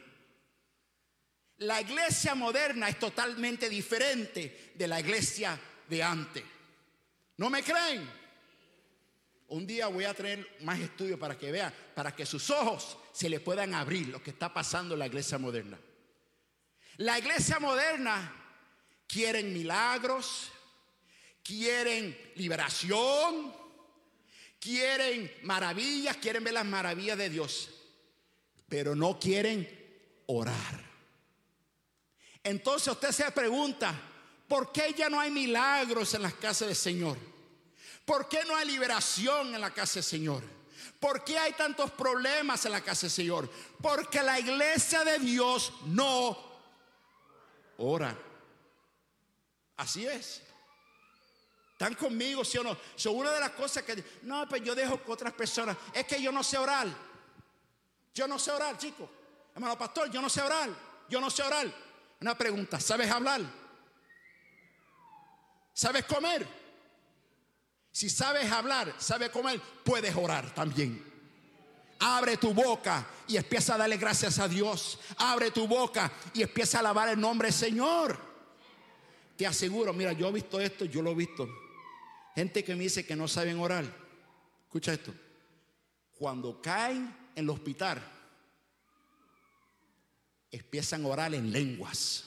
La 1.58 1.82
iglesia 1.82 2.34
moderna 2.34 2.88
es 2.88 2.98
totalmente 2.98 3.68
diferente 3.68 4.72
de 4.74 4.88
la 4.88 5.00
iglesia 5.00 5.60
de 5.86 6.02
antes. 6.02 6.42
¿No 7.36 7.50
me 7.50 7.62
creen? 7.62 8.08
Un 9.48 9.66
día 9.66 9.88
voy 9.88 10.06
a 10.06 10.14
traer 10.14 10.56
más 10.62 10.80
estudios 10.80 11.20
para 11.20 11.36
que 11.36 11.52
vean, 11.52 11.74
para 11.94 12.16
que 12.16 12.24
sus 12.24 12.48
ojos 12.48 12.96
se 13.12 13.28
le 13.28 13.40
puedan 13.40 13.74
abrir 13.74 14.08
lo 14.08 14.22
que 14.22 14.30
está 14.30 14.50
pasando 14.50 14.94
en 14.94 15.00
la 15.00 15.06
iglesia 15.08 15.36
moderna. 15.36 15.78
La 16.96 17.18
iglesia 17.18 17.58
moderna 17.60 18.34
quieren 19.06 19.52
milagros, 19.52 20.50
quieren 21.42 22.32
liberación, 22.36 23.52
quieren 24.60 25.32
maravillas, 25.42 26.16
quieren 26.18 26.44
ver 26.44 26.54
las 26.54 26.64
maravillas 26.64 27.18
de 27.18 27.28
Dios, 27.28 27.70
pero 28.68 28.94
no 28.94 29.18
quieren 29.18 29.68
orar. 30.26 30.92
Entonces 32.44 32.88
usted 32.88 33.12
se 33.12 33.30
pregunta, 33.30 33.94
¿por 34.48 34.72
qué 34.72 34.94
ya 34.96 35.08
no 35.08 35.20
hay 35.20 35.30
milagros 35.30 36.14
en 36.14 36.22
las 36.22 36.34
casas 36.34 36.68
del 36.68 36.76
Señor? 36.76 37.18
¿Por 38.04 38.28
qué 38.28 38.44
no 38.44 38.56
hay 38.56 38.66
liberación 38.66 39.54
en 39.54 39.60
la 39.60 39.72
casa 39.72 39.94
del 39.94 40.04
Señor? 40.04 40.42
¿Por 40.98 41.24
qué 41.24 41.38
hay 41.38 41.52
tantos 41.52 41.90
problemas 41.90 42.64
en 42.64 42.72
la 42.72 42.80
casa 42.80 43.02
del 43.02 43.10
Señor? 43.10 43.50
Porque 43.80 44.22
la 44.22 44.38
iglesia 44.38 45.04
de 45.04 45.18
Dios 45.18 45.72
no 45.86 46.38
ora. 47.78 48.16
Así 49.76 50.06
es. 50.06 50.42
¿Están 51.82 51.96
conmigo, 51.96 52.44
sí 52.44 52.58
o 52.58 52.62
no? 52.62 52.76
Son 52.94 53.16
una 53.16 53.32
de 53.32 53.40
las 53.40 53.50
cosas 53.50 53.82
que, 53.82 54.04
no, 54.22 54.48
pues 54.48 54.62
yo 54.62 54.72
dejo 54.72 55.02
con 55.02 55.14
otras 55.14 55.32
personas. 55.32 55.76
Es 55.92 56.06
que 56.06 56.22
yo 56.22 56.30
no 56.30 56.44
sé 56.44 56.56
orar. 56.56 56.86
Yo 58.14 58.28
no 58.28 58.38
sé 58.38 58.52
orar, 58.52 58.78
chicos. 58.78 59.10
Hermano 59.52 59.76
pastor, 59.76 60.08
yo 60.08 60.22
no 60.22 60.28
sé 60.28 60.42
orar. 60.42 60.70
Yo 61.08 61.20
no 61.20 61.28
sé 61.28 61.42
orar. 61.42 61.66
Una 62.20 62.38
pregunta, 62.38 62.78
¿sabes 62.78 63.10
hablar? 63.10 63.40
¿Sabes 65.72 66.04
comer? 66.04 66.46
Si 67.90 68.08
sabes 68.08 68.48
hablar, 68.52 68.94
sabes 68.98 69.30
comer, 69.30 69.60
puedes 69.82 70.14
orar 70.14 70.54
también. 70.54 71.04
Abre 71.98 72.36
tu 72.36 72.54
boca 72.54 73.04
y 73.26 73.36
empieza 73.36 73.74
a 73.74 73.78
darle 73.78 73.96
gracias 73.96 74.38
a 74.38 74.46
Dios. 74.46 75.00
Abre 75.16 75.50
tu 75.50 75.66
boca 75.66 76.12
y 76.32 76.42
empieza 76.42 76.78
a 76.78 76.80
alabar 76.80 77.08
el 77.08 77.20
nombre 77.20 77.48
del 77.48 77.54
Señor. 77.56 78.16
Te 79.36 79.48
aseguro, 79.48 79.92
mira, 79.92 80.12
yo 80.12 80.28
he 80.28 80.32
visto 80.32 80.60
esto, 80.60 80.84
yo 80.84 81.02
lo 81.02 81.10
he 81.10 81.14
visto. 81.16 81.61
Gente 82.34 82.64
que 82.64 82.74
me 82.74 82.84
dice 82.84 83.04
que 83.04 83.16
no 83.16 83.28
saben 83.28 83.58
orar. 83.60 83.84
Escucha 84.64 84.92
esto. 84.92 85.12
Cuando 86.18 86.60
caen 86.62 87.14
en 87.34 87.44
el 87.44 87.50
hospital, 87.50 88.02
empiezan 90.50 91.04
a 91.04 91.08
orar 91.08 91.34
en 91.34 91.50
lenguas. 91.50 92.24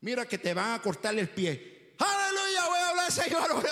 Mira 0.00 0.26
que 0.26 0.38
te 0.38 0.54
van 0.54 0.72
a 0.72 0.82
cortar 0.82 1.16
el 1.18 1.28
pie. 1.28 1.94
Aleluya, 1.98 2.66
voy 2.66 2.78
a 2.78 2.88
hablar, 2.90 3.12
Señor. 3.12 3.64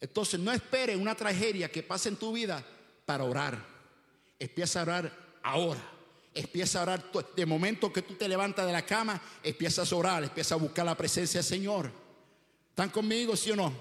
Entonces 0.00 0.40
no 0.40 0.52
espere 0.52 0.96
una 0.96 1.14
tragedia 1.14 1.70
que 1.70 1.82
pase 1.82 2.08
en 2.08 2.16
tu 2.16 2.32
vida 2.32 2.64
para 3.04 3.24
orar. 3.24 3.64
Empieza 4.38 4.80
a 4.80 4.82
orar 4.82 5.38
ahora. 5.42 5.95
Empieza 6.36 6.80
a 6.80 6.82
orar. 6.82 7.10
De 7.34 7.46
momento 7.46 7.90
que 7.90 8.02
tú 8.02 8.14
te 8.14 8.28
levantas 8.28 8.66
de 8.66 8.72
la 8.72 8.84
cama, 8.84 9.20
empiezas 9.42 9.90
a 9.90 9.96
orar, 9.96 10.22
empieza 10.22 10.54
a 10.54 10.58
buscar 10.58 10.84
la 10.84 10.94
presencia 10.94 11.40
del 11.40 11.48
Señor. 11.48 11.90
¿Están 12.68 12.90
conmigo, 12.90 13.34
sí 13.34 13.50
o 13.52 13.56
no? 13.56 13.72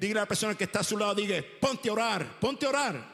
Dígale 0.00 0.18
a 0.18 0.22
la 0.24 0.28
persona 0.28 0.56
que 0.56 0.64
está 0.64 0.80
a 0.80 0.84
su 0.84 0.98
lado, 0.98 1.14
diga, 1.14 1.40
ponte 1.60 1.88
a 1.88 1.92
orar, 1.92 2.40
ponte 2.40 2.66
a 2.66 2.70
orar. 2.70 3.12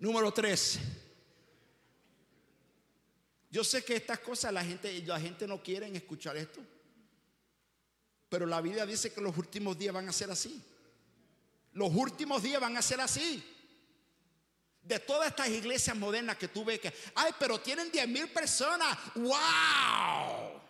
Número 0.00 0.32
tres. 0.32 0.80
Yo 3.50 3.62
sé 3.62 3.84
que 3.84 3.94
estas 3.94 4.18
cosas 4.18 4.52
la 4.52 4.64
gente, 4.64 5.00
la 5.06 5.20
gente 5.20 5.46
no 5.46 5.62
quiere 5.62 5.86
escuchar 5.96 6.36
esto. 6.36 6.60
Pero 8.28 8.46
la 8.46 8.60
Biblia 8.60 8.84
dice 8.84 9.12
que 9.12 9.20
los 9.20 9.36
últimos 9.38 9.78
días 9.78 9.94
van 9.94 10.08
a 10.08 10.12
ser 10.12 10.28
así. 10.32 10.60
Los 11.72 11.94
últimos 11.94 12.42
días 12.42 12.60
van 12.60 12.76
a 12.76 12.82
ser 12.82 13.00
así. 13.00 13.44
De 14.88 14.98
todas 15.00 15.28
estas 15.28 15.50
iglesias 15.50 15.94
modernas 15.94 16.38
que 16.38 16.48
tú 16.48 16.64
ves 16.64 16.80
que, 16.80 16.90
ay, 17.14 17.32
pero 17.38 17.60
tienen 17.60 17.90
10 17.90 18.08
mil 18.08 18.28
personas. 18.28 18.96
¡Wow! 19.16 20.62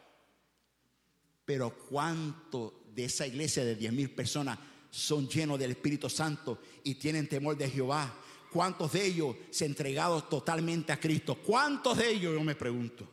Pero 1.45 1.71
¿cuánto 1.89 2.83
de 2.93 3.05
esa 3.05 3.29
iglesia 3.29 3.65
de 3.65 3.77
10 3.77 3.93
mil 3.93 4.11
personas 4.11 4.59
son 4.91 5.29
llenos 5.29 5.57
del 5.57 5.71
Espíritu 5.71 6.11
Santo 6.11 6.61
y 6.83 6.97
tienen 6.97 7.29
temor 7.29 7.57
de 7.57 7.71
Jehová? 7.71 8.13
¿Cuántos 8.51 8.93
de 8.93 9.07
ellos 9.07 9.37
se 9.51 9.67
han 9.67 9.71
entregado 9.71 10.25
totalmente 10.25 10.93
a 10.93 10.99
Cristo? 10.99 11.37
¿Cuántos 11.37 11.99
de 11.99 12.11
ellos, 12.11 12.35
yo 12.35 12.43
me 12.43 12.57
pregunto? 12.57 13.09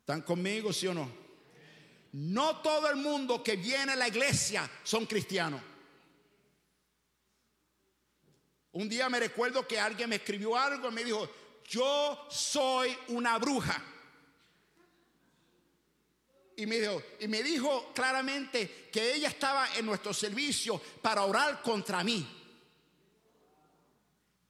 ¿Están 0.00 0.22
conmigo, 0.22 0.72
sí 0.72 0.88
o 0.88 0.94
no? 0.94 1.08
No 2.12 2.56
todo 2.56 2.90
el 2.90 2.96
mundo 2.96 3.44
que 3.44 3.54
viene 3.54 3.92
a 3.92 3.96
la 3.96 4.08
iglesia 4.08 4.68
son 4.82 5.06
cristianos. 5.06 5.60
Un 8.72 8.88
día 8.88 9.08
me 9.08 9.20
recuerdo 9.20 9.66
que 9.66 9.78
alguien 9.78 10.08
me 10.08 10.16
escribió 10.16 10.56
algo 10.56 10.88
y 10.88 10.92
me 10.92 11.04
dijo, 11.04 11.28
yo 11.68 12.26
soy 12.30 12.96
una 13.08 13.38
bruja. 13.38 13.82
Y 16.56 16.66
me, 16.66 16.78
dijo, 16.78 17.02
y 17.20 17.28
me 17.28 17.42
dijo 17.42 17.92
claramente 17.94 18.88
que 18.92 19.14
ella 19.14 19.28
estaba 19.28 19.74
en 19.76 19.86
nuestro 19.86 20.14
servicio 20.14 20.80
para 21.00 21.24
orar 21.24 21.62
contra 21.62 22.04
mí. 22.04 22.26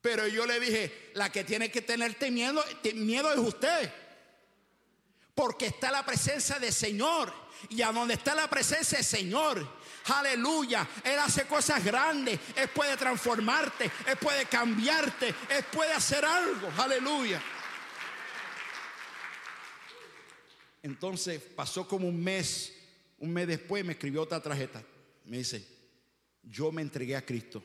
Pero 0.00 0.26
yo 0.26 0.44
le 0.44 0.58
dije, 0.58 1.10
la 1.14 1.30
que 1.30 1.44
tiene 1.44 1.70
que 1.70 1.82
tenerte 1.82 2.30
miedo, 2.30 2.62
miedo 2.94 3.32
es 3.32 3.38
usted. 3.38 3.92
Porque 5.34 5.66
está 5.66 5.90
la 5.90 6.04
presencia 6.04 6.58
del 6.58 6.72
Señor. 6.72 7.32
Y 7.70 7.82
a 7.82 7.92
donde 7.92 8.14
está 8.14 8.34
la 8.34 8.50
presencia 8.50 8.98
del 8.98 9.06
Señor, 9.06 9.64
Aleluya. 10.06 10.86
Él 11.04 11.18
hace 11.18 11.44
cosas 11.44 11.84
grandes. 11.84 12.38
Él 12.56 12.68
puede 12.68 12.96
transformarte. 12.96 13.90
Él 14.06 14.16
puede 14.16 14.46
cambiarte. 14.46 15.28
Él 15.28 15.64
puede 15.72 15.92
hacer 15.92 16.24
algo. 16.24 16.70
Aleluya. 16.76 17.40
Entonces 20.82 21.40
pasó 21.40 21.86
como 21.86 22.08
un 22.08 22.22
mes. 22.22 22.72
Un 23.18 23.32
mes 23.32 23.46
después 23.46 23.84
me 23.84 23.92
escribió 23.92 24.22
otra 24.22 24.42
tarjeta. 24.42 24.82
Me 25.24 25.38
dice, 25.38 25.66
yo 26.42 26.72
me 26.72 26.82
entregué 26.82 27.14
a 27.16 27.24
Cristo. 27.24 27.62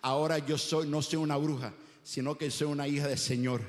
Ahora 0.00 0.38
yo 0.38 0.58
soy, 0.58 0.88
no 0.88 1.00
soy 1.00 1.20
una 1.20 1.36
bruja, 1.36 1.72
sino 2.02 2.36
que 2.36 2.50
soy 2.50 2.66
una 2.66 2.88
hija 2.88 3.06
del 3.06 3.18
Señor. 3.18 3.62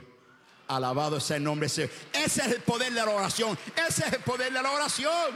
Alabado 0.67 1.19
sea 1.19 1.37
el 1.37 1.43
nombre 1.43 1.67
del 1.67 1.75
Señor. 1.75 1.91
Ese 2.13 2.41
es 2.41 2.47
el 2.47 2.61
poder 2.61 2.91
de 2.91 3.05
la 3.05 3.11
oración. 3.11 3.57
Ese 3.87 4.07
es 4.07 4.13
el 4.13 4.21
poder 4.21 4.51
de 4.51 4.61
la 4.63 4.71
oración. 4.71 5.31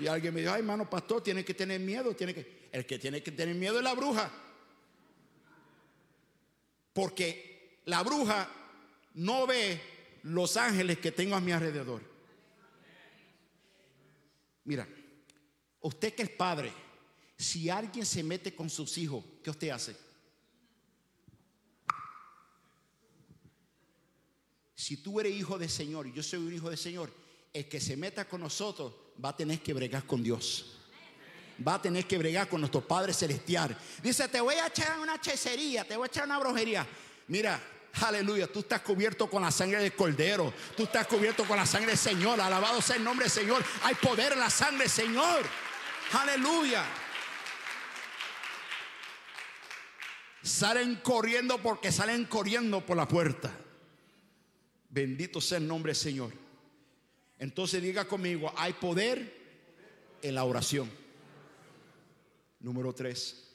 Y 0.00 0.06
alguien 0.06 0.32
me 0.32 0.40
dijo, 0.40 0.52
ay 0.52 0.60
hermano 0.60 0.88
pastor, 0.88 1.22
tiene 1.22 1.44
que 1.44 1.52
tener 1.52 1.78
miedo, 1.78 2.14
tiene 2.16 2.34
que... 2.34 2.68
El 2.72 2.86
que 2.86 2.98
tiene 2.98 3.22
que 3.22 3.32
tener 3.32 3.54
miedo 3.54 3.78
es 3.78 3.84
la 3.84 3.94
bruja. 3.94 4.32
Porque 6.92 7.80
la 7.84 8.02
bruja 8.02 8.48
no 9.14 9.46
ve 9.46 9.80
los 10.22 10.56
ángeles 10.56 10.98
que 10.98 11.12
tengo 11.12 11.34
a 11.34 11.40
mi 11.40 11.52
alrededor. 11.52 12.00
Mira, 14.64 14.88
usted 15.80 16.14
que 16.14 16.22
es 16.22 16.30
padre, 16.30 16.72
si 17.36 17.68
alguien 17.68 18.06
se 18.06 18.22
mete 18.22 18.54
con 18.54 18.70
sus 18.70 18.96
hijos, 18.98 19.24
¿qué 19.42 19.50
usted 19.50 19.70
hace? 19.70 19.96
Si 24.74 24.96
tú 24.98 25.20
eres 25.20 25.34
hijo 25.34 25.58
del 25.58 25.68
Señor 25.68 26.06
y 26.06 26.12
yo 26.12 26.22
soy 26.22 26.38
un 26.38 26.54
hijo 26.54 26.70
del 26.70 26.78
Señor, 26.78 27.12
el 27.52 27.68
que 27.68 27.80
se 27.80 27.96
meta 27.96 28.28
con 28.28 28.40
nosotros 28.40 28.94
va 29.22 29.30
a 29.30 29.36
tener 29.36 29.60
que 29.60 29.74
bregar 29.74 30.04
con 30.04 30.22
Dios. 30.22 30.66
Va 31.66 31.74
a 31.74 31.82
tener 31.82 32.06
que 32.06 32.16
bregar 32.16 32.48
con 32.48 32.60
nuestro 32.60 32.86
Padre 32.86 33.12
Celestial. 33.12 33.76
Dice, 34.02 34.26
te 34.28 34.40
voy 34.40 34.54
a 34.54 34.68
echar 34.68 34.98
una 34.98 35.16
hechicería, 35.16 35.84
te 35.84 35.96
voy 35.96 36.06
a 36.06 36.06
echar 36.06 36.24
una 36.24 36.38
brujería. 36.38 36.86
Mira, 37.28 37.60
aleluya, 38.00 38.46
tú 38.46 38.60
estás 38.60 38.80
cubierto 38.80 39.28
con 39.28 39.42
la 39.42 39.50
sangre 39.50 39.82
del 39.82 39.94
Cordero. 39.94 40.54
Tú 40.76 40.84
estás 40.84 41.06
cubierto 41.06 41.44
con 41.44 41.56
la 41.56 41.66
sangre 41.66 41.88
del 41.88 41.98
Señor. 41.98 42.40
Alabado 42.40 42.80
sea 42.80 42.96
el 42.96 43.04
nombre 43.04 43.24
del 43.24 43.32
Señor. 43.32 43.62
Hay 43.82 43.94
poder 43.96 44.32
en 44.32 44.40
la 44.40 44.48
sangre 44.48 44.84
del 44.84 44.90
Señor. 44.90 45.42
Aleluya. 46.12 46.84
Salen 50.42 50.96
corriendo 50.96 51.58
porque 51.58 51.92
salen 51.92 52.24
corriendo 52.24 52.84
por 52.84 52.96
la 52.96 53.06
puerta. 53.06 53.50
Bendito 54.88 55.40
sea 55.42 55.58
el 55.58 55.68
nombre 55.68 55.90
del 55.90 56.00
Señor. 56.00 56.49
Entonces 57.40 57.82
diga 57.82 58.04
conmigo, 58.04 58.52
hay 58.54 58.74
poder 58.74 59.34
en 60.20 60.34
la 60.34 60.44
oración. 60.44 60.90
Número 62.60 62.94
tres. 62.94 63.48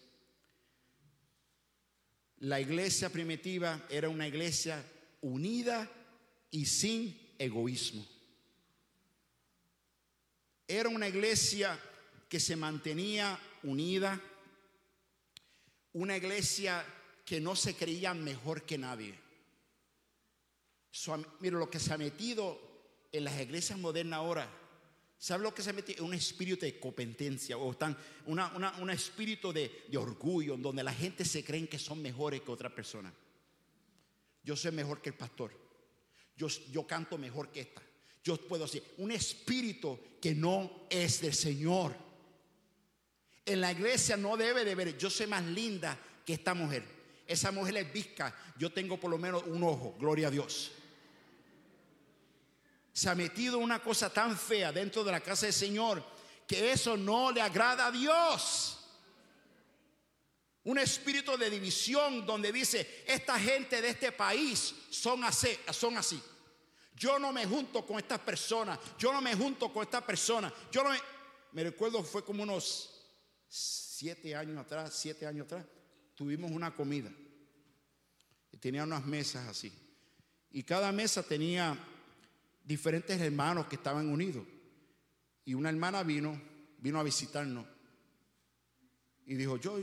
La 2.39 2.59
iglesia 2.59 3.11
primitiva 3.11 3.85
era 3.87 4.09
una 4.09 4.27
iglesia 4.27 4.83
unida 5.21 5.87
y 6.49 6.65
sin 6.65 7.35
egoísmo. 7.37 8.03
Era 10.67 10.89
una 10.89 11.07
iglesia 11.07 11.79
que 12.27 12.39
se 12.39 12.55
mantenía 12.55 13.39
unida, 13.61 14.19
una 15.93 16.17
iglesia 16.17 16.83
que 17.23 17.39
no 17.39 17.55
se 17.55 17.75
creía 17.75 18.15
mejor 18.15 18.63
que 18.63 18.79
nadie. 18.79 19.13
mira 21.39 21.59
lo 21.59 21.69
que 21.69 21.79
se 21.79 21.93
ha 21.93 21.99
metido 21.99 22.64
en 23.17 23.23
las 23.23 23.39
iglesias 23.39 23.79
modernas 23.79 24.17
ahora, 24.17 24.49
¿sabe 25.17 25.43
lo 25.43 25.53
que 25.53 25.63
se 25.63 25.73
mete? 25.73 26.01
Un 26.01 26.13
espíritu 26.13 26.65
de 26.65 26.79
competencia 26.79 27.57
o 27.57 27.71
están 27.71 27.97
un 28.25 28.89
espíritu 28.89 29.53
de, 29.53 29.85
orgullo, 29.97 30.57
donde 30.57 30.83
la 30.83 30.93
gente 30.93 31.23
se 31.23 31.43
creen 31.43 31.67
que 31.67 31.79
son 31.79 32.01
mejores 32.01 32.41
que 32.41 32.51
otra 32.51 32.73
persona. 32.73 33.13
Yo 34.43 34.55
soy 34.55 34.71
mejor 34.71 35.01
que 35.01 35.09
el 35.09 35.15
pastor. 35.15 35.51
Yo, 36.35 36.47
yo 36.71 36.85
canto 36.85 37.17
mejor 37.17 37.51
que 37.51 37.61
esta. 37.61 37.81
Yo 38.23 38.35
puedo 38.37 38.65
decir, 38.65 38.83
un 38.97 39.11
espíritu 39.11 39.99
que 40.21 40.35
no 40.35 40.87
es 40.89 41.21
del 41.21 41.33
Señor. 41.33 41.95
En 43.45 43.61
la 43.61 43.71
iglesia 43.71 44.17
no 44.17 44.35
debe 44.35 44.65
de 44.65 44.75
ver, 44.75 44.97
yo 44.97 45.09
soy 45.09 45.27
más 45.27 45.43
linda 45.45 45.97
que 46.25 46.33
esta 46.33 46.53
mujer. 46.53 46.83
Esa 47.27 47.51
mujer 47.51 47.77
es 47.77 47.93
visca, 47.93 48.35
yo 48.57 48.71
tengo 48.71 48.99
por 48.99 49.09
lo 49.09 49.17
menos 49.17 49.43
un 49.47 49.63
ojo, 49.63 49.95
gloria 49.99 50.27
a 50.27 50.31
Dios 50.31 50.71
se 52.95 53.09
ha 53.09 53.13
metido 53.13 53.57
una 53.57 53.79
cosa 53.79 54.09
tan 54.09 54.37
fea 54.37 54.71
dentro 54.71 55.03
de 55.03 55.11
la 55.11 55.19
casa 55.19 55.45
del 55.45 55.53
Señor 55.53 56.01
que 56.47 56.71
eso 56.71 56.95
no 56.95 57.29
le 57.29 57.41
agrada 57.41 57.87
a 57.87 57.91
Dios. 57.91 58.79
Un 60.63 60.79
espíritu 60.79 61.35
de 61.35 61.49
división 61.49 62.25
donde 62.25 62.53
dice, 62.53 63.03
esta 63.05 63.37
gente 63.37 63.81
de 63.81 63.89
este 63.89 64.13
país 64.13 64.73
son 64.89 65.25
así, 65.25 65.49
son 65.73 65.97
así. 65.97 66.23
Yo 66.95 67.19
no 67.19 67.33
me 67.33 67.45
junto 67.45 67.85
con 67.85 67.97
estas 67.97 68.19
personas, 68.19 68.79
yo 68.97 69.11
no 69.11 69.19
me 69.19 69.35
junto 69.35 69.73
con 69.73 69.83
esta 69.83 69.99
persona. 69.99 70.51
Yo 70.71 70.81
no 70.81 70.91
me, 70.91 70.99
me 71.51 71.63
recuerdo 71.65 72.01
fue 72.01 72.23
como 72.23 72.43
unos 72.43 73.09
siete 73.49 74.33
años 74.33 74.57
atrás, 74.57 74.93
siete 74.93 75.27
años 75.27 75.47
atrás, 75.47 75.65
tuvimos 76.15 76.49
una 76.49 76.73
comida 76.73 77.11
y 78.53 78.57
tenía 78.57 78.85
unas 78.85 79.05
mesas 79.05 79.49
así. 79.49 79.69
Y 80.49 80.63
cada 80.63 80.93
mesa 80.93 81.21
tenía 81.21 81.77
diferentes 82.65 83.19
hermanos 83.21 83.67
que 83.67 83.75
estaban 83.75 84.09
unidos. 84.09 84.45
Y 85.45 85.53
una 85.53 85.69
hermana 85.69 86.03
vino, 86.03 86.41
vino 86.79 86.99
a 86.99 87.03
visitarnos 87.03 87.65
y 89.25 89.35
dijo, 89.35 89.57
yo, 89.57 89.79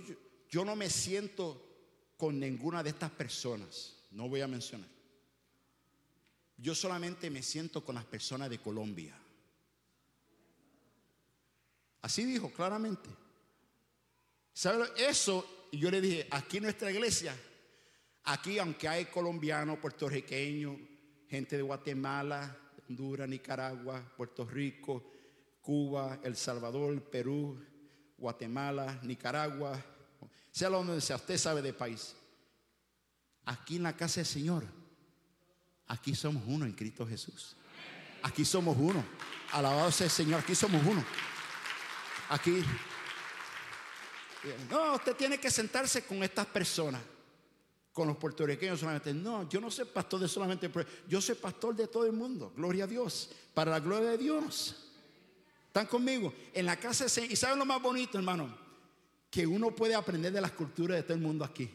yo, 0.49 0.65
no 0.65 0.77
me 0.77 0.91
siento 0.91 1.69
con 2.17 2.39
ninguna 2.39 2.83
de 2.83 2.91
estas 2.91 3.11
personas, 3.11 3.97
no 4.11 4.29
voy 4.29 4.41
a 4.41 4.49
mencionar. 4.49 4.89
Yo 6.57 6.75
solamente 6.75 7.29
me 7.31 7.43
siento 7.43 7.85
con 7.85 7.97
las 7.97 8.05
personas 8.05 8.49
de 8.51 8.59
Colombia. 8.59 9.17
Así 12.03 12.25
dijo 12.25 12.53
claramente. 12.53 13.09
¿Sabe 14.53 14.87
eso? 14.97 15.69
Y 15.73 15.79
yo 15.79 15.91
le 15.91 16.01
dije, 16.01 16.29
aquí 16.31 16.59
en 16.59 16.65
nuestra 16.65 16.91
iglesia, 16.91 17.35
aquí 18.25 18.59
aunque 18.59 18.87
hay 18.87 19.07
colombianos, 19.07 19.79
puertorriqueños, 19.79 20.77
gente 21.29 21.57
de 21.57 21.63
Guatemala, 21.63 22.62
Honduras, 22.89 23.29
Nicaragua, 23.29 24.03
Puerto 24.17 24.45
Rico, 24.45 25.03
Cuba, 25.61 26.19
El 26.23 26.37
Salvador, 26.37 27.03
Perú, 27.03 27.59
Guatemala, 28.19 28.99
Nicaragua, 29.03 29.83
sea 30.51 30.69
donde 30.69 31.01
sea, 31.01 31.17
usted 31.17 31.39
sabe 31.39 31.63
de 31.63 31.73
país. 31.73 32.15
Aquí 33.45 33.77
en 33.77 33.85
la 33.85 33.97
casa 33.97 34.17
del 34.17 34.27
Señor, 34.27 34.65
aquí 35.87 36.15
somos 36.15 36.43
uno 36.47 36.65
en 36.65 36.73
Cristo 36.73 37.07
Jesús. 37.07 37.57
Aquí 38.23 38.45
somos 38.45 38.77
uno. 38.79 39.05
Alabado 39.53 39.91
sea 39.91 40.07
el 40.07 40.11
Señor, 40.11 40.41
aquí 40.41 40.55
somos 40.55 40.85
uno. 40.87 41.05
Aquí. 42.29 42.63
No, 44.71 44.95
usted 44.95 45.15
tiene 45.17 45.39
que 45.39 45.51
sentarse 45.51 46.05
con 46.05 46.23
estas 46.23 46.47
personas 46.47 47.01
con 47.93 48.09
los 48.09 48.17
puertorriqueños 48.17 48.81
solamente. 48.81 49.13
No, 49.13 49.49
yo 49.49 49.61
no 49.61 49.71
soy 49.71 49.85
pastor 49.85 50.21
de 50.21 50.29
solamente, 50.29 50.71
yo 51.09 51.21
soy 51.21 51.35
pastor 51.35 51.77
de 51.77 51.87
todo 51.89 52.07
el 52.07 52.13
mundo. 52.13 52.53
Gloria 52.57 52.85
a 52.85 52.87
Dios. 52.87 53.31
Para 53.55 53.71
la 53.71 53.81
gloria 53.81 54.11
de 54.11 54.19
Dios. 54.19 54.91
¿Están 55.67 55.87
conmigo? 55.87 56.33
En 56.53 56.67
la 56.67 56.77
casa 56.77 57.07
¿Y 57.23 57.37
saben 57.37 57.59
lo 57.59 57.65
más 57.65 57.81
bonito, 57.81 58.19
hermano? 58.19 58.55
Que 59.31 59.47
uno 59.47 59.71
puede 59.71 59.95
aprender 59.95 60.33
de 60.33 60.41
las 60.41 60.53
culturas 60.53 60.97
de 60.97 61.03
todo 61.03 61.15
el 61.15 61.23
mundo 61.23 61.45
aquí. 61.45 61.71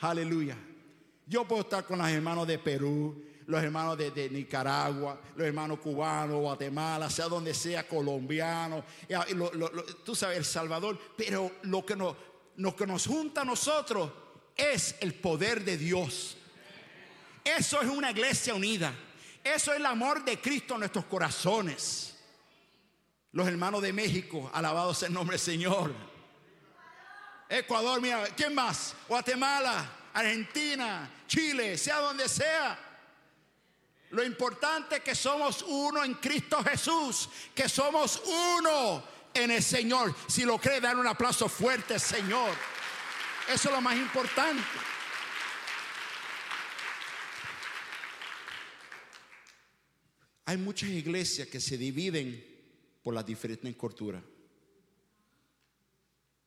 Aleluya. 0.00 0.56
Yo 1.26 1.46
puedo 1.46 1.62
estar 1.62 1.84
con 1.84 1.98
los 1.98 2.08
hermanos 2.08 2.46
de 2.46 2.58
Perú, 2.58 3.22
los 3.46 3.62
hermanos 3.62 3.98
de, 3.98 4.30
Nicaragua, 4.30 5.20
los 5.36 5.46
hermanos 5.46 5.78
cubanos, 5.78 6.40
Guatemala, 6.40 7.10
sea 7.10 7.28
donde 7.28 7.54
sea, 7.54 7.86
colombiano, 7.86 8.84
tú 10.04 10.14
sabes, 10.14 10.38
El 10.38 10.44
Salvador. 10.44 10.98
Pero 11.16 11.50
lo 11.62 11.84
que, 11.84 11.96
nos, 11.96 12.16
lo 12.56 12.74
que 12.74 12.86
nos 12.86 13.06
junta 13.06 13.42
a 13.42 13.44
nosotros 13.44 14.10
es 14.58 14.96
el 15.00 15.14
poder 15.14 15.64
de 15.64 15.78
Dios. 15.78 16.36
Eso 17.44 17.80
es 17.80 17.88
una 17.88 18.10
iglesia 18.10 18.54
unida. 18.54 18.92
Eso 19.42 19.72
es 19.72 19.78
el 19.78 19.86
amor 19.86 20.24
de 20.24 20.38
Cristo 20.38 20.74
en 20.74 20.80
nuestros 20.80 21.06
corazones. 21.06 22.16
Los 23.32 23.46
hermanos 23.46 23.80
de 23.80 23.92
México, 23.92 24.50
alabado 24.52 24.92
sea 24.92 25.08
el 25.08 25.14
nombre 25.14 25.36
del 25.36 25.44
Señor. 25.44 25.94
Ecuador, 27.48 28.00
mira, 28.00 28.26
¿quién 28.36 28.54
más? 28.54 28.94
Guatemala, 29.06 29.90
Argentina, 30.12 31.08
Chile, 31.26 31.78
sea 31.78 32.00
donde 32.00 32.28
sea. 32.28 32.78
Lo 34.10 34.24
importante 34.24 34.96
es 34.96 35.02
que 35.02 35.14
somos 35.14 35.62
uno 35.62 36.02
en 36.02 36.14
Cristo 36.14 36.62
Jesús, 36.64 37.28
que 37.54 37.68
somos 37.68 38.22
uno 38.26 39.04
en 39.32 39.50
el 39.50 39.62
Señor. 39.62 40.14
Si 40.26 40.44
lo 40.44 40.58
cree, 40.58 40.80
dar 40.80 40.96
un 40.96 41.06
aplauso 41.06 41.48
fuerte, 41.48 41.98
Señor. 41.98 42.50
Eso 43.48 43.68
es 43.68 43.74
lo 43.74 43.80
más 43.80 43.96
importante. 43.96 44.62
Hay 50.44 50.56
muchas 50.56 50.90
iglesias 50.90 51.48
que 51.48 51.60
se 51.60 51.76
dividen 51.78 52.44
por 53.02 53.14
las 53.14 53.24
diferentes 53.24 53.74
culturas. 53.76 54.22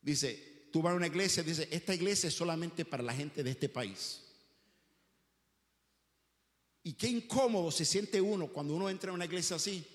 Dice, 0.02 0.68
tú 0.72 0.82
vas 0.82 0.94
a 0.94 0.96
una 0.96 1.08
iglesia, 1.08 1.44
dice, 1.44 1.68
esta 1.72 1.94
iglesia 1.94 2.28
es 2.28 2.34
solamente 2.34 2.86
para 2.86 3.04
la 3.04 3.14
gente 3.14 3.44
de 3.44 3.52
este 3.52 3.70
país. 3.70 4.24
Y 6.84 6.94
qué 6.94 7.08
incómodo 7.08 7.72
se 7.72 7.86
siente 7.86 8.20
uno 8.20 8.48
cuando 8.48 8.76
uno 8.76 8.90
entra 8.90 9.12
a 9.12 9.14
una 9.14 9.26
iglesia 9.26 9.56
así 9.56 9.86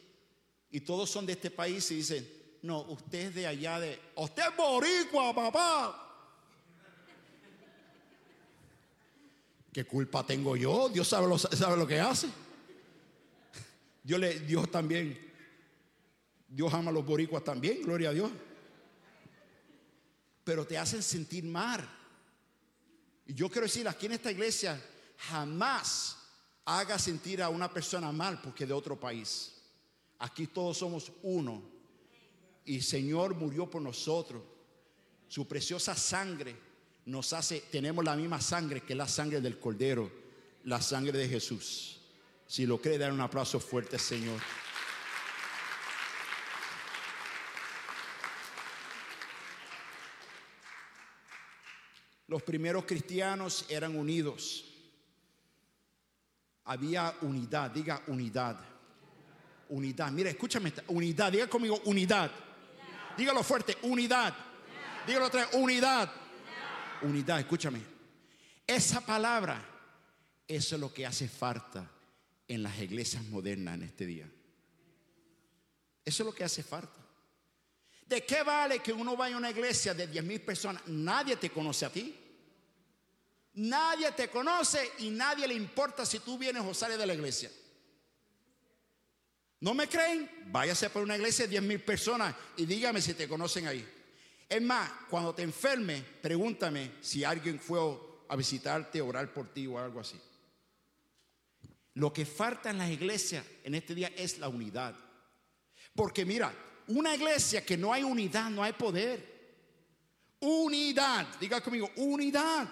y 0.71 0.81
todos 0.81 1.11
son 1.11 1.27
de 1.27 1.33
este 1.33 1.51
país 1.51 1.91
y 1.91 1.97
dicen, 1.97 2.59
no, 2.63 2.83
usted 2.83 3.29
es 3.29 3.35
de 3.35 3.47
allá 3.47 3.81
de, 3.81 3.99
usted 4.17 4.43
es 4.43 4.57
boricua, 4.57 5.35
papá. 5.35 6.06
¿Qué 9.77 9.85
culpa 9.85 10.25
tengo 10.25 10.57
yo? 10.57 10.89
Dios 10.89 11.07
sabe 11.07 11.29
lo, 11.29 11.37
sabe 11.37 11.77
lo 11.77 11.87
que 11.87 12.01
hace. 12.01 12.29
Dios, 14.03 14.19
le, 14.19 14.41
Dios 14.41 14.71
también, 14.71 15.35
Dios 16.49 16.73
ama 16.73 16.89
a 16.89 16.95
los 16.95 17.05
boricuas 17.05 17.45
también, 17.45 17.83
gloria 17.83 18.09
a 18.09 18.13
Dios. 18.15 18.31
Pero 20.45 20.67
te 20.67 20.79
hacen 20.79 21.03
sentir 21.03 21.45
mal. 21.45 21.87
Y 23.27 23.35
yo 23.35 23.51
quiero 23.51 23.67
decir, 23.67 23.87
aquí 23.87 24.07
en 24.07 24.13
esta 24.13 24.33
iglesia 24.33 24.83
jamás 25.19 26.17
haga 26.65 26.99
sentir 26.99 27.43
a 27.43 27.51
una 27.51 27.71
persona 27.71 28.11
mal 28.13 28.41
porque 28.41 28.65
de 28.65 28.73
otro 28.73 28.99
país. 28.99 29.61
Aquí 30.21 30.47
todos 30.47 30.79
somos 30.79 31.13
uno. 31.23 31.63
Y 32.65 32.81
Señor 32.81 33.35
murió 33.35 33.69
por 33.69 33.83
nosotros. 33.83 34.43
Su 35.29 35.47
preciosa 35.47 35.95
sangre 35.95 36.66
nos 37.07 37.33
hace, 37.33 37.61
tenemos 37.71 38.05
la 38.05 38.17
misma 38.17 38.41
sangre 38.41 38.83
que 38.83 38.95
la 38.95 39.07
sangre 39.07 39.41
del 39.41 39.59
Cordero, 39.59 40.11
la 40.65 40.83
sangre 40.83 41.17
de 41.17 41.29
Jesús. 41.29 42.01
Si 42.47 42.67
lo 42.67 42.81
cree, 42.81 42.99
dar 42.99 43.13
un 43.13 43.21
aplauso 43.21 43.61
fuerte, 43.61 43.99
Señor. 43.99 44.41
Los 52.27 52.43
primeros 52.43 52.85
cristianos 52.85 53.65
eran 53.69 53.97
unidos. 53.97 54.65
Había 56.65 57.15
unidad, 57.21 57.71
diga 57.71 58.03
unidad. 58.09 58.59
Unidad. 59.69 60.11
Mira, 60.11 60.31
escúchame, 60.31 60.73
unidad, 60.89 61.31
diga 61.31 61.47
conmigo 61.47 61.81
unidad. 61.85 62.33
Dígalo 63.17 63.45
fuerte, 63.45 63.77
unidad. 63.83 64.35
Dígalo 65.07 65.27
otra 65.27 65.47
vez, 65.47 65.55
unidad. 65.55 66.26
Unidad, 67.03 67.41
escúchame. 67.41 67.81
Esa 68.67 69.01
palabra, 69.01 69.65
eso 70.47 70.75
es 70.75 70.81
lo 70.81 70.93
que 70.93 71.07
hace 71.07 71.29
falta 71.29 71.91
en 72.49 72.63
las 72.63 72.79
iglesias 72.79 73.25
modernas 73.25 73.75
en 73.77 73.83
este 73.85 74.07
día. 74.07 74.29
Eso 76.05 76.23
es 76.23 76.27
lo 76.27 76.35
que 76.35 76.45
hace 76.45 76.63
falta. 76.63 77.01
¿De 78.07 78.25
qué 78.25 78.43
vale 78.43 78.79
que 78.79 78.93
uno 78.93 79.17
vaya 79.17 79.35
a 79.35 79.39
una 79.39 79.51
iglesia 79.51 79.93
de 79.93 80.07
10 80.07 80.25
mil 80.25 80.41
personas? 80.41 80.87
Nadie 80.87 81.37
te 81.37 81.51
conoce 81.51 81.87
a 81.87 81.91
ti. 81.91 82.15
Nadie 83.55 84.13
te 84.13 84.29
conoce 84.29 84.93
y 84.99 85.11
nadie 85.11 85.49
le 85.49 85.55
importa 85.55 86.05
si 86.07 86.21
tú 86.21 86.39
vienes 86.39 86.63
o 86.65 86.75
sales 86.75 86.99
de 86.99 87.07
la 87.07 87.15
iglesia. 87.15 87.51
¿No 89.61 89.75
me 89.75 89.89
creen? 89.89 90.31
Váyase 90.49 90.91
por 90.91 91.03
una 91.03 91.17
iglesia 91.17 91.47
de 91.47 91.53
10 91.53 91.63
mil 91.63 91.81
personas 91.81 92.35
y 92.57 92.67
dígame 92.67 93.01
si 93.01 93.15
te 93.15 93.27
conocen 93.27 93.67
ahí. 93.67 93.96
Es 94.49 94.63
más, 94.63 94.91
cuando 95.11 95.35
te 95.35 95.43
enfermes, 95.43 96.03
pregúntame 96.23 96.93
si 97.01 97.25
alguien 97.25 97.59
fue 97.59 97.81
a 98.29 98.37
visitarte, 98.37 99.01
orar 99.01 99.33
por 99.33 99.49
ti 99.53 99.67
o 99.67 99.79
algo 99.79 100.01
así. 100.01 100.21
Lo 101.95 102.13
que 102.13 102.27
falta 102.27 102.71
en 102.71 102.79
las 102.79 102.91
iglesias 102.91 103.45
en 103.65 103.75
este 103.75 103.95
día 103.95 104.13
es 104.17 104.39
la 104.39 104.49
unidad. 104.49 104.95
Porque 105.95 106.25
mira, 106.25 106.53
una 106.89 107.15
iglesia 107.15 107.65
que 107.65 107.77
no 107.77 107.93
hay 107.93 108.03
unidad, 108.03 108.51
no 108.51 108.63
hay 108.63 108.75
poder. 108.75 109.35
Unidad, 110.41 111.27
diga 111.41 111.61
conmigo, 111.61 111.91
unidad. 111.97 112.69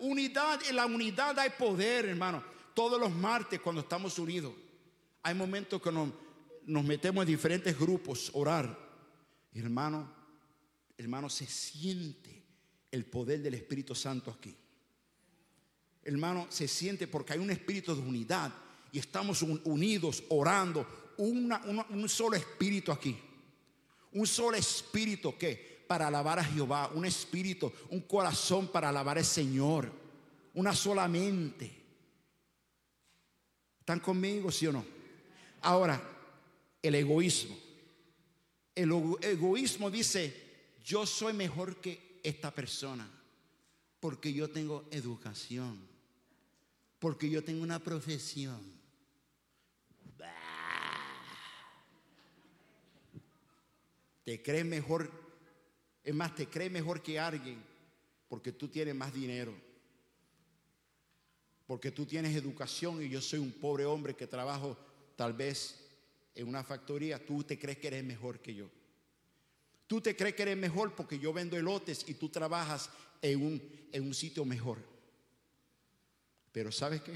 Unidad, 0.00 0.60
en 0.68 0.76
la 0.76 0.86
unidad 0.86 1.38
hay 1.38 1.50
poder, 1.50 2.06
hermano. 2.06 2.42
Todos 2.74 3.00
los 3.00 3.10
martes 3.10 3.60
cuando 3.60 3.80
estamos 3.80 4.18
unidos, 4.18 4.52
hay 5.22 5.34
momentos 5.34 5.80
que 5.80 5.90
nos, 5.90 6.10
nos 6.66 6.84
metemos 6.84 7.22
en 7.22 7.28
diferentes 7.28 7.78
grupos, 7.78 8.30
orar. 8.34 8.76
Hermano, 9.54 10.15
hermano, 10.98 11.28
se 11.28 11.46
siente 11.46 12.42
el 12.90 13.04
poder 13.04 13.42
del 13.42 13.54
Espíritu 13.54 13.94
Santo 13.94 14.30
aquí 14.30 14.56
hermano, 16.06 16.46
se 16.48 16.68
siente 16.68 17.08
porque 17.08 17.32
hay 17.32 17.40
un 17.40 17.50
espíritu 17.50 17.94
de 17.94 18.00
unidad 18.00 18.52
y 18.92 18.98
estamos 18.98 19.42
unidos 19.42 20.22
orando, 20.28 20.86
un 21.18 22.08
solo 22.08 22.36
espíritu 22.36 22.92
aquí, 22.92 23.18
un 24.12 24.26
solo 24.26 24.56
espíritu 24.56 25.36
que 25.36 25.84
para 25.88 26.06
alabar 26.06 26.38
a 26.38 26.44
Jehová, 26.44 26.90
un 26.94 27.04
espíritu, 27.04 27.72
un 27.90 28.00
corazón 28.02 28.68
para 28.68 28.88
alabar 28.88 29.18
al 29.18 29.24
Señor, 29.24 29.90
una 30.54 30.74
sola 30.74 31.08
mente. 31.08 31.84
¿Están 33.80 34.00
conmigo, 34.00 34.50
sí 34.50 34.66
o 34.68 34.72
no? 34.72 34.84
Ahora, 35.62 36.00
el 36.82 36.94
egoísmo. 36.94 37.56
El 38.74 38.92
egoísmo 39.22 39.90
dice, 39.90 40.45
yo 40.86 41.04
soy 41.04 41.34
mejor 41.34 41.82
que 41.82 42.20
esta 42.22 42.50
persona 42.50 43.06
porque 44.00 44.32
yo 44.32 44.48
tengo 44.48 44.86
educación 44.90 45.96
porque 46.98 47.28
yo 47.28 47.44
tengo 47.44 47.62
una 47.62 47.78
profesión. 47.78 48.60
Te 54.24 54.42
crees 54.42 54.66
mejor, 54.66 55.08
es 56.02 56.14
más, 56.14 56.34
te 56.34 56.46
crees 56.46 56.72
mejor 56.72 57.00
que 57.00 57.20
alguien 57.20 57.62
porque 58.28 58.50
tú 58.50 58.66
tienes 58.66 58.94
más 58.94 59.14
dinero. 59.14 59.54
Porque 61.66 61.92
tú 61.92 62.06
tienes 62.06 62.34
educación 62.34 63.02
y 63.02 63.08
yo 63.08 63.20
soy 63.20 63.38
un 63.38 63.52
pobre 63.52 63.84
hombre 63.84 64.16
que 64.16 64.26
trabajo 64.26 64.76
tal 65.14 65.32
vez 65.32 65.80
en 66.34 66.48
una 66.48 66.64
factoría. 66.64 67.24
Tú 67.24 67.44
te 67.44 67.56
crees 67.56 67.78
que 67.78 67.86
eres 67.88 68.04
mejor 68.04 68.40
que 68.40 68.54
yo. 68.54 68.68
Tú 69.86 70.00
te 70.00 70.16
crees 70.16 70.34
que 70.34 70.42
eres 70.42 70.56
mejor 70.56 70.94
porque 70.94 71.18
yo 71.18 71.32
vendo 71.32 71.56
elotes 71.56 72.04
y 72.08 72.14
tú 72.14 72.28
trabajas 72.28 72.90
en 73.22 73.42
un, 73.42 73.62
en 73.92 74.04
un 74.04 74.14
sitio 74.14 74.44
mejor. 74.44 74.78
Pero 76.52 76.72
¿sabes 76.72 77.02
qué? 77.02 77.12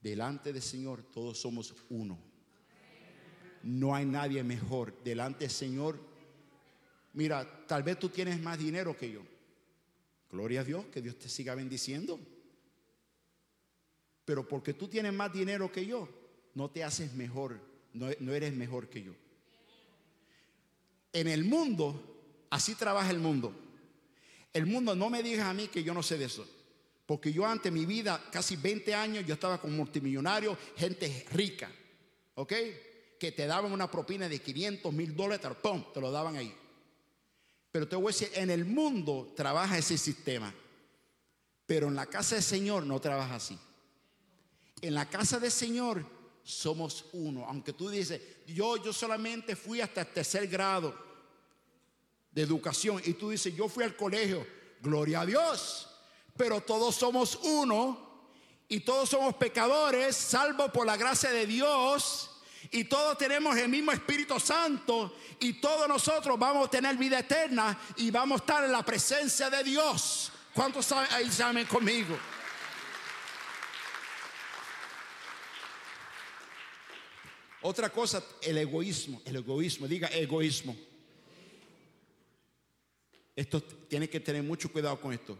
Delante 0.00 0.52
del 0.52 0.62
Señor 0.62 1.02
todos 1.02 1.40
somos 1.40 1.74
uno. 1.88 2.18
No 3.62 3.94
hay 3.94 4.04
nadie 4.04 4.42
mejor. 4.42 5.02
Delante 5.02 5.44
del 5.44 5.50
Señor, 5.50 5.98
mira, 7.12 7.66
tal 7.66 7.82
vez 7.82 7.98
tú 7.98 8.08
tienes 8.08 8.40
más 8.40 8.58
dinero 8.58 8.96
que 8.96 9.10
yo. 9.10 9.22
Gloria 10.30 10.60
a 10.60 10.64
Dios, 10.64 10.86
que 10.86 11.02
Dios 11.02 11.18
te 11.18 11.28
siga 11.28 11.54
bendiciendo. 11.54 12.20
Pero 14.24 14.46
porque 14.46 14.74
tú 14.74 14.86
tienes 14.88 15.12
más 15.12 15.32
dinero 15.32 15.72
que 15.72 15.86
yo, 15.86 16.08
no 16.54 16.70
te 16.70 16.84
haces 16.84 17.14
mejor, 17.14 17.58
no, 17.92 18.08
no 18.20 18.32
eres 18.32 18.54
mejor 18.54 18.88
que 18.88 19.02
yo. 19.02 19.12
En 21.12 21.28
el 21.28 21.44
mundo, 21.44 22.46
así 22.50 22.74
trabaja 22.74 23.10
el 23.10 23.18
mundo. 23.18 23.52
El 24.52 24.66
mundo 24.66 24.94
no 24.94 25.10
me 25.10 25.22
diga 25.22 25.48
a 25.48 25.54
mí 25.54 25.68
que 25.68 25.82
yo 25.82 25.94
no 25.94 26.02
sé 26.02 26.18
de 26.18 26.26
eso. 26.26 26.46
Porque 27.06 27.32
yo 27.32 27.46
antes 27.46 27.72
mi 27.72 27.86
vida, 27.86 28.28
casi 28.30 28.56
20 28.56 28.94
años, 28.94 29.26
yo 29.26 29.34
estaba 29.34 29.60
con 29.60 29.76
multimillonario, 29.76 30.56
gente 30.76 31.26
rica. 31.32 31.70
¿Ok? 32.34 32.52
que 33.20 33.32
te 33.32 33.46
daban 33.46 33.70
una 33.70 33.90
propina 33.90 34.30
de 34.30 34.40
500 34.40 34.92
mil 34.94 35.14
dólares, 35.14 35.46
¡pum! 35.62 35.84
te 35.92 36.00
lo 36.00 36.10
daban 36.10 36.36
ahí. 36.36 36.56
Pero 37.70 37.86
te 37.86 37.94
voy 37.94 38.06
a 38.06 38.16
decir, 38.16 38.30
en 38.34 38.48
el 38.48 38.64
mundo 38.64 39.34
trabaja 39.36 39.76
ese 39.76 39.98
sistema, 39.98 40.52
pero 41.66 41.88
en 41.88 41.94
la 41.94 42.06
casa 42.06 42.36
del 42.36 42.42
Señor 42.42 42.86
no 42.86 42.98
trabaja 42.98 43.34
así. 43.34 43.58
En 44.80 44.94
la 44.94 45.08
casa 45.10 45.38
del 45.38 45.50
Señor 45.50 46.06
somos 46.42 47.06
uno, 47.12 47.44
aunque 47.46 47.72
tú 47.72 47.88
dices, 47.88 48.20
yo, 48.46 48.76
yo 48.76 48.92
solamente 48.92 49.56
fui 49.56 49.80
hasta 49.80 50.02
el 50.02 50.08
tercer 50.08 50.46
grado 50.48 50.94
de 52.30 52.42
educación 52.42 53.00
y 53.04 53.14
tú 53.14 53.30
dices, 53.30 53.54
yo 53.54 53.68
fui 53.68 53.84
al 53.84 53.96
colegio, 53.96 54.46
gloria 54.80 55.20
a 55.20 55.26
Dios, 55.26 55.88
pero 56.36 56.60
todos 56.60 56.94
somos 56.94 57.38
uno 57.42 58.10
y 58.68 58.80
todos 58.80 59.10
somos 59.10 59.34
pecadores, 59.34 60.16
salvo 60.16 60.72
por 60.72 60.86
la 60.86 60.96
gracia 60.96 61.30
de 61.30 61.46
Dios. 61.46 62.30
Y 62.70 62.84
todos 62.84 63.16
tenemos 63.16 63.56
el 63.56 63.68
mismo 63.68 63.90
Espíritu 63.90 64.38
Santo 64.38 65.16
y 65.40 65.54
todos 65.54 65.88
nosotros 65.88 66.38
vamos 66.38 66.68
a 66.68 66.70
tener 66.70 66.96
vida 66.96 67.18
eterna 67.18 67.76
y 67.96 68.10
vamos 68.10 68.40
a 68.40 68.44
estar 68.44 68.64
en 68.64 68.72
la 68.72 68.84
presencia 68.84 69.48
de 69.48 69.64
Dios. 69.64 70.30
¿Cuántos 70.54 70.86
saben, 70.86 71.10
ahí 71.12 71.30
saben 71.30 71.66
conmigo? 71.66 72.16
Otra 77.62 77.90
cosa, 77.90 78.24
el 78.42 78.58
egoísmo, 78.58 79.20
el 79.24 79.36
egoísmo, 79.36 79.86
diga 79.86 80.08
egoísmo. 80.08 80.76
Esto 83.36 83.62
tiene 83.62 84.08
que 84.08 84.20
tener 84.20 84.42
mucho 84.42 84.72
cuidado 84.72 85.00
con 85.00 85.12
esto. 85.12 85.38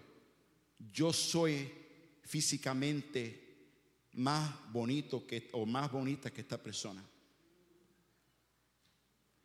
Yo 0.93 1.12
soy 1.12 1.71
físicamente 2.23 3.51
más 4.14 4.71
bonito 4.71 5.27
que, 5.27 5.49
o 5.53 5.64
más 5.64 5.91
bonita 5.91 6.31
que 6.31 6.43
esta 6.43 6.59
persona. 6.62 7.03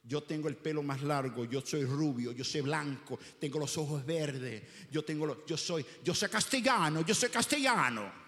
Yo 0.04 0.22
tengo 0.22 0.48
el 0.48 0.56
pelo 0.56 0.84
más 0.84 1.02
largo, 1.02 1.46
yo 1.46 1.62
soy 1.62 1.84
rubio, 1.84 2.32
yo 2.32 2.44
soy 2.44 2.62
blanco, 2.62 3.18
tengo 3.40 3.58
los 3.58 3.76
ojos 3.78 4.06
verdes, 4.06 4.62
yo 4.92 5.04
tengo 5.04 5.46
yo 5.48 5.58
soy 5.58 5.84
yo 6.04 6.14
soy 6.14 6.30
castellano, 6.30 7.02
yo 7.02 7.16
soy 7.16 7.30
castellano. 7.30 8.25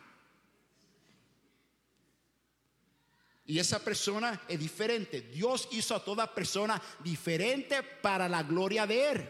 Y 3.48 3.60
esa 3.60 3.80
persona 3.80 4.42
es 4.48 4.60
diferente. 4.60 5.22
Dios 5.22 5.70
hizo 5.72 5.96
a 5.96 6.04
toda 6.04 6.34
persona 6.34 6.82
diferente 7.02 7.82
para 7.82 8.28
la 8.28 8.44
gloria 8.44 8.86
de 8.86 9.10
él. 9.10 9.30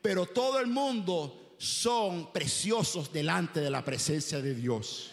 Pero 0.00 0.24
todo 0.24 0.58
el 0.58 0.66
mundo 0.66 1.54
son 1.58 2.32
preciosos 2.32 3.12
delante 3.12 3.60
de 3.60 3.68
la 3.68 3.84
presencia 3.84 4.40
de 4.40 4.54
Dios. 4.54 5.10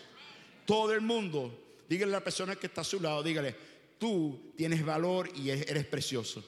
Todo 0.65 0.93
el 0.93 1.01
mundo, 1.01 1.53
dígale 1.89 2.13
a 2.13 2.19
la 2.19 2.23
persona 2.23 2.55
que 2.55 2.67
está 2.67 2.81
a 2.81 2.85
su 2.85 3.01
lado, 3.01 3.21
dígale, 3.21 3.53
tú 3.99 4.53
tienes 4.55 4.85
valor 4.85 5.29
y 5.35 5.49
eres 5.49 5.85
precioso. 5.85 6.41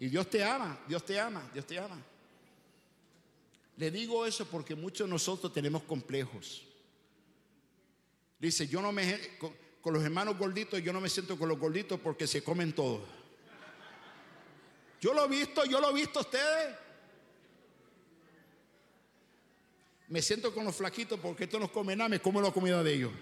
Y 0.00 0.08
Dios 0.08 0.30
te 0.30 0.42
ama, 0.42 0.80
Dios 0.88 1.04
te 1.04 1.20
ama, 1.20 1.50
Dios 1.52 1.66
te 1.66 1.78
ama. 1.78 2.02
Le 3.76 3.90
digo 3.90 4.24
eso 4.24 4.46
porque 4.46 4.74
muchos 4.74 5.06
de 5.06 5.12
nosotros 5.12 5.52
tenemos 5.52 5.82
complejos. 5.82 6.62
Dice, 8.38 8.66
yo 8.66 8.82
no 8.82 8.92
me, 8.92 9.36
con, 9.38 9.54
con 9.80 9.94
los 9.94 10.02
hermanos 10.02 10.38
gorditos, 10.38 10.82
yo 10.82 10.92
no 10.92 11.00
me 11.00 11.08
siento 11.08 11.38
con 11.38 11.48
los 11.48 11.58
gorditos 11.58 12.00
porque 12.00 12.26
se 12.26 12.42
comen 12.42 12.72
todo. 12.72 13.04
Yo 15.00 15.12
lo 15.12 15.26
he 15.26 15.28
visto, 15.28 15.66
yo 15.66 15.80
lo 15.80 15.90
he 15.90 15.92
visto 15.92 16.20
ustedes. 16.20 16.74
Me 20.08 20.22
siento 20.22 20.54
con 20.54 20.64
los 20.64 20.74
flaquitos 20.74 21.20
porque 21.20 21.44
esto 21.44 21.58
no 21.58 21.70
come 21.70 21.94
nada, 21.94 22.08
me 22.08 22.20
como 22.20 22.40
la 22.40 22.50
comida 22.50 22.82
de 22.82 22.94
ellos. 22.94 23.12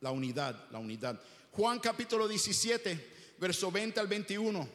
La 0.00 0.10
unidad, 0.10 0.68
la 0.72 0.80
unidad. 0.80 1.20
Juan 1.52 1.78
capítulo 1.78 2.26
17, 2.26 3.34
verso 3.38 3.70
20 3.70 4.00
al 4.00 4.08
21. 4.08 4.68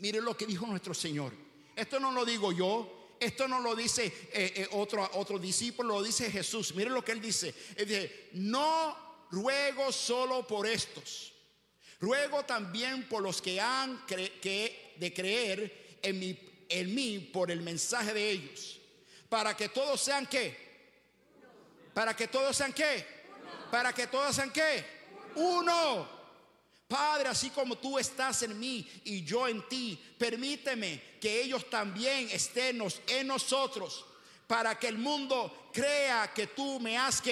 Miren 0.00 0.24
lo 0.24 0.34
que 0.36 0.46
dijo 0.46 0.66
nuestro 0.66 0.94
Señor. 0.94 1.32
Esto 1.76 2.00
no 2.00 2.10
lo 2.12 2.24
digo 2.24 2.52
yo, 2.52 3.03
esto 3.24 3.48
no 3.48 3.60
lo 3.60 3.74
dice 3.74 4.06
eh, 4.06 4.52
eh, 4.56 4.68
otro, 4.72 5.08
otro 5.14 5.38
discípulo, 5.38 5.94
lo 5.94 6.02
dice 6.02 6.30
Jesús. 6.30 6.74
Miren 6.74 6.94
lo 6.94 7.04
que 7.04 7.12
él 7.12 7.20
dice. 7.20 7.54
Él 7.76 7.86
dice, 7.86 8.28
no 8.32 9.26
ruego 9.30 9.90
solo 9.92 10.46
por 10.46 10.66
estos, 10.66 11.32
ruego 12.00 12.44
también 12.44 13.08
por 13.08 13.22
los 13.22 13.40
que 13.42 13.60
han 13.60 14.04
que, 14.06 14.94
de 14.96 15.12
creer 15.12 15.98
en 16.02 16.18
mi 16.18 16.38
en 16.68 16.94
mí 16.94 17.18
por 17.18 17.50
el 17.50 17.60
mensaje 17.60 18.12
de 18.12 18.30
ellos. 18.30 18.80
Para 19.28 19.56
que 19.56 19.68
todos 19.68 20.00
sean 20.00 20.26
qué. 20.26 20.56
Para 21.92 22.16
que 22.16 22.26
todos 22.28 22.56
sean 22.56 22.72
qué. 22.72 23.06
Para 23.70 23.92
que 23.92 24.06
todos 24.06 24.34
sean 24.34 24.52
qué. 24.52 24.84
Uno. 25.36 26.13
Padre, 26.88 27.28
así 27.28 27.50
como 27.50 27.76
tú 27.76 27.98
estás 27.98 28.42
en 28.42 28.58
mí 28.58 28.88
y 29.04 29.24
yo 29.24 29.48
en 29.48 29.66
ti, 29.68 29.98
permíteme 30.18 31.16
que 31.20 31.42
ellos 31.42 31.68
también 31.70 32.28
estén 32.30 32.80
en 33.06 33.26
nosotros, 33.26 34.04
para 34.46 34.78
que 34.78 34.88
el 34.88 34.98
mundo 34.98 35.70
crea 35.72 36.32
que 36.34 36.48
tú 36.48 36.78
me 36.78 36.98
has 36.98 37.22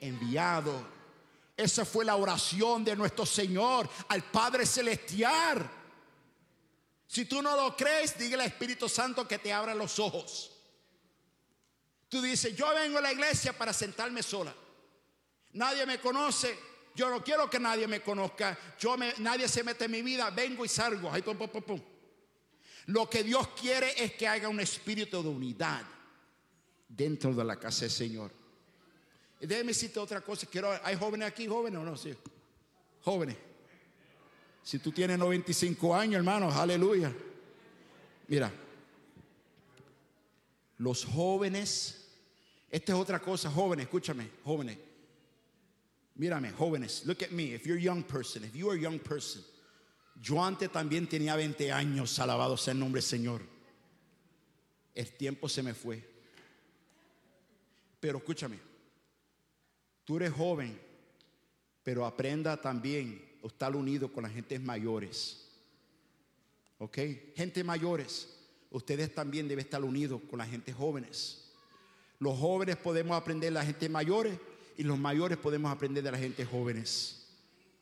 enviado. 0.00 0.98
Esa 1.56 1.84
fue 1.84 2.04
la 2.04 2.16
oración 2.16 2.84
de 2.84 2.96
nuestro 2.96 3.26
Señor 3.26 3.88
al 4.08 4.22
Padre 4.30 4.64
Celestial. 4.64 5.70
Si 7.06 7.24
tú 7.24 7.42
no 7.42 7.56
lo 7.56 7.76
crees, 7.76 8.16
dígale 8.16 8.44
al 8.44 8.50
Espíritu 8.50 8.88
Santo 8.88 9.26
que 9.26 9.38
te 9.38 9.52
abra 9.52 9.74
los 9.74 9.98
ojos. 9.98 10.52
Tú 12.08 12.22
dices, 12.22 12.56
yo 12.56 12.72
vengo 12.74 12.98
a 12.98 13.02
la 13.02 13.12
iglesia 13.12 13.52
para 13.56 13.72
sentarme 13.72 14.22
sola. 14.22 14.54
Nadie 15.52 15.84
me 15.84 16.00
conoce. 16.00 16.67
Yo 16.98 17.08
no 17.08 17.22
quiero 17.22 17.48
que 17.48 17.60
nadie 17.60 17.86
me 17.86 18.00
conozca. 18.00 18.58
Yo 18.76 18.96
nadie 19.18 19.46
se 19.46 19.62
mete 19.62 19.84
en 19.84 19.92
mi 19.92 20.02
vida. 20.02 20.30
Vengo 20.30 20.64
y 20.64 20.68
salgo. 20.68 21.12
Lo 22.86 23.08
que 23.08 23.22
Dios 23.22 23.50
quiere 23.50 24.02
es 24.02 24.14
que 24.14 24.26
haga 24.26 24.48
un 24.48 24.58
espíritu 24.58 25.22
de 25.22 25.28
unidad 25.28 25.82
dentro 26.88 27.32
de 27.32 27.44
la 27.44 27.54
casa 27.54 27.82
del 27.82 27.92
Señor. 27.92 28.32
Déjeme 29.38 29.68
decirte 29.68 30.00
otra 30.00 30.20
cosa. 30.22 30.48
Quiero, 30.48 30.76
¿Hay 30.82 30.96
jóvenes 30.96 31.28
aquí? 31.28 31.46
¿Jóvenes 31.46 31.78
o 31.80 31.84
no? 31.84 31.94
Jóvenes. 33.02 33.36
Si 34.64 34.80
tú 34.80 34.90
tienes 34.90 35.16
95 35.20 35.94
años, 35.94 36.16
hermano, 36.16 36.50
aleluya. 36.50 37.14
Mira, 38.26 38.50
los 40.78 41.04
jóvenes, 41.04 42.08
esta 42.68 42.92
es 42.92 42.98
otra 42.98 43.20
cosa, 43.20 43.48
jóvenes, 43.52 43.84
escúchame, 43.84 44.28
jóvenes. 44.42 44.87
Mírame, 46.18 46.50
jóvenes, 46.52 47.06
look 47.06 47.22
at 47.22 47.30
me. 47.30 47.54
If 47.54 47.64
you're 47.64 47.78
a 47.78 47.80
young 47.80 48.02
person, 48.02 48.42
if 48.42 48.56
you 48.56 48.68
are 48.70 48.76
a 48.76 48.80
young 48.80 48.98
person, 48.98 49.42
yo 50.20 50.42
antes 50.42 50.68
también 50.70 51.06
tenía 51.06 51.36
20 51.36 51.70
años, 51.70 52.18
alabado 52.18 52.56
sea 52.56 52.72
el 52.72 52.80
nombre 52.80 53.00
del 53.00 53.08
Señor. 53.08 53.40
El 54.94 55.12
tiempo 55.12 55.48
se 55.48 55.62
me 55.62 55.74
fue. 55.74 56.02
Pero 58.00 58.18
escúchame, 58.18 58.58
tú 60.04 60.16
eres 60.16 60.32
joven, 60.32 60.76
pero 61.84 62.04
aprenda 62.04 62.60
también 62.60 63.38
estar 63.44 63.76
unido 63.76 64.12
con 64.12 64.24
las 64.24 64.32
gentes 64.32 64.60
mayores. 64.60 65.48
¿Ok? 66.78 66.98
Gente 67.36 67.62
mayores. 67.62 68.34
Ustedes 68.70 69.14
también 69.14 69.46
deben 69.46 69.64
estar 69.64 69.84
unidos 69.84 70.20
con 70.28 70.38
la 70.38 70.46
gente 70.46 70.72
jóvenes. 70.72 71.52
Los 72.18 72.36
jóvenes 72.38 72.76
podemos 72.76 73.16
aprender 73.16 73.48
de 73.48 73.54
la 73.54 73.64
gente 73.64 73.88
mayores 73.88 74.38
y 74.78 74.84
los 74.84 74.96
mayores 74.96 75.36
podemos 75.38 75.72
aprender 75.72 76.04
de 76.04 76.12
la 76.12 76.16
gente 76.16 76.44
jóvenes. 76.44 77.26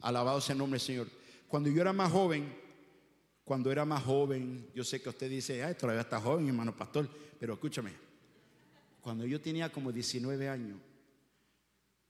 Alabado 0.01 0.41
sea 0.41 0.55
el 0.55 0.59
nombre 0.59 0.79
del 0.79 0.87
Señor. 0.87 1.09
Cuando 1.47 1.69
yo 1.69 1.83
era 1.83 1.93
más 1.93 2.11
joven, 2.11 2.51
cuando 3.45 3.71
era 3.71 3.85
más 3.85 4.03
joven, 4.03 4.71
yo 4.75 4.83
sé 4.83 5.03
que 5.03 5.11
usted 5.11 5.29
dice, 5.29 5.63
ay, 5.63 5.75
todavía 5.75 6.01
está 6.01 6.19
joven, 6.19 6.49
hermano 6.49 6.75
pastor, 6.75 7.07
pero 7.39 7.53
escúchame. 7.53 7.93
Cuando 9.03 9.27
yo 9.27 9.39
tenía 9.39 9.71
como 9.71 9.93
19 9.93 10.49
años, 10.49 10.79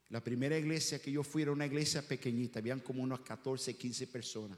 la 0.08 0.22
primera 0.22 0.56
iglesia 0.56 1.00
que 1.00 1.10
yo 1.10 1.24
fui 1.24 1.42
era 1.42 1.50
una 1.50 1.66
iglesia 1.66 2.00
pequeñita, 2.06 2.60
habían 2.60 2.78
como 2.78 3.02
unos 3.02 3.20
14, 3.20 3.76
15 3.76 4.06
personas. 4.06 4.56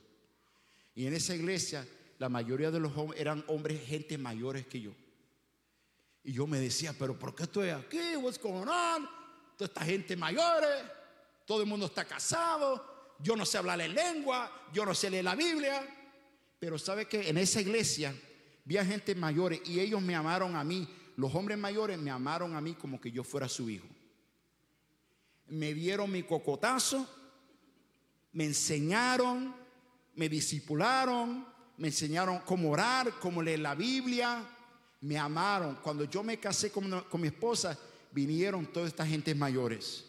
Y 0.94 1.06
en 1.06 1.14
esa 1.14 1.34
iglesia 1.34 1.88
la 2.18 2.28
mayoría 2.28 2.70
de 2.70 2.80
los 2.80 2.94
hombres 2.98 3.18
eran 3.18 3.42
hombres, 3.46 3.80
gente 3.82 4.18
mayores 4.18 4.66
que 4.66 4.82
yo. 4.82 4.92
Y 6.22 6.34
yo 6.34 6.46
me 6.46 6.60
decía, 6.60 6.94
pero 6.98 7.18
¿por 7.18 7.34
qué 7.34 7.44
estoy 7.44 7.70
aquí? 7.70 8.14
What's 8.20 8.38
going 8.38 8.68
on? 8.68 9.17
Toda 9.58 9.68
esta 9.68 9.84
gente 9.84 10.16
mayores, 10.16 10.82
todo 11.44 11.60
el 11.60 11.66
mundo 11.66 11.84
está 11.84 12.06
casado, 12.06 13.14
yo 13.18 13.36
no 13.36 13.44
sé 13.44 13.58
hablar 13.58 13.82
en 13.82 13.94
lengua, 13.94 14.50
yo 14.72 14.86
no 14.86 14.94
sé 14.94 15.10
leer 15.10 15.24
la 15.24 15.34
Biblia. 15.34 15.86
Pero 16.58 16.78
sabe 16.78 17.06
que 17.06 17.28
en 17.28 17.36
esa 17.36 17.60
iglesia 17.60 18.14
había 18.64 18.82
gente 18.86 19.14
mayores 19.14 19.60
y 19.66 19.80
ellos 19.80 20.00
me 20.00 20.14
amaron 20.14 20.56
a 20.56 20.64
mí. 20.64 20.88
Los 21.16 21.34
hombres 21.34 21.58
mayores 21.58 21.98
me 21.98 22.10
amaron 22.10 22.56
a 22.56 22.62
mí 22.62 22.72
como 22.72 22.98
que 22.98 23.12
yo 23.12 23.22
fuera 23.22 23.46
su 23.46 23.68
hijo 23.68 23.86
me 25.48 25.72
dieron 25.74 26.10
mi 26.10 26.22
cocotazo, 26.22 27.06
me 28.32 28.44
enseñaron, 28.44 29.54
me 30.14 30.28
disipularon, 30.28 31.46
me 31.76 31.88
enseñaron 31.88 32.40
cómo 32.40 32.70
orar, 32.70 33.18
cómo 33.20 33.42
leer 33.42 33.60
la 33.60 33.74
Biblia, 33.74 34.44
me 35.00 35.18
amaron. 35.18 35.76
Cuando 35.76 36.04
yo 36.04 36.22
me 36.22 36.38
casé 36.38 36.70
con, 36.70 37.02
con 37.02 37.20
mi 37.20 37.28
esposa, 37.28 37.78
vinieron 38.12 38.66
todas 38.66 38.88
estas 38.88 39.08
gentes 39.08 39.36
mayores. 39.36 40.04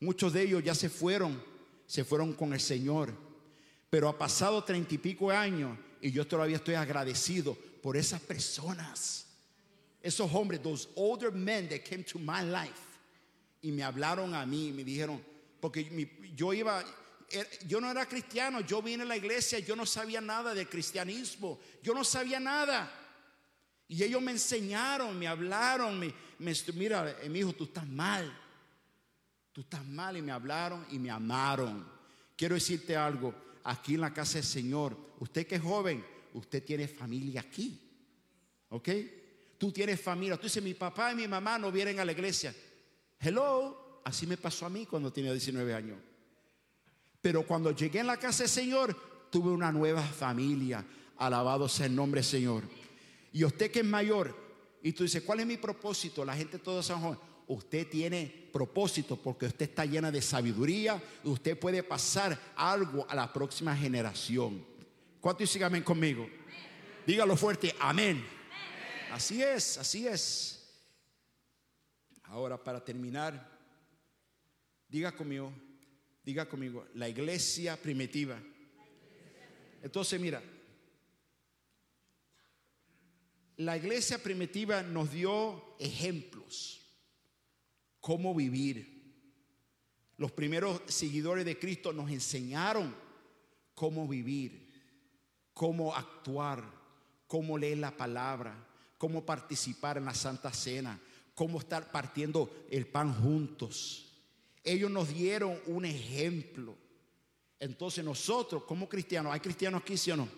Muchos 0.00 0.32
de 0.32 0.42
ellos 0.42 0.62
ya 0.62 0.74
se 0.74 0.88
fueron, 0.88 1.42
se 1.86 2.04
fueron 2.04 2.32
con 2.32 2.52
el 2.52 2.60
Señor. 2.60 3.12
Pero 3.90 4.08
ha 4.08 4.18
pasado 4.18 4.62
treinta 4.62 4.94
y 4.94 4.98
pico 4.98 5.30
años 5.30 5.78
y 6.00 6.10
yo 6.10 6.26
todavía 6.26 6.56
estoy 6.56 6.74
agradecido 6.74 7.56
por 7.82 7.96
esas 7.96 8.20
personas. 8.20 9.26
Esos 10.02 10.32
hombres, 10.32 10.62
those 10.62 10.88
older 10.94 11.32
men 11.32 11.68
that 11.68 11.80
came 11.80 12.04
to 12.04 12.18
my 12.18 12.42
life 12.42 12.88
y 13.62 13.72
me 13.72 13.82
hablaron 13.82 14.34
a 14.34 14.46
mí, 14.46 14.72
me 14.72 14.84
dijeron, 14.84 15.20
porque 15.60 15.90
yo 16.36 16.52
iba, 16.52 16.84
er, 17.30 17.48
yo 17.66 17.80
no 17.80 17.90
era 17.90 18.06
cristiano, 18.06 18.60
yo 18.60 18.80
vine 18.80 19.02
a 19.02 19.06
la 19.06 19.16
iglesia, 19.16 19.58
yo 19.58 19.74
no 19.74 19.84
sabía 19.84 20.20
nada 20.20 20.54
del 20.54 20.68
cristianismo, 20.68 21.58
yo 21.82 21.94
no 21.94 22.04
sabía 22.04 22.38
nada. 22.38 22.92
Y 23.88 24.02
ellos 24.04 24.22
me 24.22 24.32
enseñaron, 24.32 25.18
me 25.18 25.26
hablaron, 25.26 25.98
me, 25.98 26.12
mira, 26.38 27.16
eh, 27.22 27.28
mi 27.28 27.40
hijo, 27.40 27.52
tú 27.52 27.64
estás 27.64 27.86
mal, 27.86 28.32
tú 29.52 29.62
estás 29.62 29.84
mal 29.84 30.16
y 30.16 30.22
me 30.22 30.32
hablaron 30.32 30.86
y 30.90 30.98
me 30.98 31.10
amaron. 31.10 31.86
Quiero 32.36 32.54
decirte 32.54 32.96
algo, 32.96 33.34
aquí 33.64 33.94
en 33.94 34.02
la 34.02 34.14
casa 34.14 34.34
del 34.34 34.44
Señor, 34.44 34.96
usted 35.18 35.46
que 35.46 35.56
es 35.56 35.62
joven, 35.62 36.04
usted 36.34 36.64
tiene 36.64 36.86
familia 36.88 37.40
aquí, 37.40 37.80
¿ok? 38.68 38.88
Tú 39.58 39.72
tienes 39.72 40.00
familia, 40.00 40.36
tú 40.36 40.44
dices, 40.44 40.62
mi 40.62 40.74
papá 40.74 41.12
y 41.12 41.16
mi 41.16 41.26
mamá 41.26 41.58
no 41.58 41.72
vienen 41.72 41.98
a 41.98 42.04
la 42.04 42.12
iglesia. 42.12 42.54
Hello, 43.18 44.00
así 44.04 44.26
me 44.26 44.36
pasó 44.36 44.66
a 44.66 44.70
mí 44.70 44.86
cuando 44.86 45.12
tenía 45.12 45.32
19 45.32 45.74
años. 45.74 45.98
Pero 47.20 47.44
cuando 47.44 47.72
llegué 47.72 47.98
en 47.98 48.06
la 48.06 48.16
casa 48.16 48.44
del 48.44 48.50
Señor, 48.50 49.28
tuve 49.30 49.50
una 49.50 49.72
nueva 49.72 50.02
familia. 50.02 50.84
Alabado 51.16 51.68
sea 51.68 51.86
el 51.86 51.96
nombre 51.96 52.20
del 52.20 52.30
Señor. 52.30 52.62
Y 53.32 53.44
usted 53.44 53.70
que 53.70 53.80
es 53.80 53.84
mayor, 53.84 54.47
y 54.82 54.92
tú 54.92 55.02
dices, 55.02 55.22
¿cuál 55.22 55.40
es 55.40 55.46
mi 55.46 55.56
propósito? 55.56 56.24
La 56.24 56.34
gente 56.34 56.58
toda 56.58 56.82
San 56.82 57.00
Juan. 57.00 57.18
Usted 57.48 57.88
tiene 57.88 58.50
propósito 58.52 59.16
porque 59.16 59.46
usted 59.46 59.70
está 59.70 59.84
llena 59.84 60.10
de 60.10 60.20
sabiduría. 60.20 61.02
Usted 61.24 61.58
puede 61.58 61.82
pasar 61.82 62.38
algo 62.54 63.06
a 63.08 63.14
la 63.14 63.32
próxima 63.32 63.74
generación. 63.74 64.64
¿Cuántos 65.20 65.52
dicen 65.52 65.82
conmigo? 65.82 66.28
Dígalo 67.06 67.36
fuerte, 67.36 67.74
amén. 67.80 68.24
Así 69.10 69.42
es, 69.42 69.78
así 69.78 70.06
es. 70.06 70.54
Ahora, 72.24 72.62
para 72.62 72.84
terminar, 72.84 73.50
diga 74.86 75.12
conmigo, 75.12 75.50
diga 76.22 76.46
conmigo, 76.46 76.86
la 76.94 77.08
iglesia 77.08 77.80
primitiva. 77.80 78.38
Entonces, 79.82 80.20
mira, 80.20 80.42
la 83.58 83.76
iglesia 83.76 84.22
primitiva 84.22 84.82
nos 84.82 85.10
dio 85.10 85.74
ejemplos, 85.80 86.80
cómo 88.00 88.34
vivir. 88.34 88.96
Los 90.16 90.32
primeros 90.32 90.80
seguidores 90.86 91.44
de 91.44 91.58
Cristo 91.58 91.92
nos 91.92 92.10
enseñaron 92.10 92.94
cómo 93.74 94.06
vivir, 94.06 94.68
cómo 95.52 95.94
actuar, 95.94 96.64
cómo 97.26 97.58
leer 97.58 97.78
la 97.78 97.96
palabra, 97.96 98.54
cómo 98.96 99.26
participar 99.26 99.98
en 99.98 100.04
la 100.04 100.14
Santa 100.14 100.52
Cena, 100.52 101.00
cómo 101.34 101.58
estar 101.58 101.90
partiendo 101.90 102.64
el 102.70 102.86
pan 102.86 103.12
juntos. 103.12 104.22
Ellos 104.62 104.90
nos 104.90 105.08
dieron 105.08 105.60
un 105.66 105.84
ejemplo. 105.84 106.76
Entonces 107.58 108.04
nosotros 108.04 108.62
como 108.62 108.88
cristianos, 108.88 109.32
¿hay 109.32 109.40
cristianos 109.40 109.82
aquí, 109.82 109.96
sí 109.96 110.12
o 110.12 110.16
no? 110.16 110.28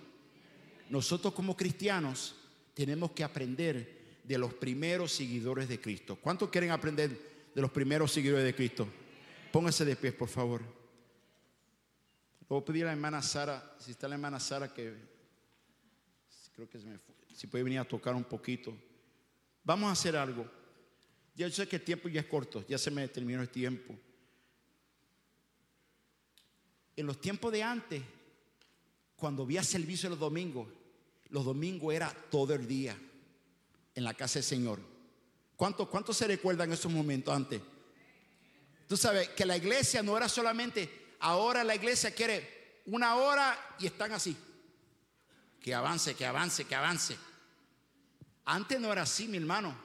Nosotros 0.88 1.34
como 1.34 1.54
cristianos 1.54 2.39
tenemos 2.80 3.10
que 3.10 3.22
aprender 3.22 4.22
de 4.24 4.38
los 4.38 4.54
primeros 4.54 5.12
seguidores 5.12 5.68
de 5.68 5.78
Cristo. 5.78 6.16
¿Cuántos 6.16 6.48
quieren 6.48 6.70
aprender 6.70 7.10
de 7.54 7.60
los 7.60 7.70
primeros 7.70 8.10
seguidores 8.10 8.42
de 8.42 8.54
Cristo? 8.54 8.88
Pónganse 9.52 9.84
de 9.84 9.96
pie, 9.96 10.12
por 10.12 10.30
favor. 10.30 10.62
Voy 12.48 12.58
a 12.58 12.64
pedir 12.64 12.84
a 12.84 12.86
la 12.86 12.92
hermana 12.92 13.20
Sara, 13.20 13.76
si 13.78 13.90
está 13.90 14.08
la 14.08 14.14
hermana 14.14 14.40
Sara, 14.40 14.72
que 14.72 14.94
creo 16.54 16.70
que 16.70 16.80
se 16.80 16.86
me 16.86 16.96
fue, 16.96 17.14
si 17.34 17.46
puede 17.48 17.64
venir 17.64 17.80
a 17.80 17.84
tocar 17.84 18.14
un 18.14 18.24
poquito. 18.24 18.74
Vamos 19.62 19.90
a 19.90 19.92
hacer 19.92 20.16
algo. 20.16 20.50
Yo 21.36 21.50
sé 21.50 21.68
que 21.68 21.76
el 21.76 21.82
tiempo 21.82 22.08
ya 22.08 22.22
es 22.22 22.26
corto, 22.28 22.64
ya 22.66 22.78
se 22.78 22.90
me 22.90 23.06
terminó 23.08 23.42
el 23.42 23.50
tiempo. 23.50 23.94
En 26.96 27.04
los 27.04 27.20
tiempos 27.20 27.52
de 27.52 27.62
antes, 27.62 28.02
cuando 29.16 29.42
había 29.42 29.62
servicio 29.62 30.08
los 30.08 30.18
domingos, 30.18 30.79
los 31.30 31.44
domingos 31.44 31.94
era 31.94 32.14
todo 32.30 32.54
el 32.54 32.66
día 32.66 32.96
en 33.94 34.04
la 34.04 34.14
casa 34.14 34.34
del 34.34 34.44
Señor. 34.44 34.80
¿Cuántos 35.56 35.88
cuánto 35.88 36.12
se 36.12 36.26
recuerdan 36.26 36.72
esos 36.72 36.90
momentos 36.90 37.34
antes? 37.34 37.60
Tú 38.88 38.96
sabes 38.96 39.28
que 39.30 39.46
la 39.46 39.56
iglesia 39.56 40.02
no 40.02 40.16
era 40.16 40.28
solamente, 40.28 41.14
ahora 41.20 41.62
la 41.62 41.74
iglesia 41.74 42.12
quiere 42.12 42.82
una 42.86 43.16
hora 43.16 43.76
y 43.78 43.86
están 43.86 44.12
así. 44.12 44.36
Que 45.60 45.74
avance, 45.74 46.14
que 46.14 46.26
avance, 46.26 46.64
que 46.64 46.74
avance. 46.74 47.16
Antes 48.46 48.80
no 48.80 48.90
era 48.90 49.02
así, 49.02 49.28
mi 49.28 49.36
hermano. 49.36 49.76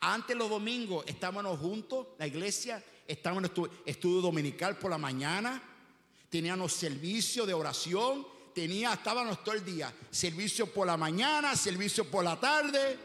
Antes 0.00 0.36
los 0.36 0.50
domingos 0.50 1.04
estábamos 1.08 1.58
juntos, 1.58 2.08
la 2.18 2.26
iglesia, 2.26 2.84
estábamos 3.08 3.50
en 3.56 3.70
estudio 3.86 4.20
dominical 4.20 4.76
por 4.76 4.90
la 4.90 4.98
mañana, 4.98 5.62
teníamos 6.28 6.74
servicio 6.74 7.46
de 7.46 7.54
oración, 7.54 8.26
tenía, 8.54 8.94
estábamos 8.94 9.42
todo 9.42 9.54
el 9.54 9.64
día, 9.64 9.92
servicio 10.10 10.72
por 10.72 10.86
la 10.86 10.96
mañana, 10.96 11.56
servicio 11.56 12.08
por 12.08 12.24
la 12.24 12.38
tarde. 12.38 12.98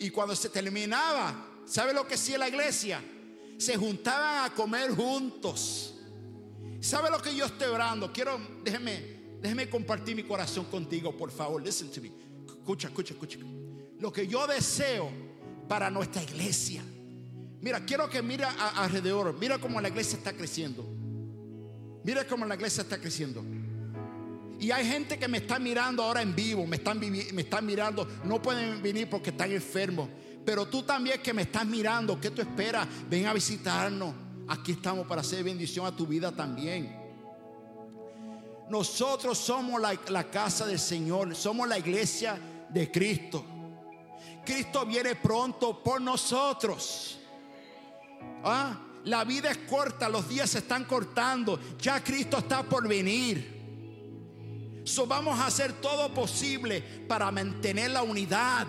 Y 0.00 0.10
cuando 0.10 0.34
se 0.34 0.48
terminaba, 0.48 1.62
¿sabe 1.64 1.94
lo 1.94 2.06
que 2.06 2.14
hacía 2.14 2.38
la 2.38 2.48
iglesia? 2.48 3.02
Se 3.56 3.76
juntaban 3.76 4.44
a 4.50 4.54
comer 4.54 4.90
juntos. 4.90 5.94
¿Sabe 6.80 7.10
lo 7.10 7.20
que 7.22 7.34
yo 7.34 7.46
estoy 7.46 7.68
orando? 7.68 8.12
Quiero, 8.12 8.38
déjeme, 8.62 9.38
déjeme 9.40 9.68
compartir 9.68 10.14
mi 10.14 10.24
corazón 10.24 10.66
contigo, 10.66 11.16
por 11.16 11.30
favor. 11.30 11.62
Listen 11.62 11.90
to 11.90 12.00
me. 12.00 12.12
Escucha, 12.46 12.88
escucha, 12.88 13.14
escucha. 13.14 13.38
Lo 13.98 14.12
que 14.12 14.26
yo 14.26 14.46
deseo 14.46 15.10
para 15.68 15.90
nuestra 15.90 16.22
iglesia. 16.22 16.82
Mira, 17.60 17.84
quiero 17.84 18.08
que 18.08 18.22
mira 18.22 18.50
alrededor, 18.76 19.36
mira 19.38 19.58
cómo 19.58 19.80
la 19.80 19.88
iglesia 19.88 20.16
está 20.18 20.32
creciendo. 20.32 20.84
Mira 22.04 22.26
cómo 22.26 22.46
la 22.46 22.54
iglesia 22.54 22.82
está 22.82 22.98
creciendo. 22.98 23.44
Y 24.60 24.70
hay 24.72 24.84
gente 24.84 25.18
que 25.18 25.28
me 25.28 25.38
está 25.38 25.58
mirando 25.58 26.02
ahora 26.02 26.20
en 26.20 26.34
vivo, 26.34 26.66
me 26.66 26.76
están, 26.76 26.98
me 26.98 27.42
están 27.42 27.64
mirando, 27.64 28.06
no 28.24 28.42
pueden 28.42 28.82
venir 28.82 29.08
porque 29.08 29.30
están 29.30 29.52
enfermos. 29.52 30.08
Pero 30.44 30.66
tú 30.66 30.82
también 30.82 31.20
que 31.22 31.32
me 31.32 31.42
estás 31.42 31.64
mirando, 31.64 32.20
¿qué 32.20 32.30
tú 32.30 32.42
esperas? 32.42 32.88
Ven 33.08 33.26
a 33.26 33.32
visitarnos. 33.32 34.14
Aquí 34.48 34.72
estamos 34.72 35.06
para 35.06 35.20
hacer 35.20 35.44
bendición 35.44 35.86
a 35.86 35.94
tu 35.94 36.06
vida 36.06 36.32
también. 36.32 36.96
Nosotros 38.68 39.38
somos 39.38 39.80
la, 39.80 39.96
la 40.08 40.24
casa 40.24 40.66
del 40.66 40.78
Señor, 40.78 41.36
somos 41.36 41.68
la 41.68 41.78
iglesia 41.78 42.38
de 42.68 42.90
Cristo. 42.90 43.44
Cristo 44.44 44.84
viene 44.86 45.14
pronto 45.14 45.82
por 45.82 46.00
nosotros. 46.00 47.18
¿Ah? 48.42 48.76
La 49.04 49.24
vida 49.24 49.50
es 49.50 49.58
corta, 49.58 50.08
los 50.08 50.28
días 50.28 50.50
se 50.50 50.58
están 50.58 50.84
cortando. 50.84 51.60
Ya 51.80 52.02
Cristo 52.02 52.38
está 52.38 52.62
por 52.62 52.88
venir. 52.88 53.57
So 54.88 55.06
vamos 55.06 55.38
a 55.38 55.46
hacer 55.46 55.74
todo 55.82 56.12
posible 56.14 56.80
para 56.80 57.30
mantener 57.30 57.90
la 57.90 58.02
unidad. 58.02 58.66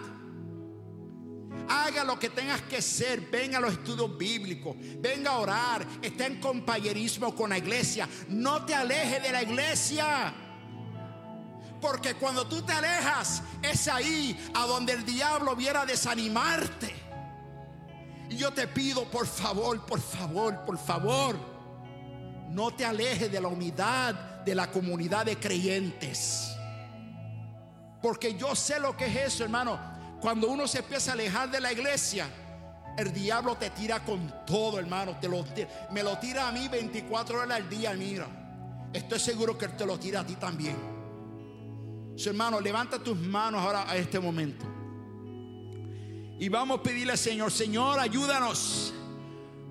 Haga 1.70 2.04
lo 2.04 2.20
que 2.20 2.30
tengas 2.30 2.62
que 2.64 2.78
hacer. 2.78 3.22
Venga 3.32 3.58
a 3.58 3.62
los 3.62 3.72
estudios 3.72 4.18
bíblicos. 4.18 4.76
Venga 5.00 5.32
a 5.32 5.38
orar. 5.40 5.88
Esté 6.02 6.26
en 6.26 6.42
compañerismo 6.42 7.34
con 7.34 7.52
la 7.52 7.58
iglesia. 7.58 8.10
No 8.28 8.66
te 8.66 8.76
alejes 8.76 9.24
de 9.24 9.32
la 9.32 9.44
iglesia. 9.44 10.34
Porque 11.80 12.16
cuando 12.16 12.46
tú 12.46 12.64
te 12.64 12.74
alejas, 12.74 13.42
es 13.62 13.88
ahí 13.88 14.38
a 14.54 14.66
donde 14.66 14.94
el 14.94 15.06
diablo 15.06 15.56
viera 15.56 15.86
desanimarte. 15.86 16.94
Y 18.30 18.36
yo 18.36 18.52
te 18.52 18.68
pido, 18.68 19.06
por 19.06 19.26
favor, 19.26 19.86
por 19.86 20.02
favor, 20.02 20.66
por 20.66 20.78
favor, 20.78 21.38
no 22.50 22.72
te 22.72 22.86
alejes 22.86 23.32
de 23.32 23.40
la 23.40 23.48
unidad 23.48 24.29
de 24.46 24.56
la 24.56 24.72
comunidad 24.72 25.26
de 25.26 25.38
creyentes. 25.38 26.56
Porque 28.02 28.36
yo 28.36 28.56
sé 28.56 28.80
lo 28.80 28.96
que 28.96 29.06
es 29.06 29.34
eso, 29.34 29.44
hermano. 29.44 29.80
Cuando 30.22 30.48
uno 30.48 30.68
se 30.68 30.80
empieza 30.80 31.12
a 31.12 31.14
alejar 31.14 31.52
de 31.52 31.62
la 31.62 31.72
iglesia, 31.72 32.28
el 32.98 33.14
diablo 33.14 33.56
te 33.56 33.70
tira 33.70 34.04
con 34.04 34.46
todo, 34.46 34.80
hermano. 34.80 35.18
Te 35.20 35.28
lo, 35.28 35.46
me 35.92 36.04
lo 36.04 36.18
tira 36.18 36.48
a 36.48 36.52
mí 36.52 36.68
24 36.68 37.40
horas 37.40 37.58
al 37.58 37.70
día, 37.70 37.94
mira. 37.94 38.28
Estoy 38.94 39.20
seguro 39.20 39.58
que 39.58 39.66
él 39.66 39.78
te 39.78 39.86
lo 39.86 40.00
tira 40.00 40.22
a 40.22 40.26
ti 40.26 40.36
también 40.36 41.00
hermano, 42.28 42.60
levanta 42.60 43.00
tus 43.00 43.18
manos 43.18 43.62
ahora 43.62 43.90
a 43.90 43.96
este 43.96 44.20
momento. 44.20 44.66
Y 46.40 46.50
vamos 46.50 46.80
a 46.80 46.84
pedirle 46.84 47.14
al 47.14 47.18
Señor, 47.18 47.52
Señor, 47.52 48.00
ayúdanos 48.00 48.94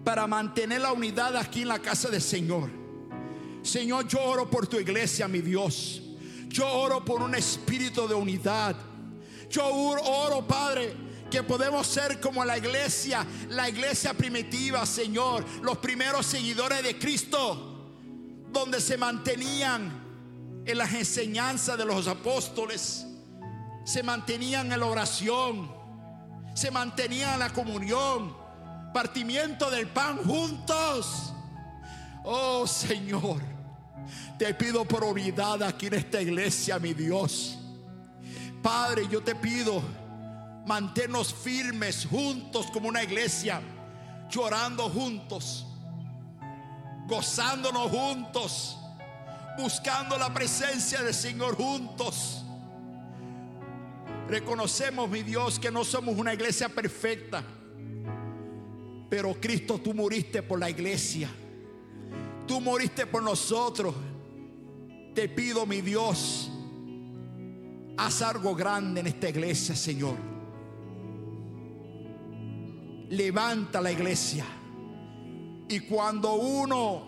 para 0.05 0.27
mantener 0.27 0.81
la 0.81 0.93
unidad 0.93 1.37
aquí 1.37 1.63
en 1.63 1.69
la 1.69 1.79
casa 1.79 2.09
del 2.09 2.23
Señor. 2.23 2.71
Señor, 3.69 4.09
yo 4.09 4.23
oro 4.23 4.49
por 4.51 4.67
tu 4.67 4.79
iglesia, 4.79 5.29
mi 5.29 5.41
Dios. 5.41 6.01
Yo 6.49 6.67
oro 6.67 7.05
por 7.05 7.23
un 7.23 7.35
espíritu 7.35 8.09
de 8.09 8.15
unidad. 8.15 8.75
Yo 9.51 9.67
oro, 9.67 10.47
Padre, 10.47 10.95
que 11.31 11.43
podemos 11.43 11.87
ser 11.87 12.19
como 12.19 12.45
la 12.45 12.57
iglesia, 12.57 13.27
la 13.51 13.69
iglesia 13.69 14.15
primitiva, 14.15 14.87
Señor, 14.87 15.45
los 15.61 15.77
primeros 15.79 16.25
seguidores 16.25 16.83
de 16.83 16.99
Cristo, 16.99 17.93
donde 18.51 18.81
se 18.81 18.97
mantenían 18.97 20.63
en 20.65 20.79
las 20.79 20.93
enseñanzas 20.95 21.77
de 21.77 21.85
los 21.85 22.09
apóstoles, 22.09 23.07
se 23.85 24.03
mantenían 24.03 24.73
en 24.73 24.81
la 24.81 24.87
oración, 24.87 25.71
se 26.55 26.71
mantenían 26.71 27.35
en 27.35 27.39
la 27.41 27.53
comunión, 27.53 28.35
partimiento 28.95 29.71
del 29.71 29.89
pan 29.89 30.17
juntos. 30.25 31.35
Oh 32.25 32.67
Señor, 32.67 33.58
te 34.39 34.55
pido 34.55 34.85
por 34.85 35.05
unidad 35.05 35.63
aquí 35.63 35.87
en 35.87 35.95
esta 35.95 36.21
iglesia, 36.21 36.79
mi 36.79 36.95
Dios. 36.95 37.59
Padre, 38.63 39.07
yo 39.09 39.23
te 39.23 39.35
pido 39.35 39.83
mantenernos 40.67 41.33
firmes 41.33 42.07
juntos 42.07 42.67
como 42.73 42.89
una 42.89 43.03
iglesia, 43.03 43.61
llorando 44.29 44.89
juntos, 44.91 45.67
gozándonos 47.07 47.91
juntos, 47.91 48.79
buscando 49.57 50.19
la 50.19 50.33
presencia 50.33 51.03
del 51.03 51.15
Señor 51.15 51.57
juntos. 51.57 52.45
Reconocemos, 54.29 55.09
mi 55.09 55.23
Dios, 55.23 55.59
que 55.59 55.71
no 55.71 55.85
somos 55.85 56.17
una 56.19 56.35
iglesia 56.35 56.69
perfecta, 56.69 57.43
pero 59.09 59.35
Cristo, 59.41 59.79
tú 59.79 59.95
moriste 59.95 60.43
por 60.43 60.61
la 60.61 60.69
iglesia, 60.69 61.31
tú 62.49 62.61
moriste 62.61 63.07
por 63.07 63.23
nosotros. 63.23 63.95
Te 65.15 65.29
pido, 65.29 65.67
mi 65.67 65.81
Dios, 65.81 66.51
haz 67.97 68.23
algo 68.23 68.57
grande 68.57 69.01
en 69.01 69.07
esta 69.07 69.29
iglesia, 69.29 69.77
Señor 69.77 70.29
levanta 73.11 73.81
la 73.81 73.91
iglesia. 73.91 74.45
Y 75.69 75.81
cuando 75.81 76.35
uno 76.35 77.03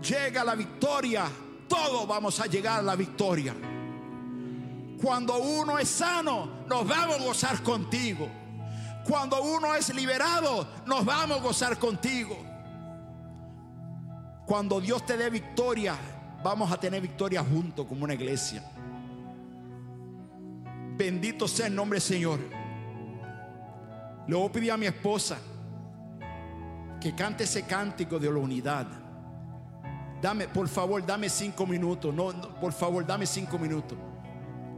llega 0.00 0.42
a 0.42 0.44
la 0.44 0.54
victoria, 0.54 1.26
todos 1.68 2.06
vamos 2.06 2.40
a 2.40 2.46
llegar 2.46 2.80
a 2.80 2.82
la 2.82 2.96
victoria. 2.96 3.54
Cuando 5.00 5.38
uno 5.38 5.78
es 5.78 5.88
sano, 5.88 6.64
nos 6.66 6.86
vamos 6.86 7.16
a 7.16 7.22
gozar 7.22 7.62
contigo. 7.62 8.28
Cuando 9.06 9.40
uno 9.42 9.74
es 9.74 9.94
liberado, 9.94 10.66
nos 10.86 11.04
vamos 11.04 11.38
a 11.38 11.40
gozar 11.40 11.78
contigo. 11.78 12.36
Cuando 14.46 14.80
Dios 14.80 15.04
te 15.04 15.16
dé 15.16 15.28
victoria, 15.28 15.96
vamos 16.44 16.70
a 16.70 16.78
tener 16.78 17.00
victoria 17.00 17.42
juntos 17.42 17.84
como 17.84 18.04
una 18.04 18.14
iglesia. 18.14 18.62
Bendito 20.96 21.48
sea 21.48 21.66
el 21.66 21.74
nombre 21.74 21.96
del 21.96 22.02
Señor. 22.02 22.38
Le 24.28 24.34
voy 24.36 24.70
a 24.70 24.76
mi 24.76 24.86
esposa 24.86 25.38
que 27.00 27.12
cante 27.14 27.42
ese 27.42 27.62
cántico 27.62 28.20
de 28.20 28.30
la 28.30 28.38
unidad. 28.38 28.86
Dame, 30.22 30.46
por 30.46 30.68
favor, 30.68 31.04
dame 31.04 31.28
cinco 31.28 31.66
minutos. 31.66 32.14
No, 32.14 32.32
por 32.60 32.72
favor, 32.72 33.04
dame 33.04 33.26
cinco 33.26 33.58
minutos. 33.58 33.98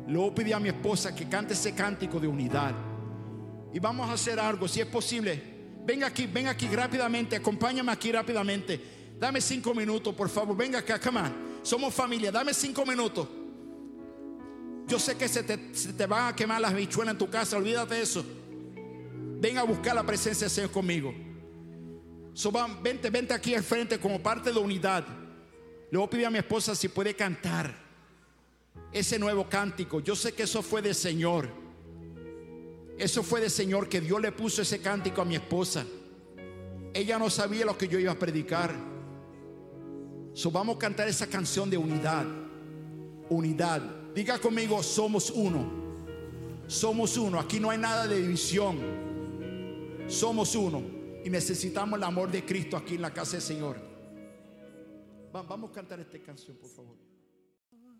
Le 0.07 0.16
voy 0.16 0.53
a 0.53 0.59
mi 0.59 0.71
esposa 0.71 1.14
que 1.14 1.29
cante 1.29 1.53
ese 1.53 1.75
cántico 1.75 2.19
de 2.19 2.27
unidad. 2.27 2.73
Y 3.73 3.79
vamos 3.79 4.09
a 4.09 4.14
hacer 4.14 4.41
algo, 4.41 4.66
si 4.66 4.81
es 4.81 4.87
posible. 4.87 5.59
Venga 5.85 6.07
aquí, 6.07 6.27
venga 6.27 6.53
aquí 6.53 6.66
rápidamente. 6.69 7.37
Acompáñame 7.37 7.93
aquí 7.93 8.11
rápidamente. 8.11 8.98
Dame 9.19 9.41
cinco 9.41 9.75
minutos, 9.75 10.14
por 10.14 10.29
favor. 10.29 10.57
Venga 10.57 10.79
acá, 10.79 11.01
come. 11.01 11.21
Somos 11.62 11.93
familia. 11.93 12.31
Dame 12.31 12.55
cinco 12.55 12.87
minutos. 12.87 13.29
Yo 14.87 14.99
sé 14.99 15.16
que 15.16 15.29
se 15.29 15.43
te, 15.43 16.07
van 16.07 16.33
a 16.33 16.37
quemar 16.37 16.61
las 16.61 16.75
bichuelas 16.75 17.12
en 17.12 17.19
tu 17.19 17.29
casa. 17.29 17.57
Olvídate 17.57 17.97
de 17.97 18.03
eso. 18.03 18.25
Ven 19.41 19.59
a 19.59 19.64
buscar 19.64 19.95
la 19.95 20.05
presencia 20.05 20.47
del 20.47 20.51
Señor 20.51 20.71
conmigo. 20.71 21.12
Vente, 22.83 23.11
vente 23.11 23.35
aquí 23.35 23.55
al 23.55 23.64
frente 23.64 23.99
como 23.99 24.23
parte 24.23 24.53
de 24.53 24.59
unidad. 24.59 25.05
Le 25.91 25.99
voy 25.99 26.07
a 26.07 26.11
pedir 26.11 26.27
a 26.27 26.31
mi 26.31 26.39
esposa 26.39 26.75
si 26.75 26.89
puede 26.89 27.14
cantar 27.14 27.75
ese 28.93 29.19
nuevo 29.19 29.49
cántico. 29.49 30.01
Yo 30.01 30.14
sé 30.14 30.33
que 30.33 30.45
eso 30.45 30.62
fue 30.62 30.81
del 30.81 30.95
Señor. 30.95 31.49
Eso 32.97 33.23
fue 33.23 33.41
del 33.41 33.51
Señor 33.51 33.89
que 33.89 34.01
Dios 34.01 34.21
le 34.21 34.33
puso 34.33 34.62
ese 34.62 34.81
cántico 34.81 35.23
a 35.23 35.25
mi 35.25 35.35
esposa. 35.35 35.85
Ella 36.95 37.19
no 37.19 37.29
sabía 37.31 37.64
lo 37.64 37.77
que 37.77 37.89
yo 37.89 37.99
iba 37.99 38.12
a 38.12 38.19
predicar. 38.19 38.75
So, 40.39 40.53
vamos 40.53 40.76
a 40.76 40.78
cantar 40.78 41.09
esa 41.09 41.26
canción 41.26 41.68
de 41.68 41.76
unidad. 41.76 42.24
Unidad. 43.28 43.82
Diga 44.14 44.39
conmigo, 44.39 44.80
somos 44.84 45.30
uno. 45.30 45.68
Somos 46.68 47.16
uno. 47.16 47.41
Aquí 47.41 47.59
no 47.59 47.70
hay 47.70 47.78
nada 47.78 48.07
de 48.07 48.20
división. 48.22 48.78
Somos 50.07 50.55
uno 50.55 50.80
y 51.24 51.28
necesitamos 51.28 51.99
el 51.99 52.05
amor 52.05 52.30
de 52.30 52.45
Cristo 52.45 52.76
aquí 52.76 52.95
en 52.95 53.03
la 53.03 53.12
casa 53.12 53.32
del 53.32 53.43
Señor. 53.43 53.80
Vamos 55.32 55.70
a 55.70 55.72
cantar 55.72 55.99
esta 55.99 56.20
canción, 56.20 56.57
por 56.57 56.70
favor. 56.70 56.95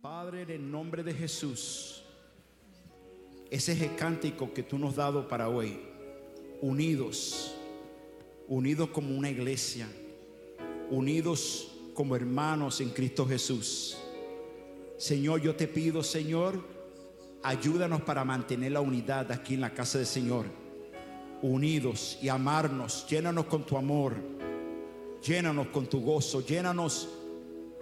Padre, 0.01 0.43
en 0.43 0.51
el 0.51 0.71
nombre 0.71 1.03
de 1.03 1.15
Jesús, 1.15 2.05
ese 3.51 3.73
es 3.73 3.81
el 3.81 3.97
cántico 3.97 4.55
que 4.55 4.63
tú 4.63 4.79
nos 4.79 4.91
has 4.91 4.97
dado 4.99 5.27
para 5.27 5.49
hoy. 5.49 5.81
Unidos, 6.63 7.57
unidos 8.47 8.91
como 8.91 9.17
una 9.17 9.29
iglesia, 9.29 9.89
unidos 10.89 11.75
como 11.99 12.15
hermanos 12.15 12.81
en 12.81 12.91
Cristo 12.91 13.27
Jesús. 13.27 13.99
Señor, 14.99 15.43
yo 15.43 15.57
te 15.57 15.67
pido, 15.67 16.05
Señor, 16.05 16.65
ayúdanos 17.43 18.03
para 18.03 18.25
mantener 18.25 18.71
la 18.71 18.81
unidad 18.81 19.33
aquí 19.33 19.55
en 19.55 19.63
la 19.63 19.75
casa 19.75 19.99
del 19.99 20.07
Señor 20.07 20.47
unidos 21.43 22.17
y 22.23 22.29
amarnos. 22.29 23.05
Llénanos 23.09 23.47
con 23.47 23.67
tu 23.67 23.77
amor, 23.77 24.15
llénanos 25.27 25.67
con 25.71 25.89
tu 25.89 26.01
gozo, 26.01 26.47
llénanos 26.47 27.09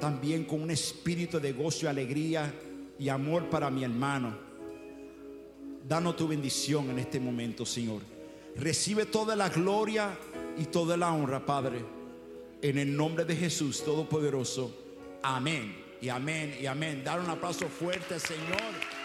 también 0.00 0.44
con 0.44 0.62
un 0.62 0.70
espíritu 0.70 1.38
de 1.38 1.52
gozo 1.52 1.86
alegría 1.86 2.54
y 2.98 3.10
amor 3.10 3.50
para 3.50 3.68
mi 3.68 3.84
hermano. 3.84 4.34
Danos 5.86 6.16
tu 6.16 6.26
bendición 6.26 6.88
en 6.88 7.00
este 7.00 7.20
momento, 7.20 7.66
Señor. 7.66 8.00
Recibe 8.56 9.04
toda 9.04 9.36
la 9.36 9.50
gloria 9.50 10.18
y 10.56 10.64
toda 10.64 10.96
la 10.96 11.12
honra, 11.12 11.44
Padre. 11.44 11.95
En 12.62 12.78
el 12.78 12.96
nombre 12.96 13.24
de 13.24 13.36
Jesús 13.36 13.84
Todopoderoso. 13.84 14.74
Amén. 15.22 15.84
Y 16.00 16.08
amén 16.08 16.56
y 16.60 16.66
amén. 16.66 17.02
Dar 17.04 17.20
un 17.20 17.28
aplauso 17.28 17.68
fuerte, 17.68 18.18
Señor. 18.18 18.95